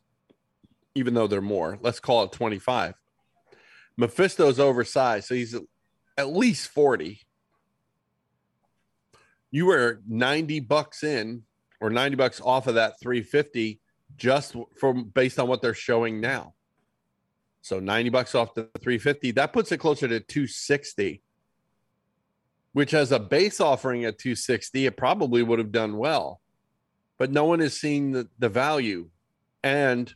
[0.96, 1.78] even though they're more.
[1.82, 2.96] Let's call it 25.
[3.98, 5.56] Mephisto's oversized, so he's
[6.18, 7.20] at least 40.
[9.52, 11.44] You were 90 bucks in
[11.84, 13.82] or 90 bucks off of that 350
[14.16, 16.54] just from based on what they're showing now.
[17.62, 21.22] So 90 bucks off the 350, that puts it closer to 260.
[22.72, 26.40] Which as a base offering at 260, it probably would have done well.
[27.18, 29.10] But no one is seeing the, the value.
[29.62, 30.12] And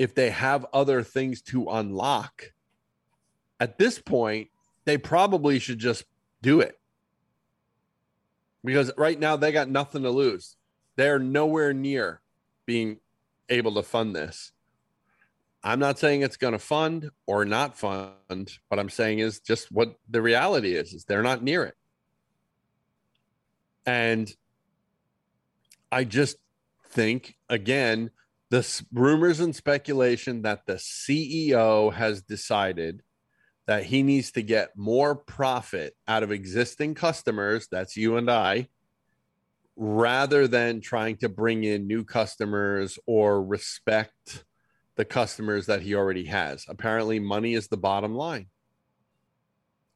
[0.00, 2.50] if they have other things to unlock,
[3.60, 4.48] at this point,
[4.86, 6.04] they probably should just
[6.42, 6.80] do it.
[8.64, 10.56] Because right now they got nothing to lose.
[10.96, 12.20] They're nowhere near
[12.66, 12.98] being
[13.48, 14.52] able to fund this.
[15.62, 18.52] I'm not saying it's going to fund or not fund.
[18.68, 21.74] What I'm saying is just what the reality is, is they're not near it.
[23.86, 24.30] And
[25.90, 26.36] I just
[26.88, 28.10] think, again,
[28.50, 33.02] the rumors and speculation that the CEO has decided
[33.66, 38.68] that he needs to get more profit out of existing customers, that's you and I,
[39.76, 44.44] rather than trying to bring in new customers or respect
[44.96, 46.64] the customers that he already has.
[46.68, 48.46] Apparently, money is the bottom line.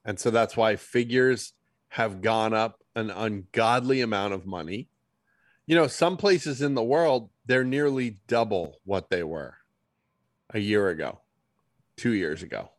[0.04, 1.52] And so that's why figures
[1.88, 4.88] have gone up an ungodly amount of money.
[5.66, 9.54] You know, some places in the world, they're nearly double what they were
[10.50, 11.20] a year ago,
[11.96, 12.70] two years ago.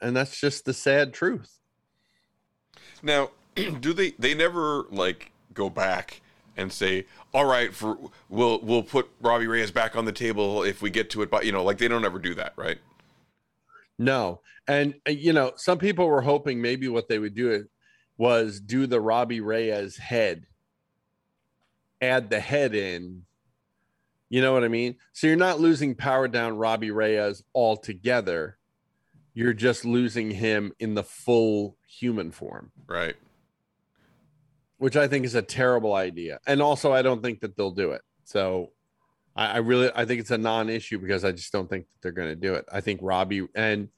[0.00, 1.50] And that's just the sad truth.
[3.02, 6.20] Now, do they they never like go back
[6.56, 7.98] and say, "All right, for
[8.28, 11.46] we'll we'll put Robbie Reyes back on the table if we get to it," but
[11.46, 12.78] you know, like they don't ever do that, right?
[13.98, 14.40] No.
[14.68, 17.66] And, uh, you know, some people were hoping maybe what they would do
[18.18, 20.46] was do the Robbie Reyes head,
[22.00, 23.22] add the head in.
[24.28, 24.96] You know what I mean?
[25.12, 28.58] So you're not losing power down Robbie Reyes altogether.
[29.34, 32.70] You're just losing him in the full human form.
[32.86, 33.16] Right.
[34.78, 36.38] which I think is a terrible idea.
[36.46, 38.02] And also, I don't think that they'll do it.
[38.24, 38.72] So
[39.34, 42.12] I, I really, I think it's a non-issue because I just don't think that they're
[42.12, 42.66] going to do it.
[42.70, 43.88] I think Robbie and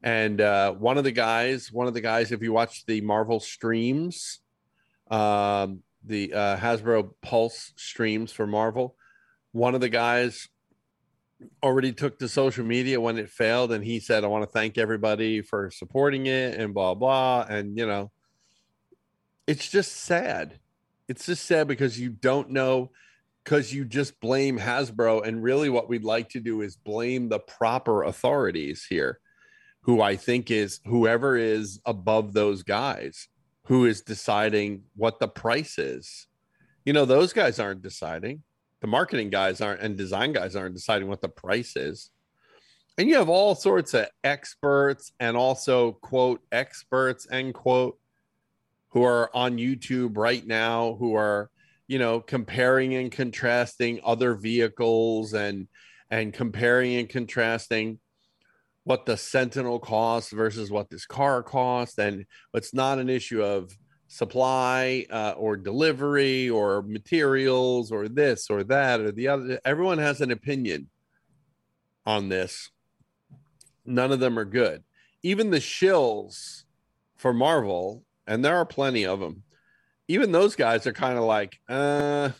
[0.00, 3.40] and uh, one of the guys, one of the guys, if you watch the Marvel
[3.40, 4.38] streams,
[5.10, 8.94] um, the uh, Hasbro Pulse streams for Marvel,
[9.50, 10.48] one of the guys
[11.62, 14.76] already took to social media when it failed and he said i want to thank
[14.76, 18.10] everybody for supporting it and blah blah and you know
[19.48, 20.60] it's just sad.
[21.08, 22.90] It's just sad because you don't know
[23.42, 27.38] because you just blame hasbro and really what we'd like to do is blame the
[27.38, 29.18] proper authorities here
[29.80, 33.28] who i think is whoever is above those guys
[33.64, 36.26] who is deciding what the price is.
[36.84, 38.42] You know those guys aren't deciding
[38.80, 42.10] the marketing guys aren't and design guys aren't deciding what the price is.
[42.96, 47.98] And you have all sorts of experts and also quote experts end quote
[48.90, 51.50] who are on youtube right now who are
[51.86, 55.68] you know comparing and contrasting other vehicles and
[56.10, 58.00] and comparing and contrasting
[58.88, 61.98] what the sentinel costs versus what this car costs.
[61.98, 62.24] And
[62.54, 63.76] it's not an issue of
[64.08, 69.60] supply uh, or delivery or materials or this or that or the other.
[69.64, 70.88] Everyone has an opinion
[72.04, 72.70] on this.
[73.84, 74.82] None of them are good.
[75.22, 76.64] Even the shills
[77.16, 79.42] for Marvel, and there are plenty of them.
[80.08, 82.30] Even those guys are kind of like, uh,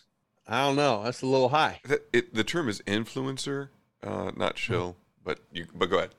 [0.47, 1.81] I don't know, that's a little high.
[1.85, 3.69] The, it, the term is influencer,
[4.03, 4.97] uh, not shill.
[5.23, 6.15] But you, but go ahead.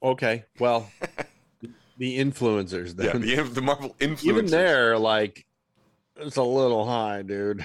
[0.00, 0.88] Okay, well,
[1.96, 2.96] the influencers.
[2.96, 3.22] Then.
[3.22, 4.24] Yeah, the, the Marvel influencers.
[4.24, 5.46] Even there, like,
[6.16, 7.64] it's a little high, dude.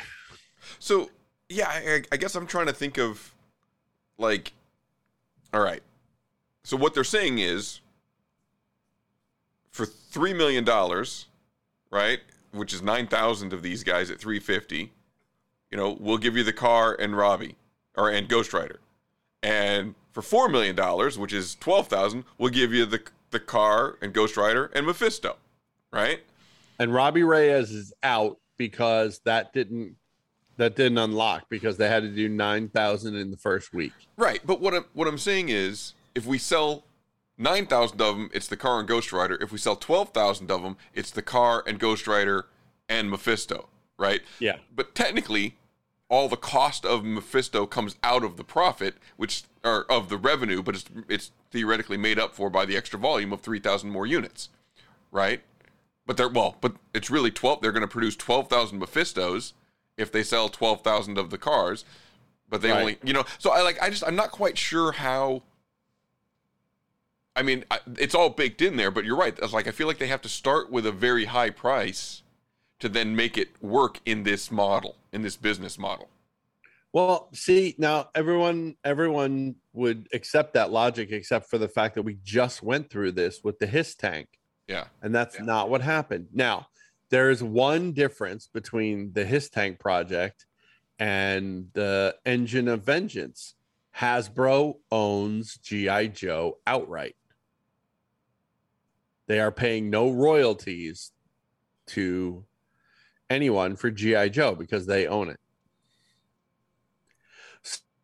[0.79, 1.09] So
[1.49, 3.33] yeah, I, I guess I'm trying to think of
[4.17, 4.53] like,
[5.53, 5.81] all right.
[6.63, 7.81] So what they're saying is,
[9.71, 11.27] for three million dollars,
[11.89, 12.19] right,
[12.51, 14.91] which is nine thousand of these guys at three fifty,
[15.69, 17.55] you know, we'll give you the car and Robbie,
[17.95, 18.79] or and Ghost Rider,
[19.41, 23.01] and for four million dollars, which is twelve thousand, we'll give you the
[23.31, 25.37] the car and Ghost Rider and Mephisto,
[25.91, 26.21] right?
[26.79, 29.95] And Robbie Reyes is out because that didn't
[30.57, 33.93] that didn't unlock because they had to do nine thousand in the first week.
[34.17, 36.83] Right, but what I'm what I'm saying is, if we sell
[37.37, 39.37] nine thousand of them, it's the car and Ghost Rider.
[39.41, 42.47] If we sell twelve thousand of them, it's the car and Ghost Rider
[42.87, 44.21] and Mephisto, right?
[44.39, 44.57] Yeah.
[44.75, 45.57] But technically,
[46.09, 50.61] all the cost of Mephisto comes out of the profit, which or of the revenue,
[50.61, 54.05] but it's it's theoretically made up for by the extra volume of three thousand more
[54.07, 54.49] units,
[55.11, 55.41] right?
[56.05, 57.61] But they're well, but it's really twelve.
[57.61, 59.53] They're going to produce twelve thousand Mephistos
[59.97, 61.85] if they sell twelve thousand of the cars,
[62.49, 62.79] but they Right.
[62.79, 63.25] only you know.
[63.37, 65.43] So I like I just I'm not quite sure how.
[67.33, 69.37] I mean, I, it's all baked in there, but you're right.
[69.41, 72.23] It's like I feel like they have to start with a very high price
[72.79, 76.09] to then make it work in this model, in this business model.
[76.93, 82.17] Well, see, now everyone everyone would accept that logic except for the fact that we
[82.23, 84.27] just went through this with the HISS tank.
[84.67, 84.85] Yeah.
[85.01, 86.27] And that's not what happened.
[86.33, 86.67] Now,
[87.09, 90.45] there is one difference between the HISS tank project
[90.99, 93.55] and the engine of vengeance.
[93.97, 97.15] Hasbro owns GI Joe outright.
[99.27, 101.11] They are paying no royalties
[101.87, 102.45] to
[103.29, 105.39] anyone for GI Joe because they own it.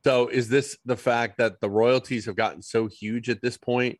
[0.04, 4.00] So is this the fact that the royalties have gotten so huge at this point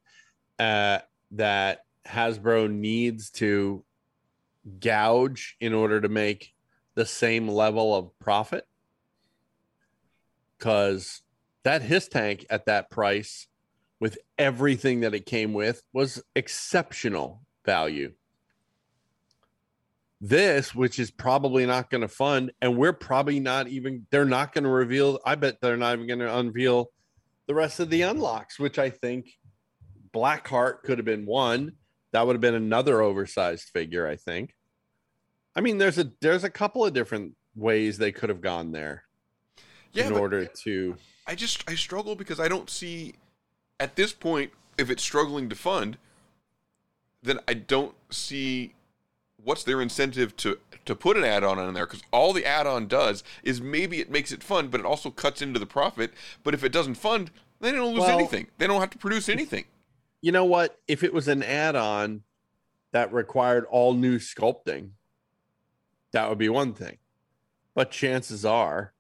[0.60, 1.00] uh,
[1.32, 3.84] that Hasbro needs to
[4.80, 6.54] gouge in order to make
[6.96, 8.66] the same level of profit?
[10.58, 11.22] Because
[11.64, 13.48] that HISS tank at that price,
[14.00, 18.14] with everything that it came with, was exceptional value.
[20.20, 24.54] This, which is probably not going to fund, and we're probably not even, they're not
[24.54, 26.90] going to reveal, I bet they're not even going to unveil
[27.46, 29.28] the rest of the unlocks, which I think
[30.14, 31.74] Blackheart could have been one.
[32.14, 34.56] That would have been another oversized figure, I think.
[35.56, 39.04] I mean, there's a there's a couple of different ways they could have gone there
[39.92, 40.96] Yeah, in order to
[41.26, 43.16] I just I struggle because I don't see
[43.80, 45.98] at this point if it's struggling to fund,
[47.24, 48.76] then I don't see
[49.48, 53.24] what's their incentive to to put an add-on in there because all the add-on does
[53.44, 56.12] is maybe it makes it fun, but it also cuts into the profit.
[56.44, 58.48] But if it doesn't fund, they don't lose Well- anything.
[58.58, 59.66] They don't have to produce anything.
[60.20, 60.80] you know what?
[60.88, 62.24] If it was an add-on
[62.92, 64.92] that required all new sculpting,
[66.12, 66.98] that would be one thing.
[67.76, 68.94] But chances are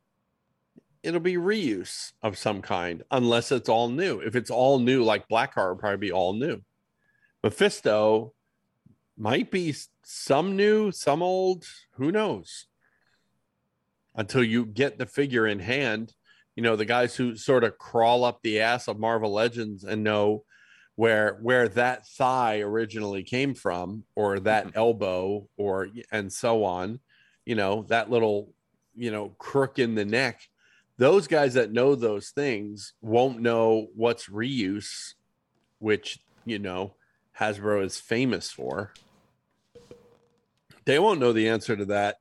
[1.04, 4.20] it'll be reuse of some kind, unless it's all new.
[4.20, 6.62] If it's all new, like Blackheart would probably be all new.
[7.44, 8.34] Mephisto,
[9.18, 9.74] might be
[10.10, 11.66] some new, some old,
[11.96, 12.68] who knows?
[14.16, 16.14] Until you get the figure in hand,
[16.56, 20.06] you know, the guys who sort of crawl up the ass of Marvel Legends and
[20.06, 20.46] know
[20.96, 24.78] where where that thigh originally came from or that mm-hmm.
[24.78, 27.02] elbow or and so on,
[27.46, 28.54] you know, that little,
[28.96, 30.40] you know, crook in the neck.
[30.98, 35.16] Those guys that know those things won't know what's reuse,
[35.80, 36.96] which, you know,
[37.38, 38.94] Hasbro is famous for
[40.88, 42.16] they won't know the answer to that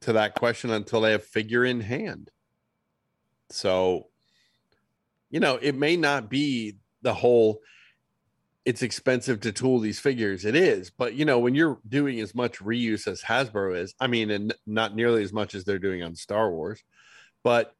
[0.00, 2.28] to that question until they have figure in hand.
[3.50, 4.08] So
[5.30, 7.60] you know it may not be the whole
[8.64, 10.44] it's expensive to tool these figures.
[10.44, 14.08] It is but you know when you're doing as much reuse as hasbro is i
[14.08, 16.82] mean and not nearly as much as they're doing on star wars
[17.42, 17.74] but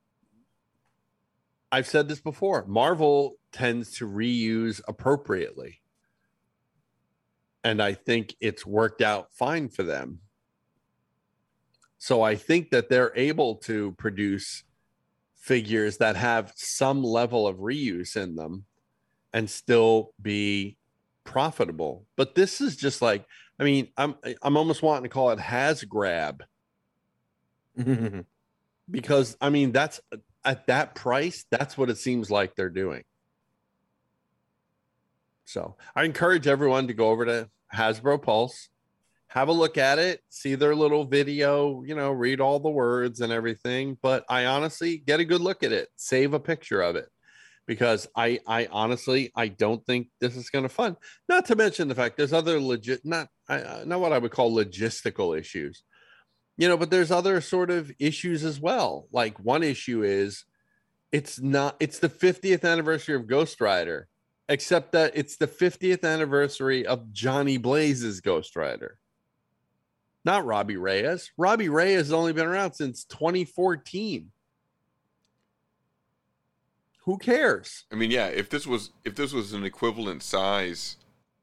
[1.70, 5.81] i've said this before marvel tends to reuse appropriately
[7.64, 10.20] and I think it's worked out fine for them.
[11.98, 14.64] So I think that they're able to produce
[15.36, 18.64] figures that have some level of reuse in them
[19.32, 20.76] and still be
[21.24, 22.06] profitable.
[22.16, 23.24] But this is just like,
[23.58, 26.42] I mean, I'm I'm almost wanting to call it has grab.
[28.90, 30.00] because I mean that's
[30.44, 33.04] at that price, that's what it seems like they're doing.
[35.52, 38.70] So I encourage everyone to go over to Hasbro Pulse,
[39.28, 43.20] have a look at it, see their little video, you know, read all the words
[43.20, 43.98] and everything.
[44.00, 47.06] But I honestly get a good look at it, save a picture of it.
[47.66, 50.96] Because I, I honestly, I don't think this is going to fun.
[51.28, 54.32] Not to mention the fact there's other legit, not, I, uh, not what I would
[54.32, 55.84] call logistical issues,
[56.56, 59.06] you know, but there's other sort of issues as well.
[59.12, 60.44] Like one issue is,
[61.12, 64.08] it's not, it's the 50th anniversary of Ghost Rider
[64.48, 68.98] except that it's the 50th anniversary of Johnny Blaze's Ghost Rider.
[70.24, 71.32] Not Robbie Reyes.
[71.36, 74.30] Robbie Reyes has only been around since 2014.
[77.04, 77.84] Who cares?
[77.92, 80.96] I mean, yeah, if this was if this was an equivalent size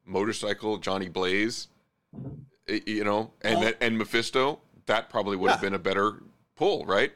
[0.06, 1.68] motorcycle, Johnny Blaze,
[2.66, 6.22] you know, and and Mephisto, that probably would have been a better
[6.56, 7.12] pull, right?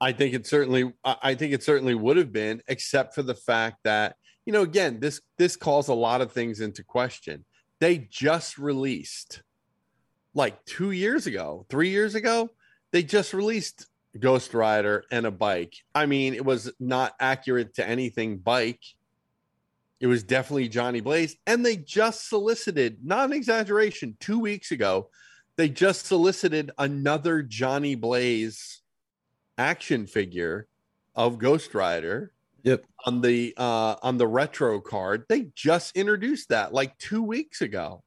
[0.00, 3.84] I think it certainly I think it certainly would have been, except for the fact
[3.84, 4.16] that,
[4.46, 7.44] you know, again, this this calls a lot of things into question.
[7.80, 9.42] They just released
[10.36, 12.50] like two years ago, three years ago,
[12.92, 13.86] they just released
[14.20, 15.74] Ghost Rider and a bike.
[15.94, 18.82] I mean, it was not accurate to anything bike.
[19.98, 21.36] It was definitely Johnny Blaze.
[21.46, 25.08] And they just solicited, not an exaggeration, two weeks ago,
[25.56, 28.82] they just solicited another Johnny Blaze
[29.56, 30.68] action figure
[31.14, 32.32] of Ghost Rider.
[32.66, 32.84] Yep.
[33.06, 35.24] On the uh on the retro card.
[35.28, 38.02] They just introduced that like 2 weeks ago.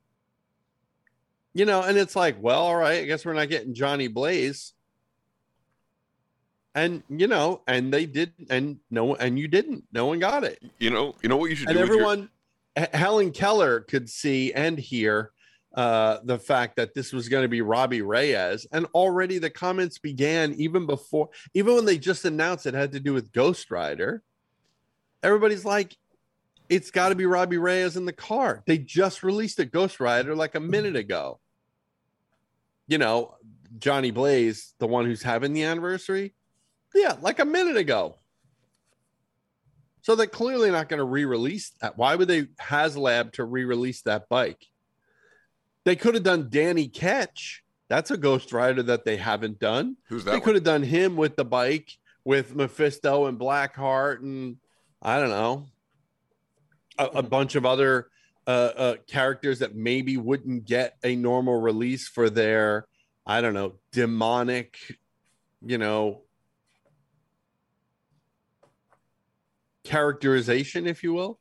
[1.54, 4.74] You know, and it's like, well, all right, I guess we're not getting Johnny Blaze.
[6.76, 9.86] And you know, and they did and no and you didn't.
[9.94, 10.62] No one got it.
[10.78, 11.82] You know, you know what you should And do.
[11.82, 12.30] with your- everyone
[12.78, 15.32] H- Helen Keller could see and hear
[15.74, 20.00] uh, the fact that this was going to be Robbie Reyes, and already the comments
[20.00, 24.22] began even before, even when they just announced it had to do with Ghost Rider.
[25.24, 25.96] Everybody's like,
[26.70, 30.36] "It's got to be Robbie Reyes in the car." They just released a Ghost Rider
[30.36, 30.98] like a minute mm-hmm.
[30.98, 31.40] ago.
[32.88, 33.36] You know,
[33.78, 36.34] Johnny Blaze, the one who's having the anniversary,
[36.96, 38.16] yeah, like a minute ago.
[40.02, 41.98] So they're clearly not going to re-release that.
[41.98, 44.66] Why would they HasLab to re-release that bike?
[45.84, 47.64] They could have done Danny Ketch.
[47.90, 49.98] That's a Ghost Rider that they haven't done.
[50.08, 50.32] Who's that?
[50.32, 51.92] They could have done him with the bike
[52.24, 54.58] with Mephisto and Blackheart and
[55.02, 55.66] I don't know
[56.98, 58.08] a, a bunch of other
[58.46, 62.86] uh, uh, characters that maybe wouldn't get a normal release for their
[63.26, 64.78] I don't know demonic,
[65.62, 66.24] you know,
[69.84, 71.40] characterization, if you will.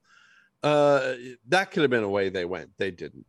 [0.63, 1.15] Uh,
[1.49, 2.71] that could have been a way they went.
[2.79, 3.27] They didn't.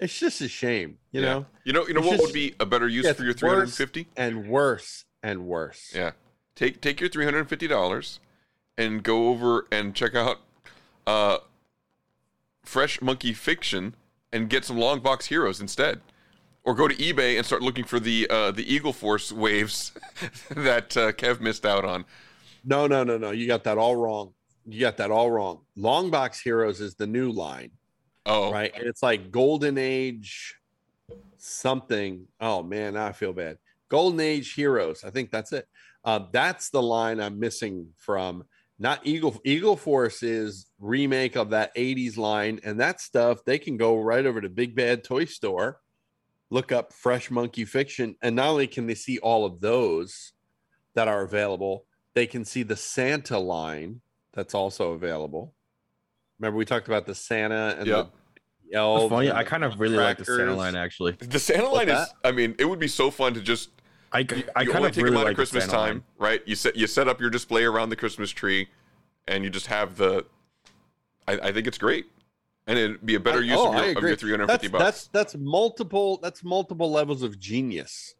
[0.00, 1.26] It's just a shame, you Yeah.
[1.26, 1.46] know.
[1.64, 4.08] You know, you know It's what just- would be a better use for your 350?
[4.16, 5.90] and worse and worse.
[5.94, 6.12] Yeah.
[6.54, 8.20] Take take your three hundred and fifty dollars
[8.78, 10.38] and go over and check out
[11.06, 11.38] uh
[12.64, 13.94] Fresh Monkey Fiction
[14.32, 16.00] and get some long box heroes instead.
[16.64, 19.92] Or go to eBay and start looking for the uh the Eagle Force waves
[20.50, 22.04] that uh, Kev missed out on.
[22.64, 23.30] No, no, no, no.
[23.30, 24.32] You got that all wrong.
[24.66, 25.60] You got that all wrong.
[25.76, 27.70] Long Box Heroes is the new line.
[28.26, 28.52] Oh.
[28.52, 28.72] Right.
[28.74, 30.58] And it's like Golden Age
[31.38, 32.26] something.
[32.40, 33.58] Oh man, I feel bad.
[33.88, 35.04] Golden Age Heroes.
[35.04, 35.66] I think that's it.
[36.04, 38.44] Uh, that's the line I'm missing from.
[38.78, 43.76] Not Eagle Eagle Force is remake of that 80s line, and that stuff they can
[43.76, 45.80] go right over to Big Bad Toy Store,
[46.50, 50.32] look up Fresh Monkey Fiction, and not only can they see all of those
[50.94, 54.00] that are available, they can see the Santa line
[54.32, 55.54] that's also available.
[56.38, 58.04] Remember we talked about the Santa and Yeah.
[58.70, 59.02] the elves.
[59.02, 59.32] That's funny.
[59.32, 61.12] I kind of really like the Santa line actually.
[61.18, 63.70] The Santa What's line is—I mean, it would be so fun to just.
[64.12, 65.96] I, you, I you kind only of take really them out like at Christmas time,
[65.96, 66.02] line.
[66.18, 66.42] right?
[66.46, 68.68] You set you set up your display around the Christmas tree,
[69.26, 70.24] and you just have the.
[71.26, 72.06] I, I think it's great,
[72.66, 74.68] and it'd be a better I- use oh, of, your, of your three hundred fifty
[74.68, 75.08] that's, bucks.
[75.12, 78.14] That's that's multiple that's multiple levels of genius,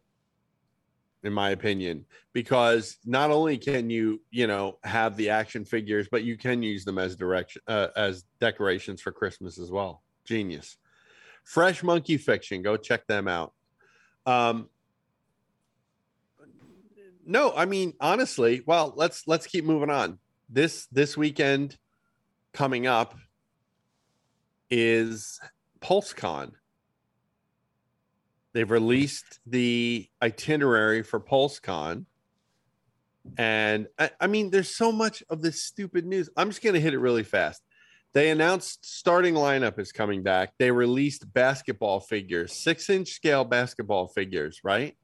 [1.23, 6.23] in my opinion, because not only can you you know have the action figures, but
[6.23, 10.03] you can use them as direction uh, as decorations for Christmas as well.
[10.25, 10.77] Genius.
[11.45, 13.53] Fresh Monkey Fiction, go check them out.
[14.27, 14.69] Um,
[17.29, 20.17] no, I mean honestly, well, let's let's keep moving on.
[20.49, 21.77] This this weekend
[22.53, 23.15] coming up
[24.69, 25.39] is
[25.79, 26.51] PulseCon.
[28.53, 32.05] They've released the itinerary for PulseCon.
[33.37, 36.29] And I, I mean, there's so much of this stupid news.
[36.35, 37.61] I'm just going to hit it really fast.
[38.13, 40.53] They announced starting lineup is coming back.
[40.57, 44.97] They released basketball figures, six inch scale basketball figures, right?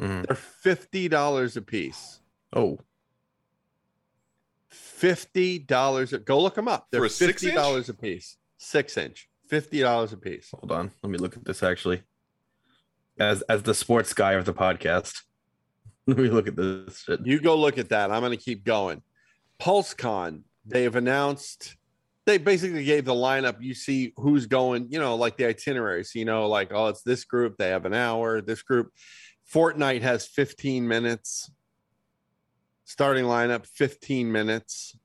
[0.00, 0.26] Mhm.
[0.26, 2.20] They're $50 a piece.
[2.54, 2.78] Oh,
[4.70, 6.24] $50.
[6.24, 6.88] Go look them up.
[6.90, 8.36] They're For a $50 a piece.
[8.56, 9.28] Six inch.
[9.50, 10.50] $50 a piece.
[10.52, 10.90] hold on.
[11.02, 12.02] Let me look at this actually.
[13.18, 15.22] As as the sports guy of the podcast,
[16.06, 17.20] let me look at this shit.
[17.26, 18.10] You go look at that.
[18.10, 19.02] I'm going to keep going.
[19.60, 21.76] PulseCon, they've announced,
[22.24, 23.56] they basically gave the lineup.
[23.60, 27.24] You see who's going, you know, like the itineraries, you know, like, oh, it's this
[27.24, 27.58] group.
[27.58, 28.40] They have an hour.
[28.40, 28.90] This group.
[29.52, 31.50] Fortnite has 15 minutes.
[32.84, 34.96] Starting lineup, 15 minutes.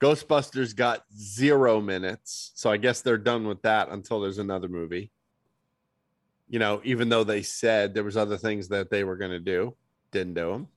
[0.00, 2.52] Ghostbusters got zero minutes.
[2.54, 5.10] So I guess they're done with that until there's another movie.
[6.48, 9.40] You know, even though they said there was other things that they were going to
[9.40, 9.74] do,
[10.10, 10.68] didn't do them.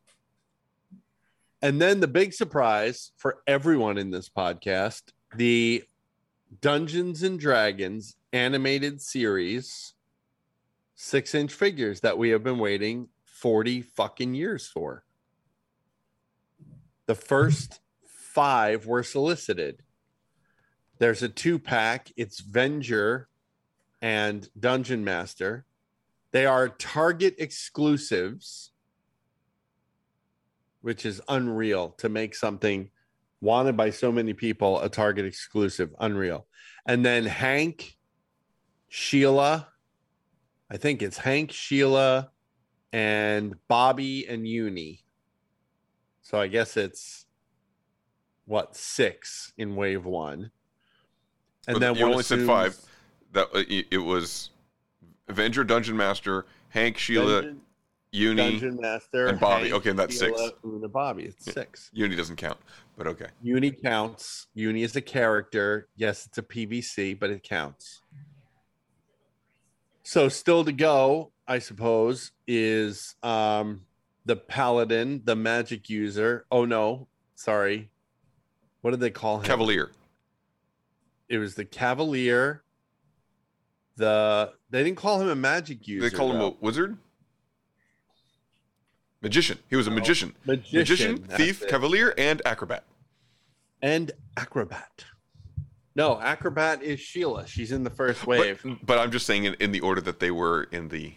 [1.62, 5.02] And then the big surprise for everyone in this podcast
[5.36, 5.84] the
[6.62, 9.94] Dungeons and Dragons animated series,
[10.96, 13.10] six inch figures that we have been waiting
[13.42, 15.04] 40 fucking years for.
[17.06, 17.80] The first
[18.34, 19.84] five were solicited.
[21.00, 23.26] There's a two pack, it's Venger
[24.02, 25.66] and Dungeon Master.
[26.32, 28.72] They are Target exclusives
[30.88, 32.90] which is unreal to make something
[33.42, 35.94] wanted by so many people a Target exclusive.
[36.00, 36.48] Unreal.
[36.86, 37.98] And then Hank,
[38.88, 39.68] Sheila,
[40.72, 42.32] I think it's Hank, Sheila,
[42.94, 45.02] and Bobby and Uni.
[46.22, 47.26] So I guess it's
[48.46, 50.52] what six in wave one.
[51.68, 52.78] And then you only said five.
[53.34, 54.52] That uh, it was
[55.28, 57.62] Avenger, Dungeon Master, Hank, Sheila, Dungeon-
[58.14, 59.64] Uni, Dungeon Master and Bobby.
[59.70, 60.60] Hank, okay, that's Sheila, six.
[60.66, 61.26] Una, Bobby.
[61.26, 61.54] It's Yeah.
[61.54, 61.90] six.
[61.94, 62.58] Uni doesn't count,
[62.98, 63.28] but okay.
[63.44, 64.48] Uni counts.
[64.54, 65.90] Uni is a character.
[65.98, 68.02] Yes, it's a PVC, but it counts.
[70.04, 73.86] So still to go, I suppose, is um
[74.26, 76.46] the paladin, the magic user.
[76.52, 77.90] Oh no, sorry.
[78.82, 79.44] What did they call him?
[79.46, 79.92] Cavalier.
[81.30, 82.64] It was the cavalier.
[83.96, 86.10] The they didn't call him a magic user.
[86.10, 86.98] They call him a wizard.
[89.22, 89.58] Magician.
[89.70, 90.36] He was a magician.
[90.46, 91.70] magician, Magician, thief, it.
[91.70, 92.84] cavalier, and acrobat.
[93.82, 95.06] and acrobat.
[95.96, 97.48] No, acrobat is Sheila.
[97.48, 98.64] She's in the first But, wave.
[98.84, 101.16] but I'm just saying in, in the order that they were in the,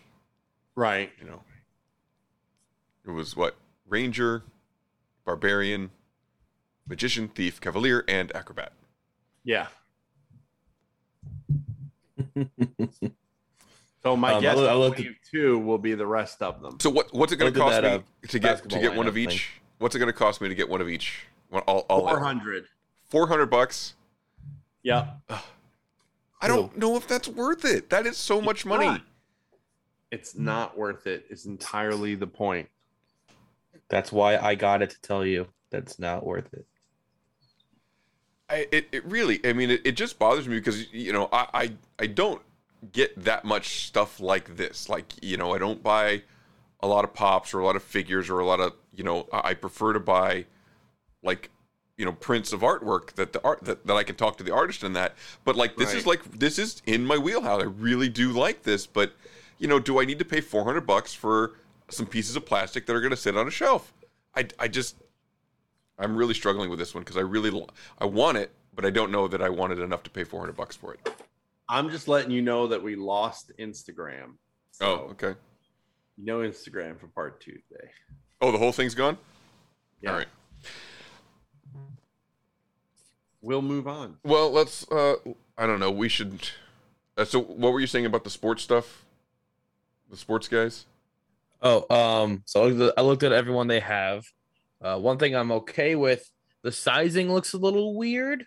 [0.76, 1.10] right.
[1.20, 1.42] you know,
[3.06, 3.56] it was what?
[3.88, 4.42] Ranger,
[5.24, 5.90] barbarian,
[6.88, 8.72] magician, thief, cavalier, and acrobat.
[9.44, 9.66] Yeah.
[14.02, 16.60] so my Um, guess I is looked at- wave two will be the rest of
[16.62, 16.78] them.
[16.80, 19.06] So what what's it going to cost that, me uh, to get to get one
[19.06, 19.30] of lineup thing.
[19.30, 19.50] each?
[19.78, 21.26] What's it going to cost me to get one of each?
[21.48, 22.66] One, all, all Four hundred.
[23.08, 23.94] Four hundred bucks.
[24.82, 25.08] Yeah.
[26.42, 27.90] I don't know if that's worth it.
[27.90, 28.86] That is so much money.
[28.86, 29.02] not.
[30.10, 30.44] It's hmm.
[30.44, 31.26] not worth it.
[31.28, 31.32] it.
[31.32, 32.68] Is entirely the point.
[33.88, 36.66] That's why I got it to tell you that's not worth it.
[38.48, 41.46] I, it, it really, I mean, it, it just bothers me because, you know, I,
[41.54, 42.42] I, I don't
[42.92, 44.88] get that much stuff like this.
[44.88, 46.22] Like, you know, I don't buy
[46.80, 49.28] a lot of pops or a lot of figures or a lot of, you know,
[49.32, 50.46] I prefer to buy
[51.22, 51.50] like,
[51.96, 54.54] you know, prints of artwork that the art that, that I can talk to the
[54.54, 55.14] artist in that.
[55.44, 57.62] But like, this is like, this is in my wheelhouse.
[57.62, 59.12] I really do like this, but
[59.60, 61.52] you know, do I need to pay 400 bucks for
[61.90, 63.92] some pieces of plastic that are going to sit on a shelf?
[64.34, 64.96] I, I just,
[65.98, 67.66] I'm really struggling with this one because I really
[67.98, 70.74] I want it, but I don't know that I wanted enough to pay 400 bucks
[70.74, 71.14] for it.
[71.68, 74.34] I'm just letting you know that we lost Instagram.
[74.80, 75.34] Oh, okay.
[76.16, 77.90] No Instagram for part two today.
[78.40, 79.18] Oh, the whole thing's gone.
[80.00, 80.12] Yeah.
[80.12, 80.26] All right.
[83.42, 84.16] We'll move on.
[84.24, 84.90] Well, let's.
[84.90, 85.16] uh
[85.56, 85.90] I don't know.
[85.90, 86.50] We should.
[87.16, 89.04] Uh, so, what were you saying about the sports stuff?
[90.10, 90.86] The sports guys.
[91.62, 94.24] Oh, um, so I looked at- I looked at everyone they have.
[94.82, 96.30] Uh, one thing I'm okay with
[96.62, 98.46] the sizing looks a little weird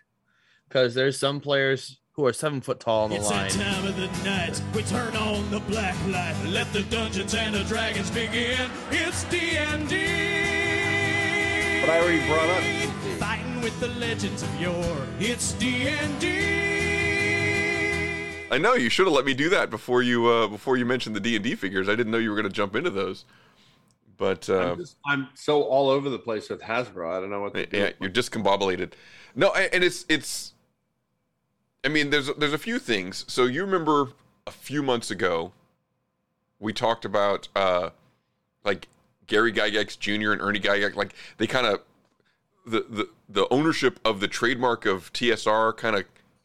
[0.68, 3.48] because there's some players who are seven foot tall on the It's line.
[3.48, 4.60] that time of the night.
[4.74, 6.36] We turn on the black light.
[6.46, 8.70] Let the dungeons and the dragons begin.
[8.90, 9.96] It's D and D.
[11.80, 12.62] But I already brought up
[13.18, 15.06] Fighting with the legends of yore.
[15.20, 16.73] It's D and D.
[18.54, 21.16] I know you should have let me do that before you uh before you mentioned
[21.16, 21.88] the D and D figures.
[21.88, 23.24] I didn't know you were going to jump into those.
[24.16, 27.12] But uh, I'm, just, I'm so all over the place with Hasbro.
[27.16, 27.76] I don't know what to do.
[27.76, 28.92] yeah, you're discombobulated.
[29.34, 30.52] No, and it's it's.
[31.84, 33.24] I mean, there's there's a few things.
[33.26, 34.12] So you remember
[34.46, 35.52] a few months ago,
[36.60, 37.90] we talked about uh,
[38.64, 38.86] like
[39.26, 40.30] Gary Gygax Jr.
[40.30, 40.94] and Ernie Gygax.
[40.94, 41.80] Like they kind of
[42.64, 46.04] the the the ownership of the trademark of TSR kind of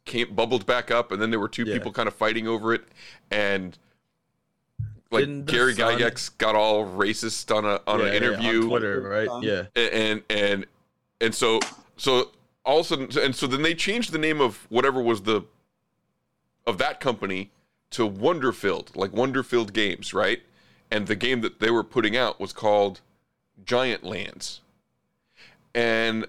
[0.09, 1.73] came bubbled back up, and then there were two Yeah.
[1.75, 2.83] people kind of fighting over it,
[3.31, 3.77] and
[5.11, 8.67] like Gary Sun- Gygax got all racist on a on Yeah, an yeah, on interview
[8.67, 9.27] Twitter, right?
[9.27, 9.39] Uh-huh.
[9.41, 9.65] Yeah.
[9.75, 10.65] And and
[11.21, 11.59] and so
[11.97, 12.31] so
[12.65, 15.43] all of a sudden and so then they changed the name of whatever was the
[16.67, 17.49] of that company
[17.91, 20.41] to Wonderfilled, like Wonderfilled Games, right?
[20.91, 23.01] And the game that they were putting out was called
[23.65, 24.61] Giant Lands.
[25.73, 26.27] And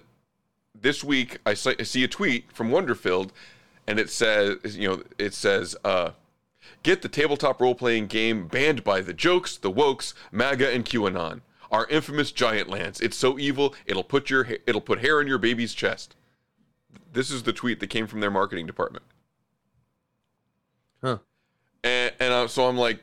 [0.73, 3.29] this week I I see a tweet from Wonderfilled
[3.87, 6.11] and it says you know it says uh
[6.83, 11.41] Get the tabletop role playing game banned by the jokes, the wokes, MAGA, and QAnon.
[11.71, 12.99] Our infamous Giant Lands.
[12.99, 16.15] It's so evil, it'll put your ha- it'll put hair on your baby's chest.
[17.13, 19.05] This is the tweet that came from their marketing department.
[21.01, 21.19] Huh.
[21.83, 22.99] And and uh, so I'm like,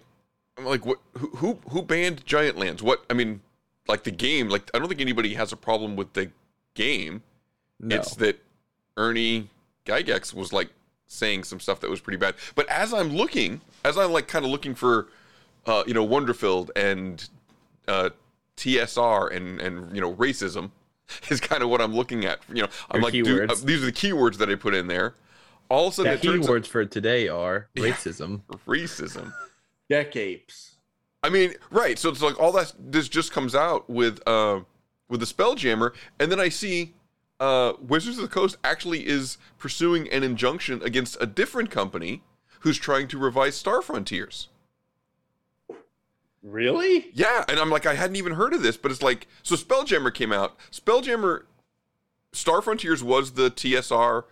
[0.58, 0.98] I'm like, what?
[1.16, 2.82] Who who who banned Giant Lands?
[2.82, 3.04] What?
[3.08, 3.40] I mean,
[3.86, 4.48] like the game.
[4.48, 6.30] Like I don't think anybody has a problem with the
[6.74, 7.22] game.
[7.80, 7.96] No.
[7.96, 8.42] It's that
[8.96, 9.48] Ernie
[9.88, 10.70] Gygax was like
[11.06, 12.34] saying some stuff that was pretty bad.
[12.54, 15.08] But as I'm looking, as I'm like kind of looking for,
[15.66, 17.26] uh, you know, Wonderfilled and
[17.88, 18.10] uh,
[18.56, 20.70] TSR and and you know racism
[21.30, 22.40] is kind of what I'm looking at.
[22.52, 24.86] You know, I'm Your like, dude, uh, these are the keywords that I put in
[24.86, 25.14] there.
[25.70, 28.42] All of a sudden, Yeah, it turns keywords for today are racism.
[28.66, 29.32] racism.
[29.90, 30.76] Deck apes.
[31.22, 31.98] I mean, right.
[31.98, 34.60] So it's like all that this just comes out with uh
[35.08, 36.94] with the Spelljammer, and then I see
[37.40, 42.22] uh Wizards of the Coast actually is pursuing an injunction against a different company
[42.60, 44.48] who's trying to revise Star Frontiers.
[46.42, 47.10] Really?
[47.12, 50.12] Yeah, and I'm like, I hadn't even heard of this, but it's like, so Spelljammer
[50.12, 50.56] came out.
[50.70, 51.42] Spelljammer,
[52.32, 54.24] Star Frontiers was the TSR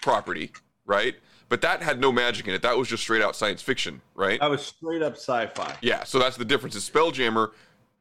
[0.00, 0.52] property,
[0.86, 1.16] right?
[1.48, 2.62] But that had no magic in it.
[2.62, 4.40] That was just straight out science fiction, right?
[4.40, 5.76] I was straight up sci-fi.
[5.82, 6.74] Yeah, so that's the difference.
[6.74, 7.52] Is Spelljammer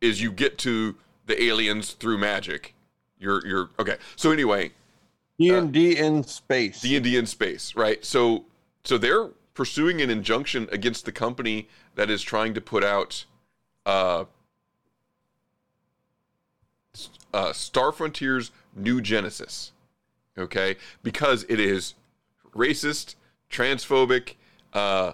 [0.02, 0.96] is you get to
[1.26, 2.75] the aliens through magic.
[3.20, 3.98] You're you're okay.
[4.16, 4.72] So anyway,
[5.40, 6.82] D and D in space.
[6.82, 8.04] D and D in space, right?
[8.04, 8.46] So
[8.84, 13.26] so they're pursuing an injunction against the company that is trying to put out
[13.86, 14.26] uh,
[17.34, 19.72] uh, Star Frontiers New Genesis,
[20.38, 20.76] okay?
[21.04, 21.96] Because it is
[22.54, 23.16] racist,
[23.50, 24.34] transphobic.
[24.74, 25.14] Uh,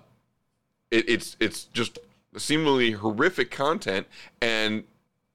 [0.89, 1.99] it, it's it's just
[2.37, 4.07] seemingly horrific content,
[4.41, 4.83] and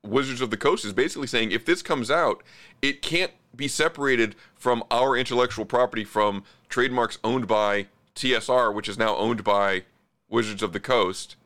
[0.07, 2.43] Wizards of the Coast is basically saying if this comes out,
[2.83, 8.99] it can't be separated from our intellectual property from trademarks owned by TSR, which is
[8.99, 9.85] now owned by
[10.29, 11.37] Wizards of the Coast,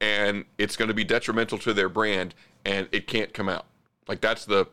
[0.00, 2.34] and it's going to be detrimental to their brand,
[2.64, 3.66] and it can't come out.
[4.08, 4.66] Like that's the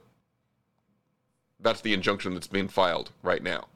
[1.60, 3.68] that's the injunction that's being filed right now.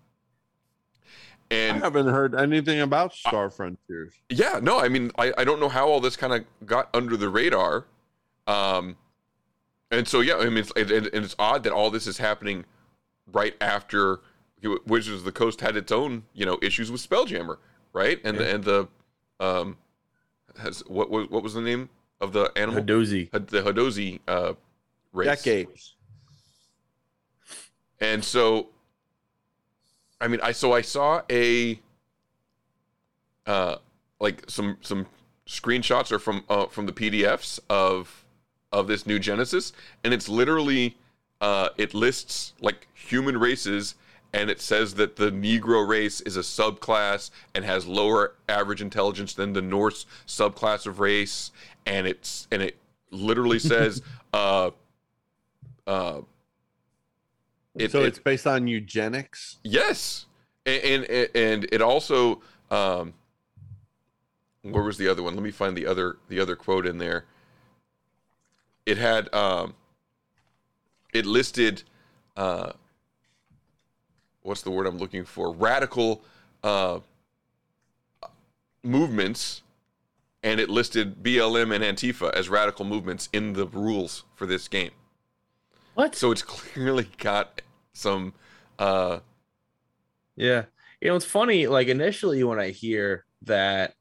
[1.50, 4.14] I And haven't heard anything about Star Frontiers.
[4.30, 7.16] yeah, no, I mean, I, I don't know how all this kind of got under
[7.16, 7.86] the radar.
[8.48, 8.98] Um,
[9.92, 12.66] and so, yeah, I mean, it's, and, and it's odd that all this is happening
[13.32, 14.20] right after
[14.86, 17.58] Wizards of the Coast had its own, you know, issues with Spelljammer,
[17.94, 18.20] right?
[18.24, 18.88] And the, and the,
[19.40, 19.78] um,
[20.60, 21.90] has what was what was the name
[22.20, 22.82] of the animal?
[22.84, 23.32] Hadozee.
[23.32, 24.54] Had- The Hadozee uh,
[25.14, 25.28] race.
[25.28, 25.94] Deck apes.
[28.00, 28.70] And so,
[30.20, 31.80] I mean, I so I saw a,
[33.46, 33.76] uh,
[34.20, 35.06] like some some
[35.48, 38.26] screenshots are from uh, from the PDFs of
[38.72, 39.74] of this new Genesis,
[40.04, 40.98] and it's literally
[41.42, 43.96] uh, it lists like human races,
[44.34, 49.34] and it says that the Negro race is a subclass and has lower average intelligence
[49.34, 51.52] than the Norse subclass of race,
[51.86, 52.78] and it's and it
[53.12, 54.02] literally says
[54.34, 54.72] uh,
[55.86, 56.22] uh,
[57.76, 59.58] It, so it- it's based on eugenics.
[59.64, 60.26] Yes,
[60.66, 63.14] and and, and it also um,
[64.64, 65.36] where was the other one?
[65.36, 67.26] Let me find the other the other quote in there.
[68.88, 69.76] It had um,
[71.14, 71.84] it listed
[72.38, 72.72] uh,
[74.44, 75.52] what's the word I'm looking for?
[75.52, 76.24] Radical
[76.64, 77.00] uh,
[78.84, 79.62] movements,
[80.42, 84.92] and it listed BLM and Antifa as radical movements in the rules for this game.
[85.96, 86.16] What?
[86.16, 87.62] So it's clearly got
[87.92, 88.34] some.
[88.80, 89.20] Uh,
[90.38, 90.66] Yeah.
[91.02, 91.68] You know, it's funny.
[91.68, 93.96] Like initially, when I hear that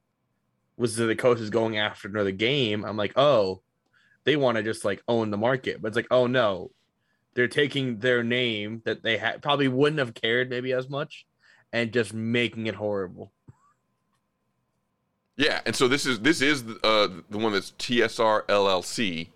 [0.76, 3.62] was the coach is going after another game, I'm like, oh,
[4.26, 5.80] they want to just like own the market.
[5.80, 6.72] But it's like, oh no,
[7.34, 11.24] they're taking their name that they had probably wouldn't have cared maybe as much,
[11.72, 13.32] and just making it horrible.
[15.36, 19.28] Yeah, and so this is this is uh, the one that's TSR LLC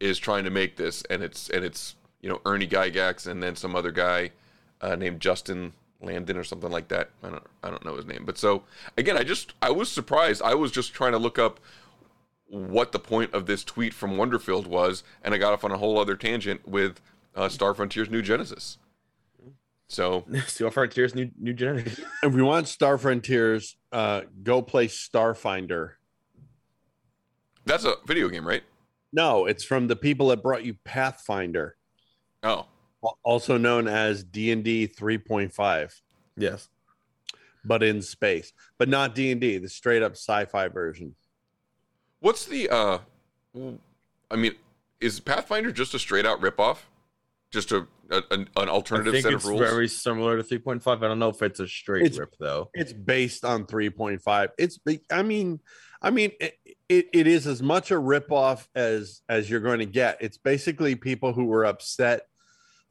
[0.00, 3.54] is trying to make this, and it's and it's you know Ernie Gygax and then
[3.54, 4.32] some other guy
[4.80, 7.10] uh, named Justin Landon or something like that.
[7.22, 8.64] I don't I don't know his name, but so
[8.98, 10.42] again, I just I was surprised.
[10.42, 11.60] I was just trying to look up
[12.52, 15.78] what the point of this tweet from Wonderfilled was, and I got off on a
[15.78, 17.00] whole other tangent with
[17.34, 18.76] uh, Star Frontier's New Genesis.
[19.88, 21.98] So Steel Frontiers new new genetics.
[22.22, 25.92] If you want Star Frontiers, uh, go play Starfinder.
[27.64, 28.62] that's a video game, right?
[29.14, 31.76] No, it's from the people that brought you Pathfinder,
[32.42, 32.66] Oh,
[33.22, 36.00] also known as D and D 3.5,
[36.36, 36.68] Yes.
[37.64, 41.14] but in space, but not D and D, the straight up sci-fi version.
[42.22, 42.98] What's the uh
[44.30, 44.54] I mean,
[45.00, 46.78] is Pathfinder just a straight out ripoff?
[47.52, 49.60] Just a, a an, an alternative set of rules?
[49.60, 50.86] very similar to 3.5.
[50.86, 52.70] I don't know if it's a straight It's- rip though.
[52.74, 54.48] It's based on 3.5.
[54.56, 54.78] It's
[55.10, 55.58] I mean,
[56.00, 56.54] I mean it,
[56.88, 60.18] it, it is as much a ripoff as as you're going to get.
[60.20, 62.22] It's basically people who were upset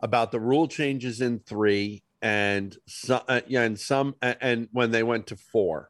[0.01, 4.91] about the rule changes in 3 and some uh, yeah, and some and, and when
[4.91, 5.89] they went to 4.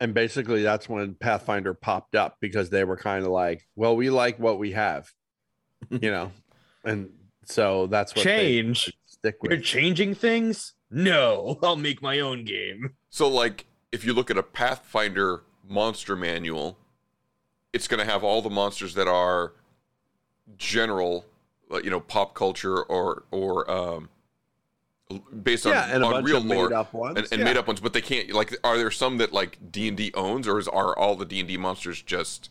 [0.00, 4.10] And basically that's when Pathfinder popped up because they were kind of like, well, we
[4.10, 5.10] like what we have.
[5.90, 6.32] you know.
[6.84, 7.10] And
[7.44, 8.92] so that's what they Change.
[9.06, 9.52] stick with.
[9.52, 10.74] You're changing things?
[10.90, 12.94] No, I'll make my own game.
[13.10, 16.78] So like if you look at a Pathfinder monster manual,
[17.72, 19.52] it's going to have all the monsters that are
[20.56, 21.26] general,
[21.70, 24.08] uh, you know, pop culture or or um
[25.42, 27.38] based on, Yeah, and a on bunch real of made lore up ones, and, and
[27.40, 27.44] yeah.
[27.44, 30.10] made up ones, but they can't like are there some that like D and D
[30.14, 32.50] owns, or is are all the D and D monsters just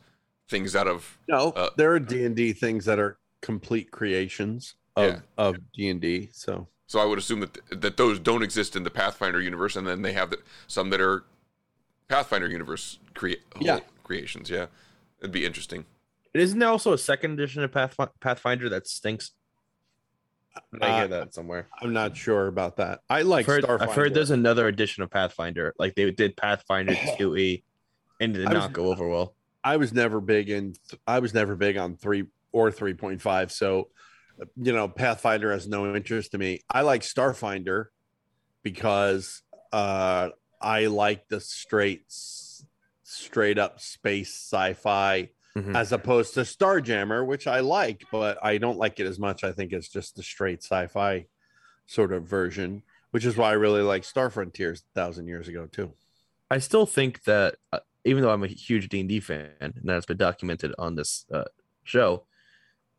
[0.49, 4.75] things out of No, uh, there are D and D things that are complete creations
[4.95, 5.19] of Yeah.
[5.37, 6.29] of D and D.
[6.31, 9.85] So So I would assume that that those don't exist in the Pathfinder universe, and
[9.87, 11.25] then they have the, some that are
[12.07, 13.81] Pathfinder universe crea- Yeah.
[14.03, 14.49] creations.
[14.49, 14.67] Yeah,
[15.19, 15.85] it'd be interesting.
[16.33, 19.31] And isn't there also a second edition of Pathfi- Pathfinder that stinks?
[20.81, 21.67] I hear Uh, that somewhere.
[21.81, 22.99] I'm not sure about that.
[23.09, 23.81] I like I've heard, Starfinder.
[23.81, 25.73] I've heard there's another edition of Pathfinder.
[25.79, 27.63] Like they did Pathfinder 2E
[28.21, 29.33] and it did I was- not go over well.
[29.63, 30.75] I was never big in.
[31.05, 33.51] I was never big on three or three point five.
[33.51, 33.89] So,
[34.55, 36.61] you know, Pathfinder has no interest to me.
[36.69, 37.85] I like Starfinder
[38.63, 39.41] because
[39.73, 40.29] uh,
[40.61, 42.03] I like the straight,
[43.03, 45.75] straight up space sci-fi Mhm.
[45.75, 49.43] as opposed to Starjammer, which I like, but I don't like it as much.
[49.43, 51.25] I think it's just the straight sci-fi
[51.85, 55.65] sort of version, which is why I really like Star Frontiers a thousand years ago
[55.65, 55.93] too.
[56.51, 60.17] I still think that uh, even though I'm a huge D&D fan and that's been
[60.17, 61.45] documented on this uh,
[61.83, 62.25] show,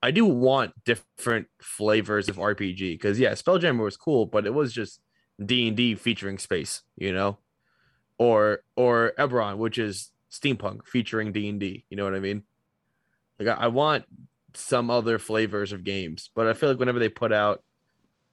[0.02, 4.72] I do want different flavors of RPG because yeah, Spelljammer was cool, but it was
[4.72, 5.01] just
[5.44, 7.39] D&D featuring space, you know?
[8.18, 12.43] Or or Eberron, which is steampunk featuring D&D, you know what I mean?
[13.39, 14.05] Like I, I want
[14.55, 17.62] some other flavors of games, but I feel like whenever they put out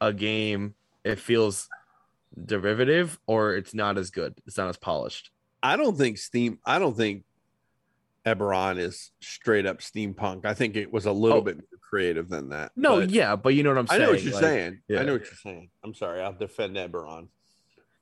[0.02, 1.69] a game, it feels
[2.44, 4.36] derivative or it's not as good.
[4.45, 5.32] It's not as polished.
[5.64, 6.60] I don't think Steam.
[6.65, 7.23] I don't think
[8.26, 10.45] Eberron is straight up steampunk.
[10.45, 11.41] I think it was a little Oh.
[11.41, 12.72] bit more creative than that.
[12.76, 14.02] No, but yeah, but you know what I'm saying.
[14.02, 14.82] I know what you're like- saying.
[14.88, 14.99] yeah.
[14.99, 15.69] I know what you're saying.
[15.84, 16.22] I'm sorry.
[16.22, 17.27] I'll defend Eberron.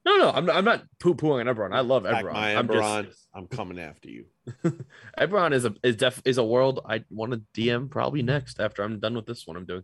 [0.05, 1.73] No, no, I'm not, I'm not poo pooing on Eberron.
[1.73, 2.33] I love Back Eberron.
[2.33, 3.05] my I'm Eberron.
[3.05, 4.25] just I'm coming after you.
[5.17, 8.83] Eberron is a is def is a world I want to DM probably next after
[8.83, 9.83] I'm done with this one I'm doing.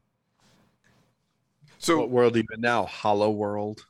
[1.78, 2.86] So what world even now?
[2.86, 3.86] Hollow World.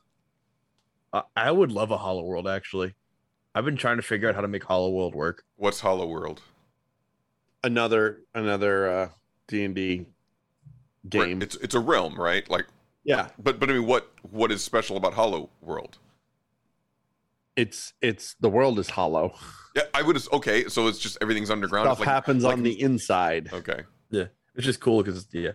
[1.12, 2.94] I, I would love a Hollow World actually.
[3.52, 5.42] I've been trying to figure out how to make Hollow World work.
[5.56, 6.42] What's Hollow World?
[7.64, 9.08] Another another uh
[9.48, 10.06] D and D
[11.08, 11.42] game.
[11.42, 12.48] It's it's a realm, right?
[12.48, 12.66] Like
[13.02, 13.30] Yeah.
[13.42, 15.98] But but I mean, what what is special about Hollow World?
[17.60, 19.34] It's it's the world is hollow.
[19.76, 20.18] Yeah, I would.
[20.32, 21.86] Okay, so it's just everything's underground.
[21.86, 23.50] Stuff like, happens like- on the inside.
[23.52, 23.82] Okay.
[24.10, 24.24] Yeah,
[24.54, 25.52] it's just cool because yeah.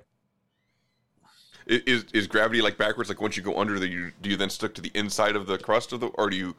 [1.66, 3.10] Is is gravity like backwards?
[3.10, 5.48] Like once you go under, the you do you then stick to the inside of
[5.48, 6.56] the crust of the, or do you?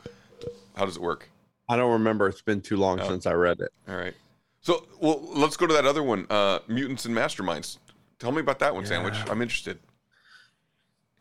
[0.75, 1.29] How does it work?
[1.69, 2.27] I don't remember.
[2.29, 3.09] It's been too long Oh.
[3.09, 3.71] since I read it.
[3.89, 4.15] All right.
[4.61, 7.79] So well, let's go to that other one, uh, mutants and masterminds.
[8.19, 9.15] Tell me about that one, Sandwich.
[9.31, 9.79] I'm interested.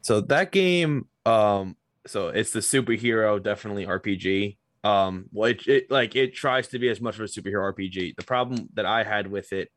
[0.02, 4.58] So that game, um, so it's the superhero, definitely RPG.
[4.84, 8.16] Um, well, it, it like it tries to be as much of a superhero RPG.
[8.16, 9.72] The problem that I had with it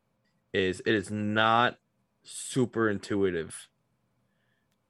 [0.53, 1.77] is it is not
[2.23, 3.67] super intuitive.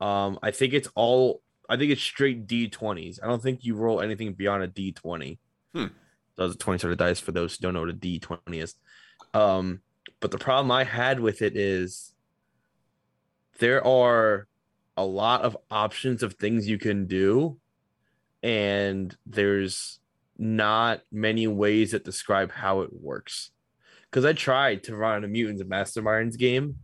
[0.02, 1.42] Um, I think it's all.
[1.70, 3.20] I think it's straight D20s.
[3.24, 5.38] I don't think you roll anything beyond a D20.
[5.74, 5.86] Hmm.
[6.36, 8.76] Those are 20 sided dice for those who don't know what a D20 is.
[9.36, 9.82] Um,
[10.20, 12.14] but the problem I had with it is
[13.60, 14.48] there are
[15.00, 17.58] a lot of options of things you can do,
[18.44, 20.00] and there's
[20.38, 23.52] not many ways that describe how it works.
[24.10, 26.76] Because I tried to run a Mutants and Masterminds game.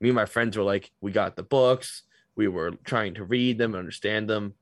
[0.00, 2.02] Me and my friends were like, we got the books,
[2.36, 4.54] we were trying to read them, understand them,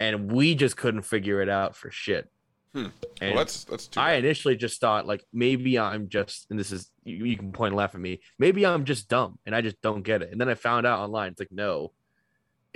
[0.00, 2.28] and we just couldn't figure it out for shit.
[2.74, 2.86] Hmm.
[3.20, 3.88] And well, that's that's.
[3.96, 7.72] I initially just thought like maybe I'm just and this is you, you can point
[7.72, 8.20] and laugh at me.
[8.38, 10.32] Maybe I'm just dumb and I just don't get it.
[10.32, 11.92] And then I found out online it's like no,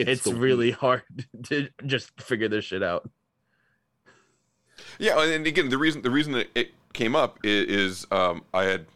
[0.08, 1.02] it's, the really hard
[1.44, 3.08] to just figure this shit out.
[4.98, 7.68] Yeah, and again, the reason the reason that it came up is,
[8.00, 8.86] is um, I had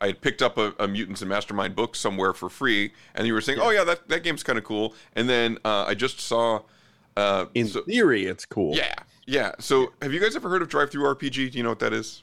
[0.00, 3.32] I had picked up a, a Mutants and Mastermind book somewhere for free, and you
[3.32, 6.20] were saying, "Oh yeah, that that game's kind of cool." And then uh, I just
[6.20, 6.60] saw.
[7.16, 8.74] Uh, In so- theory, it's cool.
[8.76, 8.94] yeah,
[9.26, 9.52] yeah.
[9.58, 11.50] So, have you guys ever heard of Drive Through RPG?
[11.52, 12.22] Do you know what that is?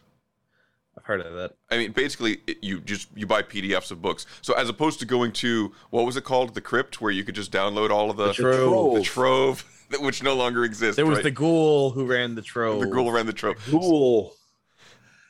[1.03, 1.53] I've heard of that.
[1.69, 4.25] I mean, basically, it, you just you buy PDFs of books.
[4.41, 7.35] So as opposed to going to what was it called, the Crypt, where you could
[7.35, 8.95] just download all of the The Trove.
[8.95, 10.95] the Trove, that- which no longer exists.
[10.95, 11.23] There was right?
[11.23, 12.79] the ghoul who ran the trove.
[12.81, 13.57] the ghoul ran the Trove.
[13.69, 14.33] Cool.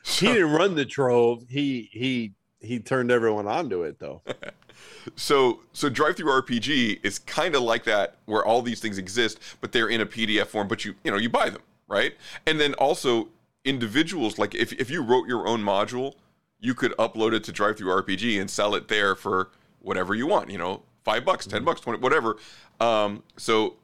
[0.06, 1.46] He didn't run the trove.
[1.48, 4.20] He he he turned everyone onto it though.
[5.16, 9.38] So so drive through RPG is kind of like that where all these things exist,
[9.60, 12.14] but they're in a PDF form, but you you know, you buy them, right?
[12.46, 13.28] And then also
[13.64, 16.14] individuals like if if you wrote your own module,
[16.60, 19.50] you could upload it to drive through RPG and sell it there for
[19.80, 22.36] whatever you want, you know, 5 bucks, 10 bucks, 20 whatever.
[22.80, 23.76] Um so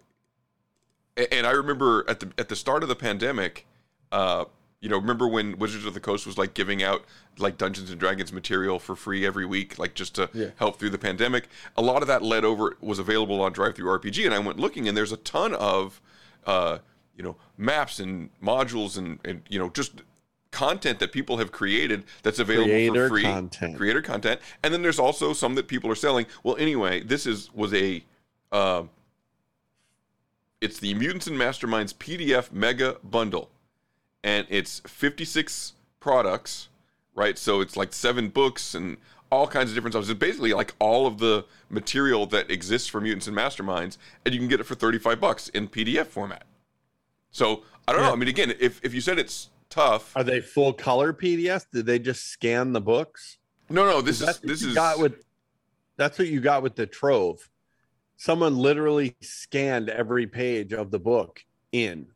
[1.30, 3.66] and I remember at the at the start of the pandemic,
[4.12, 4.44] uh,
[4.80, 7.04] you know, remember when Wizards of the Coast was like giving out
[7.38, 10.46] like Dungeons and Dragons material for free every week, like just to Yeah.
[10.56, 11.48] help through the pandemic.
[11.76, 14.58] A lot of that led over was available on Drive Through RPG, and I went
[14.58, 16.00] looking, and there's a ton of,
[16.46, 16.78] uh,
[17.20, 20.02] you know, maps and modules and and you know just
[20.50, 23.76] content that people have created that's available Creator for free content.
[23.76, 27.54] creator content and then there's also some that people are selling well anyway this is
[27.54, 28.02] was a
[28.50, 28.82] uh,
[30.60, 33.50] it's the Mutants and Masterminds PDF Mega Bundle,
[34.22, 36.68] and it's 56 products,
[37.14, 37.38] right?
[37.38, 38.98] So it's like seven books and
[39.30, 40.10] all kinds of different stuff.
[40.10, 44.40] It's basically like all of the material that exists for Mutants and Masterminds, and you
[44.40, 46.44] can get it for 35 bucks in PDF format.
[47.30, 48.12] So I don't know.
[48.12, 51.66] I mean, again, if if you said it's tough, Are they full color PDFs?
[51.72, 53.38] Did they just scan the books?
[53.68, 55.24] no, no, this is That's what this is got with
[55.96, 57.48] that's what you got with the trove.
[58.16, 62.06] Someone literally scanned every page of the book in.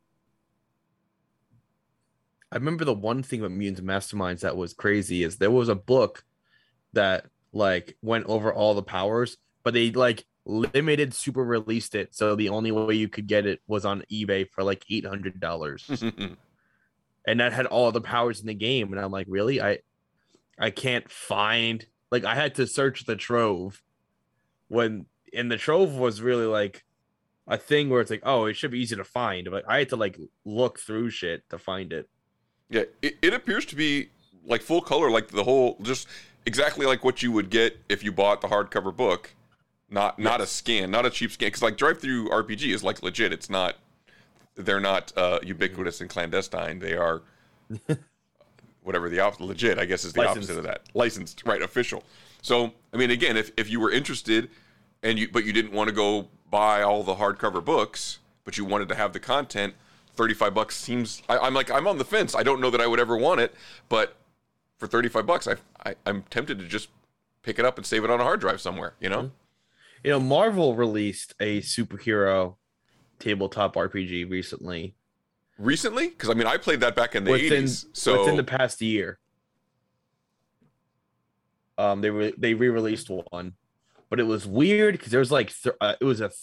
[2.51, 5.75] I remember the one thing about Mutants Masterminds that was crazy is there was a
[5.75, 6.23] book
[6.93, 12.15] that like went over all the powers, but they like limited super released it.
[12.15, 15.39] So the only way you could get it was on eBay for like eight hundred
[15.39, 15.89] dollars.
[17.27, 18.91] and that had all the powers in the game.
[18.93, 19.61] And I'm like, really?
[19.61, 19.79] I
[20.59, 23.81] I can't find like I had to search the trove
[24.67, 26.85] when and the trove was really like
[27.47, 29.49] a thing where it's like, oh, it should be easy to find.
[29.51, 32.09] But I had to like look through shit to find it.
[32.69, 34.09] Yeah, it, it appears to be
[34.45, 36.07] like full color, like the whole, just
[36.45, 39.34] exactly like what you would get if you bought the hardcover book,
[39.89, 41.47] not not a scan, not a cheap scan.
[41.47, 43.31] Because like Drive Through RPG is like legit.
[43.33, 43.75] It's not.
[44.55, 46.79] They're not uh, ubiquitous and clandestine.
[46.79, 47.21] They are
[48.83, 49.43] whatever the opposite.
[49.43, 50.49] Legit, I guess, is the Licensed.
[50.49, 50.83] opposite of that.
[50.93, 51.61] Licensed, right?
[51.61, 52.03] Official.
[52.41, 54.49] So I mean, again, if if you were interested,
[55.03, 58.65] and you but you didn't want to go buy all the hardcover books, but you
[58.65, 59.73] wanted to have the content.
[60.15, 62.87] 35 bucks seems I, i'm like i'm on the fence i don't know that i
[62.87, 63.53] would ever want it
[63.89, 64.15] but
[64.77, 65.55] for 35 bucks I,
[65.85, 66.87] I i'm tempted to just
[67.43, 69.31] pick it up and save it on a hard drive somewhere you know
[70.05, 72.57] You know, Marvel released a superhero
[73.17, 74.93] tabletop RPG recently.
[75.57, 78.43] recently because i mean i played that back in the within 80s so within the
[78.43, 79.19] past year.
[81.77, 83.53] Um, they re- they re-released one,
[84.09, 86.39] but it was weird because there was like th- uh, it was a th-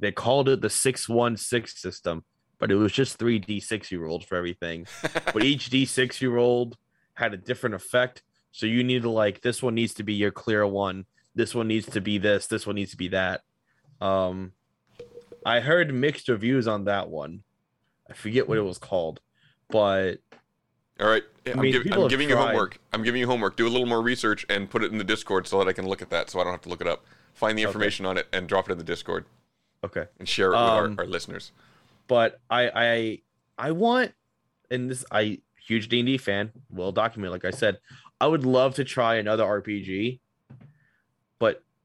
[0.00, 2.24] they called it the six one six system,
[2.58, 4.86] but it was just three d six you rolled for everything.
[5.32, 6.76] but each d six year old
[7.14, 10.32] had a different effect, so you need to like this one needs to be your
[10.32, 13.42] clear one, this one needs to be this, this one needs to be that.
[14.00, 14.52] Um,
[15.44, 17.42] I heard mixed reviews on that one.
[18.08, 19.20] I forget what it was called,
[19.68, 20.16] but
[21.00, 22.78] All right, I I'm, mean, giv- people I'm giving you homework.
[22.92, 23.56] I'm giving you homework.
[23.56, 25.86] Do a little more research and put it in the Discord so that I can
[25.86, 27.04] look at that, so I don't have to look it up.
[27.34, 27.68] Find the Okay.
[27.70, 29.24] information on it and drop it in the Discord
[29.82, 30.04] okay.
[30.18, 31.50] and share it with Um, our, our listeners.
[32.06, 33.18] But I I
[33.68, 34.12] I want,
[34.70, 37.32] and this I huge D and D fan, well documented.
[37.32, 37.78] Like I said,
[38.20, 40.20] I would love to try another RPG,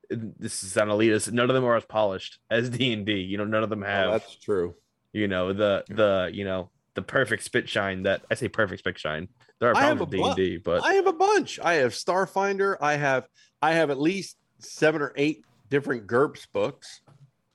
[0.09, 1.31] this is on elitist.
[1.31, 3.13] None of them are as polished as D and D.
[3.13, 4.07] You know, none of them have.
[4.07, 4.75] Oh, that's true.
[5.13, 8.97] you know the the you know the perfect spit shine that I say perfect spit
[8.99, 9.27] shine.
[9.59, 11.13] There are I have problems with a D bu- and D, but I have a
[11.13, 11.59] bunch.
[11.59, 12.77] I have Starfinder.
[12.81, 13.27] I have
[13.61, 17.01] I have at least seven or eight different GURPS books.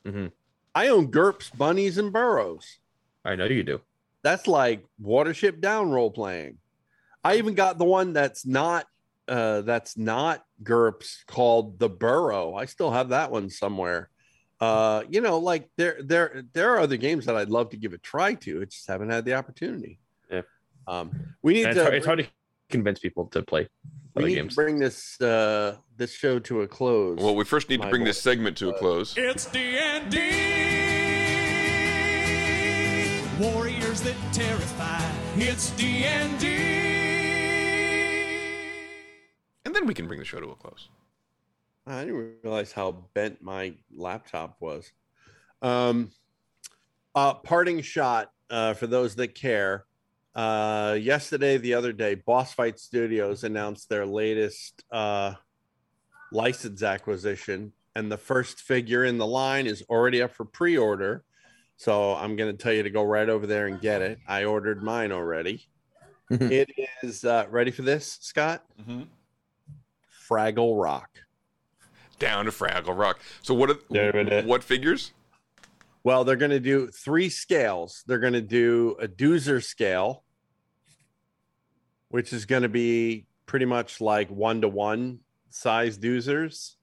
[0.06, 0.30] Mhm.
[0.74, 2.78] I own GURPS Bunnies and Burrows.
[3.24, 3.80] I know you do.
[4.22, 6.58] That's like Watership Down role playing.
[7.22, 8.86] I even got the one that's not
[9.28, 12.54] uh that's not GURPS called the Burrow.
[12.54, 14.10] I still have that one somewhere.
[14.60, 17.92] Uh, you know, like there there there are other games that I'd love to give
[17.92, 18.62] a try to.
[18.62, 19.98] I just haven't had the opportunity.
[20.30, 20.42] Yeah.
[20.86, 21.10] Um,
[21.42, 22.26] we need And to it's, hard, it's hard to
[22.70, 23.68] convince people to play
[24.14, 24.52] we other need games.
[24.52, 27.18] to bring this uh this show to a close.
[27.18, 28.06] Well, we first need to bring boy.
[28.08, 29.14] this segment to a close.
[29.16, 30.18] It's D&D.
[33.40, 35.00] Warriors that terrify.
[35.36, 36.04] It's D&D.
[36.04, 36.38] And
[39.74, 40.88] then we can bring the show to a close.
[41.86, 44.90] I didn't realize how bent my laptop was.
[45.60, 46.10] Um,
[47.14, 49.84] uh, parting shot uh, for those that care.
[50.34, 55.34] Uh, yesterday, the other day, Boss Fight Studios announced their latest uh,
[56.32, 61.22] license acquisition, and the first figure in the line is already up for pre-order.
[61.76, 64.18] So I'm going to tell you to go right over there and get it.
[64.26, 65.66] I ordered mine already.
[66.30, 66.70] it
[67.02, 68.64] is uh, ready for this, Scott.
[68.80, 69.06] Mhm.
[70.30, 71.10] Fraggle Rock.
[72.18, 73.20] Down to Fraggle Rock.
[73.42, 73.70] So what?
[73.70, 75.12] Are, what figures?
[76.04, 78.04] Well, they're going to do three scales.
[78.06, 80.22] They're going to do a doozer scale,
[82.08, 85.20] which is going to be pretty much like one to one
[85.50, 86.74] size doozers.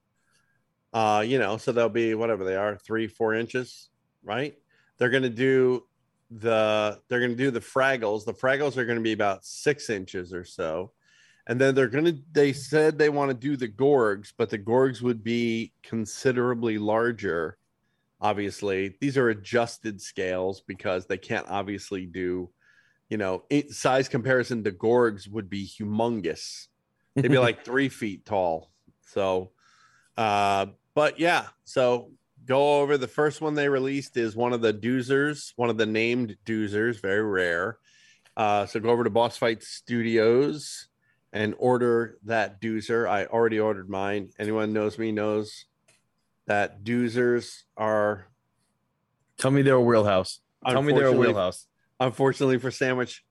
[0.92, 3.88] Uh, you know, so they'll be whatever they are, three, four inches,
[4.24, 4.54] right?
[4.98, 5.84] They're going to do
[6.30, 8.24] the they're going to do the fraggles.
[8.24, 10.92] The fraggles are going to be about six inches or so.
[11.52, 14.58] And then they're going to, they said they want to do the Gorgs, but the
[14.58, 17.58] Gorgs would be considerably larger
[18.22, 18.96] obviously.
[19.00, 22.48] These are adjusted scales because they can't obviously do
[23.10, 26.68] you know size comparison to gorgs would be humongous.
[27.14, 28.70] They'd be like three feet tall.
[29.02, 29.50] So
[30.16, 32.12] uh but yeah so
[32.44, 35.86] go over the first one they released is one of the doozers one of the
[35.86, 37.78] named doozers very rare.
[38.36, 40.88] Uh so go over to boss fight studios
[41.32, 45.64] and order that doozer i already ordered mine anyone knows me knows
[46.46, 48.26] that doozers are
[49.38, 50.40] Tell me they're a wheelhouse.
[50.68, 51.66] Tell me they're a wheelhouse.
[51.98, 53.24] unfortunately for sandwich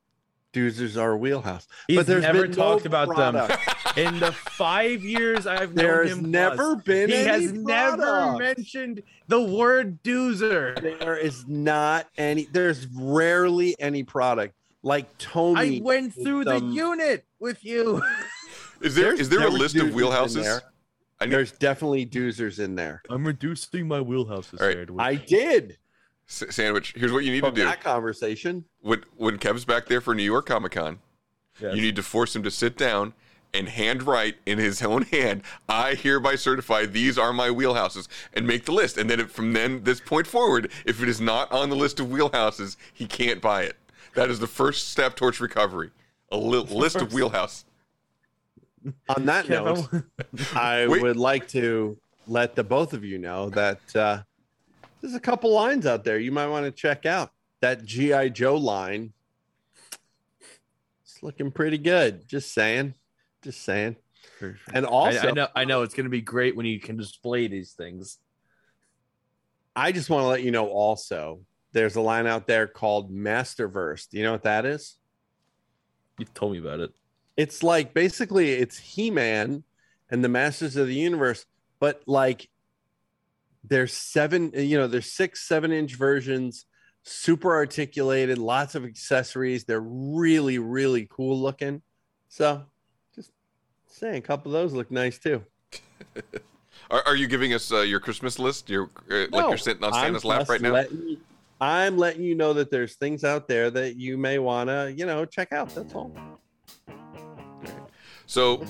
[0.53, 3.49] doozers are a wheelhouse He's but there's never been talked no about product.
[3.95, 6.31] them in the five years I've known There's him.
[6.31, 10.99] never plus, been He has never mentioned the word doozer.
[10.99, 16.71] there is not any there's rarely any product like tony I went through the some-
[16.71, 18.01] unit with you.
[18.81, 20.41] Is there There's- is there a list of wheelhouses?
[20.43, 20.61] there.
[21.19, 24.59] I need, there's definitely doozers in there I'm reducing my wheelhouses.
[24.59, 24.89] All right.
[24.99, 25.77] i did
[26.27, 26.93] S- sandwich.
[26.97, 27.67] Here's what you need from to do.
[27.67, 30.97] that conversation When when Kev's back there for New York Comic Con,
[31.59, 31.75] Yes.
[31.75, 33.13] you need to force him to sit down
[33.53, 35.43] and handwrite in his own hand.
[35.69, 38.97] I hereby certify these are my wheelhouses, and make the list.
[38.97, 41.99] And then if, from then this point forward, if it is not on the list
[41.99, 43.75] of wheelhouses, he can't buy it.
[44.15, 45.91] That is the first step towards recovery.
[46.31, 47.65] A li- list of wheelhouse.
[49.09, 50.03] on that Kev, note
[50.55, 51.03] i Wait.
[51.03, 54.23] would like to let the both of you know that uh
[54.99, 58.55] there's a couple lines out there you might want to check out that gi joe
[58.55, 59.13] line
[61.03, 62.95] it's looking pretty good just saying
[63.43, 63.95] just saying
[64.73, 66.97] and I, also I know, I know it's going to be great when you can
[66.97, 68.17] display these things.
[69.75, 71.41] I just want to let you know also
[71.73, 74.09] there's a line out there called Masterverse.
[74.09, 74.97] Do you know what that is?
[76.17, 76.91] You've told me about it.
[77.37, 79.63] It's like basically it's He-Man
[80.09, 81.45] and the Masters of the Universe,
[81.79, 82.49] but like
[83.63, 86.65] there's seven, you know, there's six, seven inch versions,
[87.03, 89.63] super articulated, lots of accessories.
[89.63, 91.81] They're really, really cool looking.
[92.27, 92.63] So
[93.15, 93.31] just
[93.87, 95.43] saying, a couple of those look nice too.
[96.89, 98.69] Are, are you giving us uh, your Christmas list?
[98.69, 100.71] Your uh, like you're sitting on I'm Santa's lap right now.
[100.71, 101.17] letting you-
[101.61, 105.05] I'm letting you know that there's things out there that you may want to, you
[105.05, 105.69] know, check out.
[105.75, 106.11] That's all.
[108.25, 108.65] So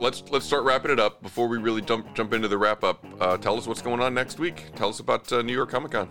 [0.00, 3.06] let's let's start wrapping it up before we really jump jump into the wrap up.
[3.20, 4.64] Uh, tell us what's going on next week.
[4.74, 6.10] Tell us about uh, New York Comic Con.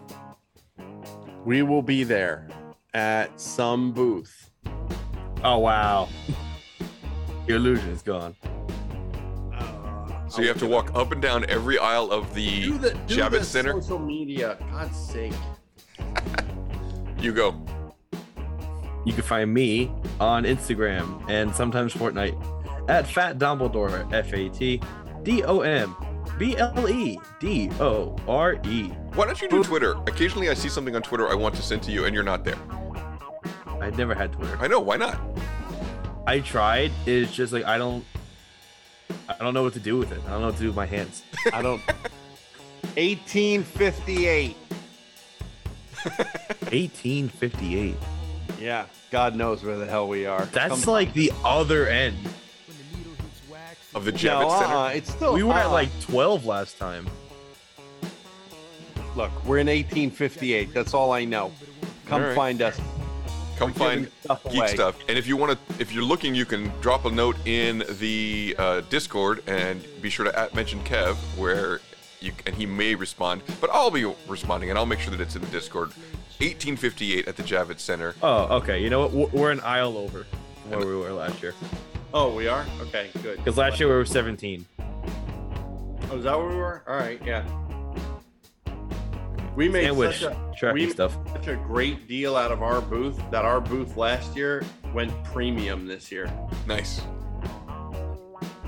[1.45, 2.47] We will be there
[2.93, 4.49] at some booth.
[5.43, 6.07] Oh wow.
[7.47, 8.35] Your illusion is gone.
[10.27, 13.15] So you have to walk up and down every aisle of the, Do the, do
[13.15, 13.81] Javits the Center.
[13.81, 14.57] social media.
[14.71, 15.33] God's sake.
[17.19, 17.55] You go.
[19.05, 22.35] You can find me on Instagram and sometimes Fortnite
[22.89, 24.81] at Fat Dumbledore, F A T
[25.23, 25.95] D O M
[26.37, 28.89] B L E D O R E.
[29.13, 29.93] Why don't you do Twitter?
[30.07, 32.43] Occasionally, I see something on Twitter I want to send to you, and you're not
[32.43, 32.57] there.
[33.79, 34.57] I never had Twitter.
[34.59, 34.79] I know.
[34.79, 35.19] Why not?
[36.27, 36.91] I tried.
[37.05, 38.03] It's just like I don't.
[39.29, 40.19] I don't know what to do with it.
[40.27, 41.23] I don't know what to do with my hands.
[41.53, 41.81] I don't.
[42.95, 44.55] 1858.
[46.05, 47.95] 1858.
[48.59, 50.45] Yeah, God knows where the hell we are.
[50.45, 52.17] That's Come- like the other end.
[53.93, 54.73] Of the No, Javits Center.
[54.75, 55.33] uh-uh, it's still.
[55.33, 55.71] we were at uh-uh.
[55.71, 57.07] like 12 last time.
[59.15, 60.73] Look, we're in 1858.
[60.73, 61.53] That's all I know.
[62.05, 62.35] Come All right.
[62.35, 62.77] find us.
[63.57, 64.67] Come We're find giving stuff geek away.
[64.67, 64.97] stuff.
[65.07, 68.53] And if you want to, if you're looking, you can drop a note in the
[68.59, 71.79] uh, Discord and be sure to at mention Kev, where
[72.25, 73.41] you and he may respond.
[73.61, 75.89] But I'll be responding, and I'll make sure that it's in the Discord.
[76.39, 78.13] 1858 at the Javits Center.
[78.21, 78.81] Oh, okay.
[78.83, 79.11] You know what?
[79.11, 80.25] We're- We're an aisle over
[80.63, 81.53] from where we were last year.
[82.13, 82.65] Oh, we are?
[82.81, 83.37] Okay, good.
[83.37, 84.65] Because last year we were 17.
[86.11, 86.83] Oh, is that where we were?
[86.87, 87.43] All right, yeah.
[89.55, 91.17] We made Sandwich such a tracking we stuff.
[91.23, 95.11] made such a great deal out of our booth that our booth last year went
[95.23, 96.29] premium this year.
[96.67, 96.99] Nice.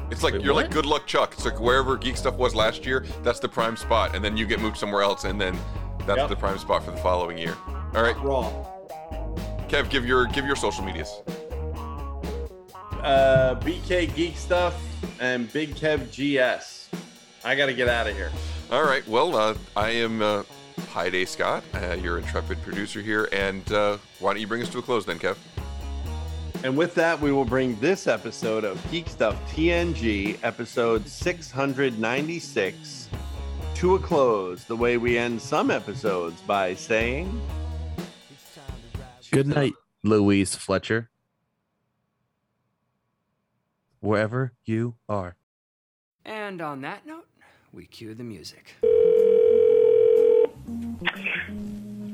[0.10, 0.66] It's like Wait, you're what?
[0.66, 1.34] like good luck Chuck.
[1.34, 4.46] It's like wherever geek stuff was last year, that's the prime spot, and then you
[4.46, 5.58] get moved somewhere else, and then
[6.06, 6.30] that's Yep.
[6.30, 7.56] the prime spot for the following year.
[7.94, 8.52] All right, Raw.
[9.68, 11.12] Kev, give your give your social medias.
[13.04, 14.82] Uh, BK Geek Stuff
[15.20, 16.90] and Big Kev GS.
[17.44, 18.32] I got to get out of here.
[18.72, 19.08] All right.
[19.08, 20.44] Well, uh, I am uh,
[20.90, 24.70] High Day Scott, uh, your intrepid producer here, and uh, why don't you bring us
[24.70, 25.38] to a close then, Kev?
[26.64, 33.10] And with that, we will bring this episode of Geek Stuff TNG, episode 696,
[33.76, 37.42] to a close the way we end some episodes by saying,
[39.32, 39.74] Good night,
[40.04, 41.10] Louise Fletcher.
[44.00, 45.36] Wherever you are.
[46.26, 47.28] And on that note,
[47.72, 48.74] we cue the music.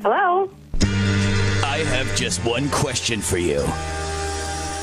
[0.01, 0.51] Hello?
[0.81, 3.63] I have just one question for you.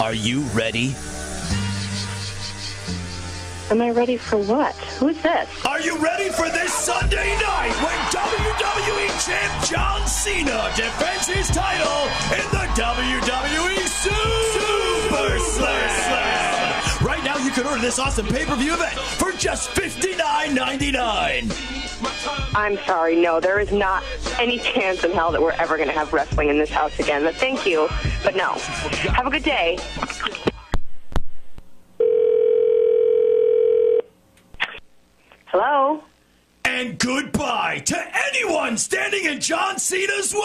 [0.01, 0.95] Are you ready?
[3.71, 4.75] Am I ready for what?
[4.99, 5.47] Who's this?
[5.67, 12.09] Are you ready for this Sunday night when WWE Champ John Cena defends his title
[12.33, 17.05] in the WWE Super Slam?
[17.07, 21.80] Right now, you can order this awesome pay-per-view event for just $59.99.
[22.55, 24.03] I'm sorry, no, there is not
[24.39, 27.23] any chance in hell that we're ever going to have wrestling in this house again.
[27.23, 27.89] But thank you,
[28.23, 28.53] but no.
[29.15, 29.79] Have a good day.
[35.47, 36.03] Hello?
[36.73, 37.99] And goodbye to
[38.29, 40.41] anyone standing in John Cena's way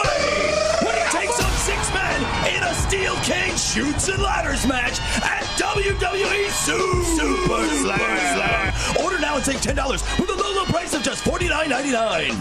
[0.81, 5.43] when he takes on six men in a steel cage shoots and ladders match at
[5.55, 9.05] WWE Super Slam.
[9.05, 11.69] Order now and save ten dollars with a low, low price of just forty nine
[11.69, 12.31] ninety nine.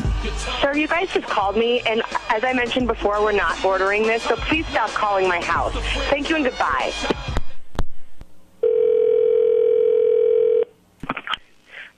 [0.63, 2.01] Sir, you guys just called me, and
[2.31, 5.75] as I mentioned before, we're not ordering this, so please stop calling my house.
[6.09, 6.91] Thank you and goodbye.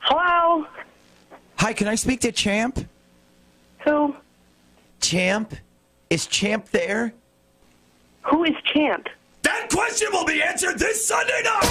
[0.01, 0.67] Hello?
[1.59, 2.87] Hi, can I speak to Champ?
[3.85, 4.15] Who?
[5.01, 5.55] Champ?
[6.11, 7.13] Is Champ there?
[8.23, 9.09] Who is Champ?
[9.43, 11.63] That question will be answered this Sunday night.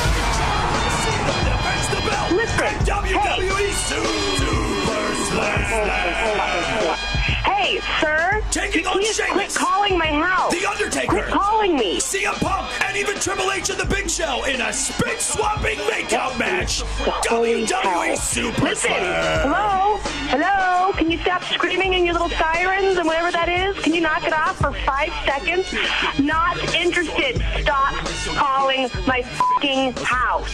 [1.03, 7.14] Cena defends the belt Listen, at WWE Super Slam.
[7.55, 8.43] Hey, sir!
[8.51, 10.51] Taking on please quit calling my house!
[10.53, 11.07] The Undertaker.
[11.07, 11.99] Quit calling me!
[11.99, 16.37] CM Punk and even Triple H and the Big Show in a spit swapping makeout
[16.37, 16.81] match.
[17.23, 18.17] WWE hell.
[18.17, 19.47] Super Listen, Slam.
[19.47, 19.97] hello?
[20.27, 20.91] Hello?
[20.97, 23.81] Can you stop screaming in your little sirens and whatever that is?
[23.81, 25.73] Can you knock it off for five seconds?
[26.19, 27.41] Not interested.
[27.61, 27.93] Stop
[28.35, 30.53] calling my fucking house.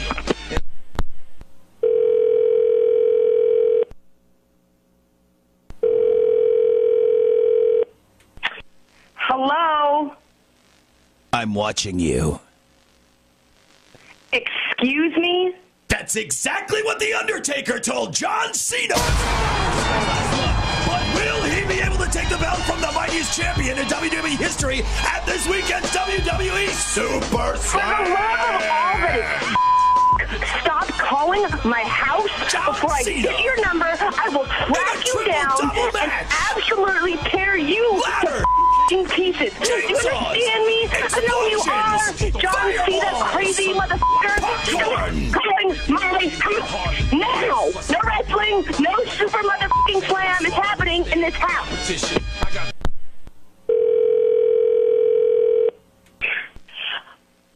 [9.34, 10.14] Hello?
[11.32, 12.42] I'm watching you.
[14.34, 15.56] Excuse me?
[15.88, 18.96] That's exactly what The Undertaker told John Cena.
[20.86, 24.36] But will he be able to take the belt from the mightiest champion in WWE
[24.36, 29.58] history at this weekend's WWE Super For the love of all that Slam?
[30.62, 32.28] stop calling my house
[32.68, 33.88] before I get your number.
[33.88, 35.72] I will track you down
[36.02, 38.61] and absolutely tear you to
[38.92, 39.54] f***ing pieces.
[39.60, 40.88] Do you understand me?
[40.92, 41.98] I know you are.
[42.42, 44.36] John Cena, crazy motherfucker.
[45.34, 47.70] Calling my house now.
[47.90, 52.71] No wrestling, no super motherfucking slam is happening in this house.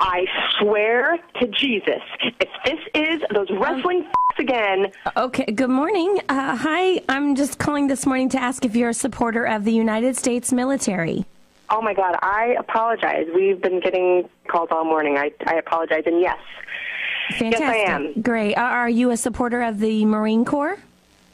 [0.08, 0.26] I
[0.60, 6.20] swear to Jesus, if this is those wrestling f***s again, Okay, good morning.
[6.30, 9.72] Uh, hi, I'm just calling this morning to ask if you're a supporter of the
[9.74, 11.26] United States military.
[11.72, 13.26] oh my God, I apologize.
[13.34, 15.18] We've been getting calls all morning.
[15.18, 16.04] I, I apologize.
[16.06, 16.38] And yes,
[17.32, 17.60] Fantastic.
[17.60, 18.22] yes, I am.
[18.22, 18.54] Great.
[18.56, 20.78] Are- Are you a supporter of the Marine Corps?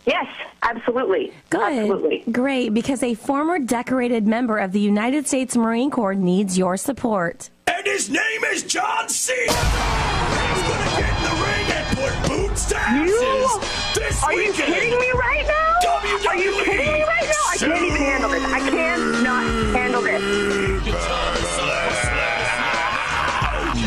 [0.06, 0.26] Yes,
[0.64, 1.32] absolutely.
[1.49, 1.61] Good.
[1.61, 2.23] Absolutely.
[2.32, 7.49] Great, because a former decorated member of the United States Marine Corps needs your support.
[7.68, 9.41] And his name is John Cena.
[9.41, 14.99] He's gonna get in the ring and put boots to asses this Are you kidding
[14.99, 15.80] me right now?
[15.84, 17.44] WWE Are you kidding me right now?
[17.49, 18.44] I can't even handle this.
[18.44, 20.22] I cannot handle this.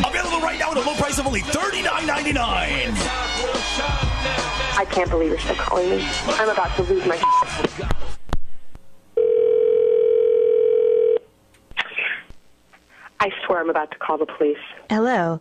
[0.07, 3.24] Available right now at a low price of only $39.99.
[4.77, 6.09] I can't believe you're still calling me.
[6.27, 7.87] I'm about to lose my shit.
[13.21, 14.59] I swear I'm about to call the police.
[14.91, 15.41] Hello.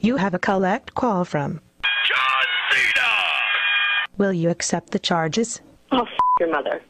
[0.00, 1.60] You have a collect call from.
[2.06, 3.12] John Cena!
[4.18, 5.60] Will you accept the charges?
[5.92, 6.08] Oh, f-
[6.40, 6.82] your mother.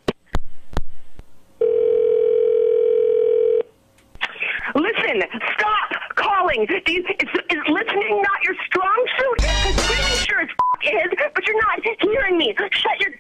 [4.74, 5.22] Listen,
[5.54, 6.66] stop calling.
[6.66, 7.18] Do you, is,
[7.50, 9.36] is listening not your strong suit?
[9.38, 12.54] Because pretty sure it's f- is, but you're not hearing me.
[12.70, 13.12] Shut your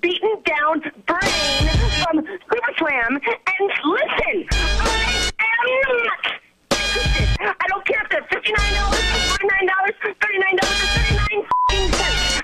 [0.00, 1.68] beaten down brain
[2.02, 4.46] from Super Slam and listen.
[4.52, 6.47] I am not
[6.96, 7.28] interested.
[7.40, 9.04] I don't care if they're fifty-nine dollars,
[9.36, 11.46] forty-nine dollars, thirty-nine dollars, thirty-nine.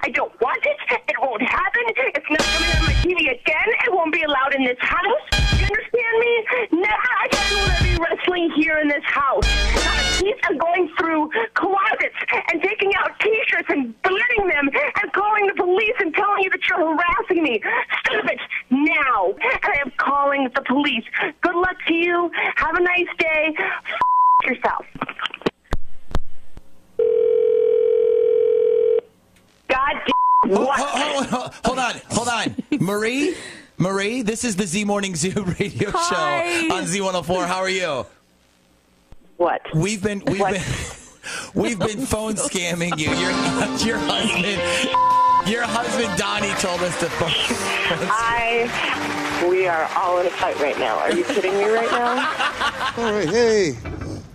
[0.04, 0.76] I don't want it.
[1.08, 1.82] It won't happen.
[1.88, 3.68] It's not coming on my TV again.
[3.86, 5.24] It won't be allowed in this house.
[5.56, 6.32] You understand me?
[6.72, 9.46] Never again will there be wrestling here in this house.
[9.80, 12.16] Not a going through closets
[12.52, 14.68] and taking out T-shirts and burning them
[15.02, 17.62] and calling the police and telling you that you're harassing me.
[18.04, 18.40] Stop it
[18.70, 19.34] now.
[19.62, 21.04] I am calling the police.
[21.40, 22.30] Good luck to you.
[22.56, 23.56] Have a nice day.
[24.42, 24.86] F- yourself.
[29.68, 30.50] God damn.
[30.56, 32.54] Hold, hold, hold, hold on, hold on.
[32.84, 33.34] Marie,
[33.78, 36.68] Marie, this is the Z Morning Zoo radio Hi.
[36.68, 37.46] show on Z104.
[37.46, 38.06] How are you?
[39.36, 39.62] What?
[39.74, 40.62] We've been we've been
[41.54, 43.10] we've been phone scamming you.
[43.10, 43.30] Your
[43.86, 47.30] your husband your husband Donnie told us to phone.
[48.10, 49.00] I.
[49.48, 50.96] We are all in a fight right now.
[51.00, 52.94] Are you kidding me right now?
[52.96, 53.76] All right, hey.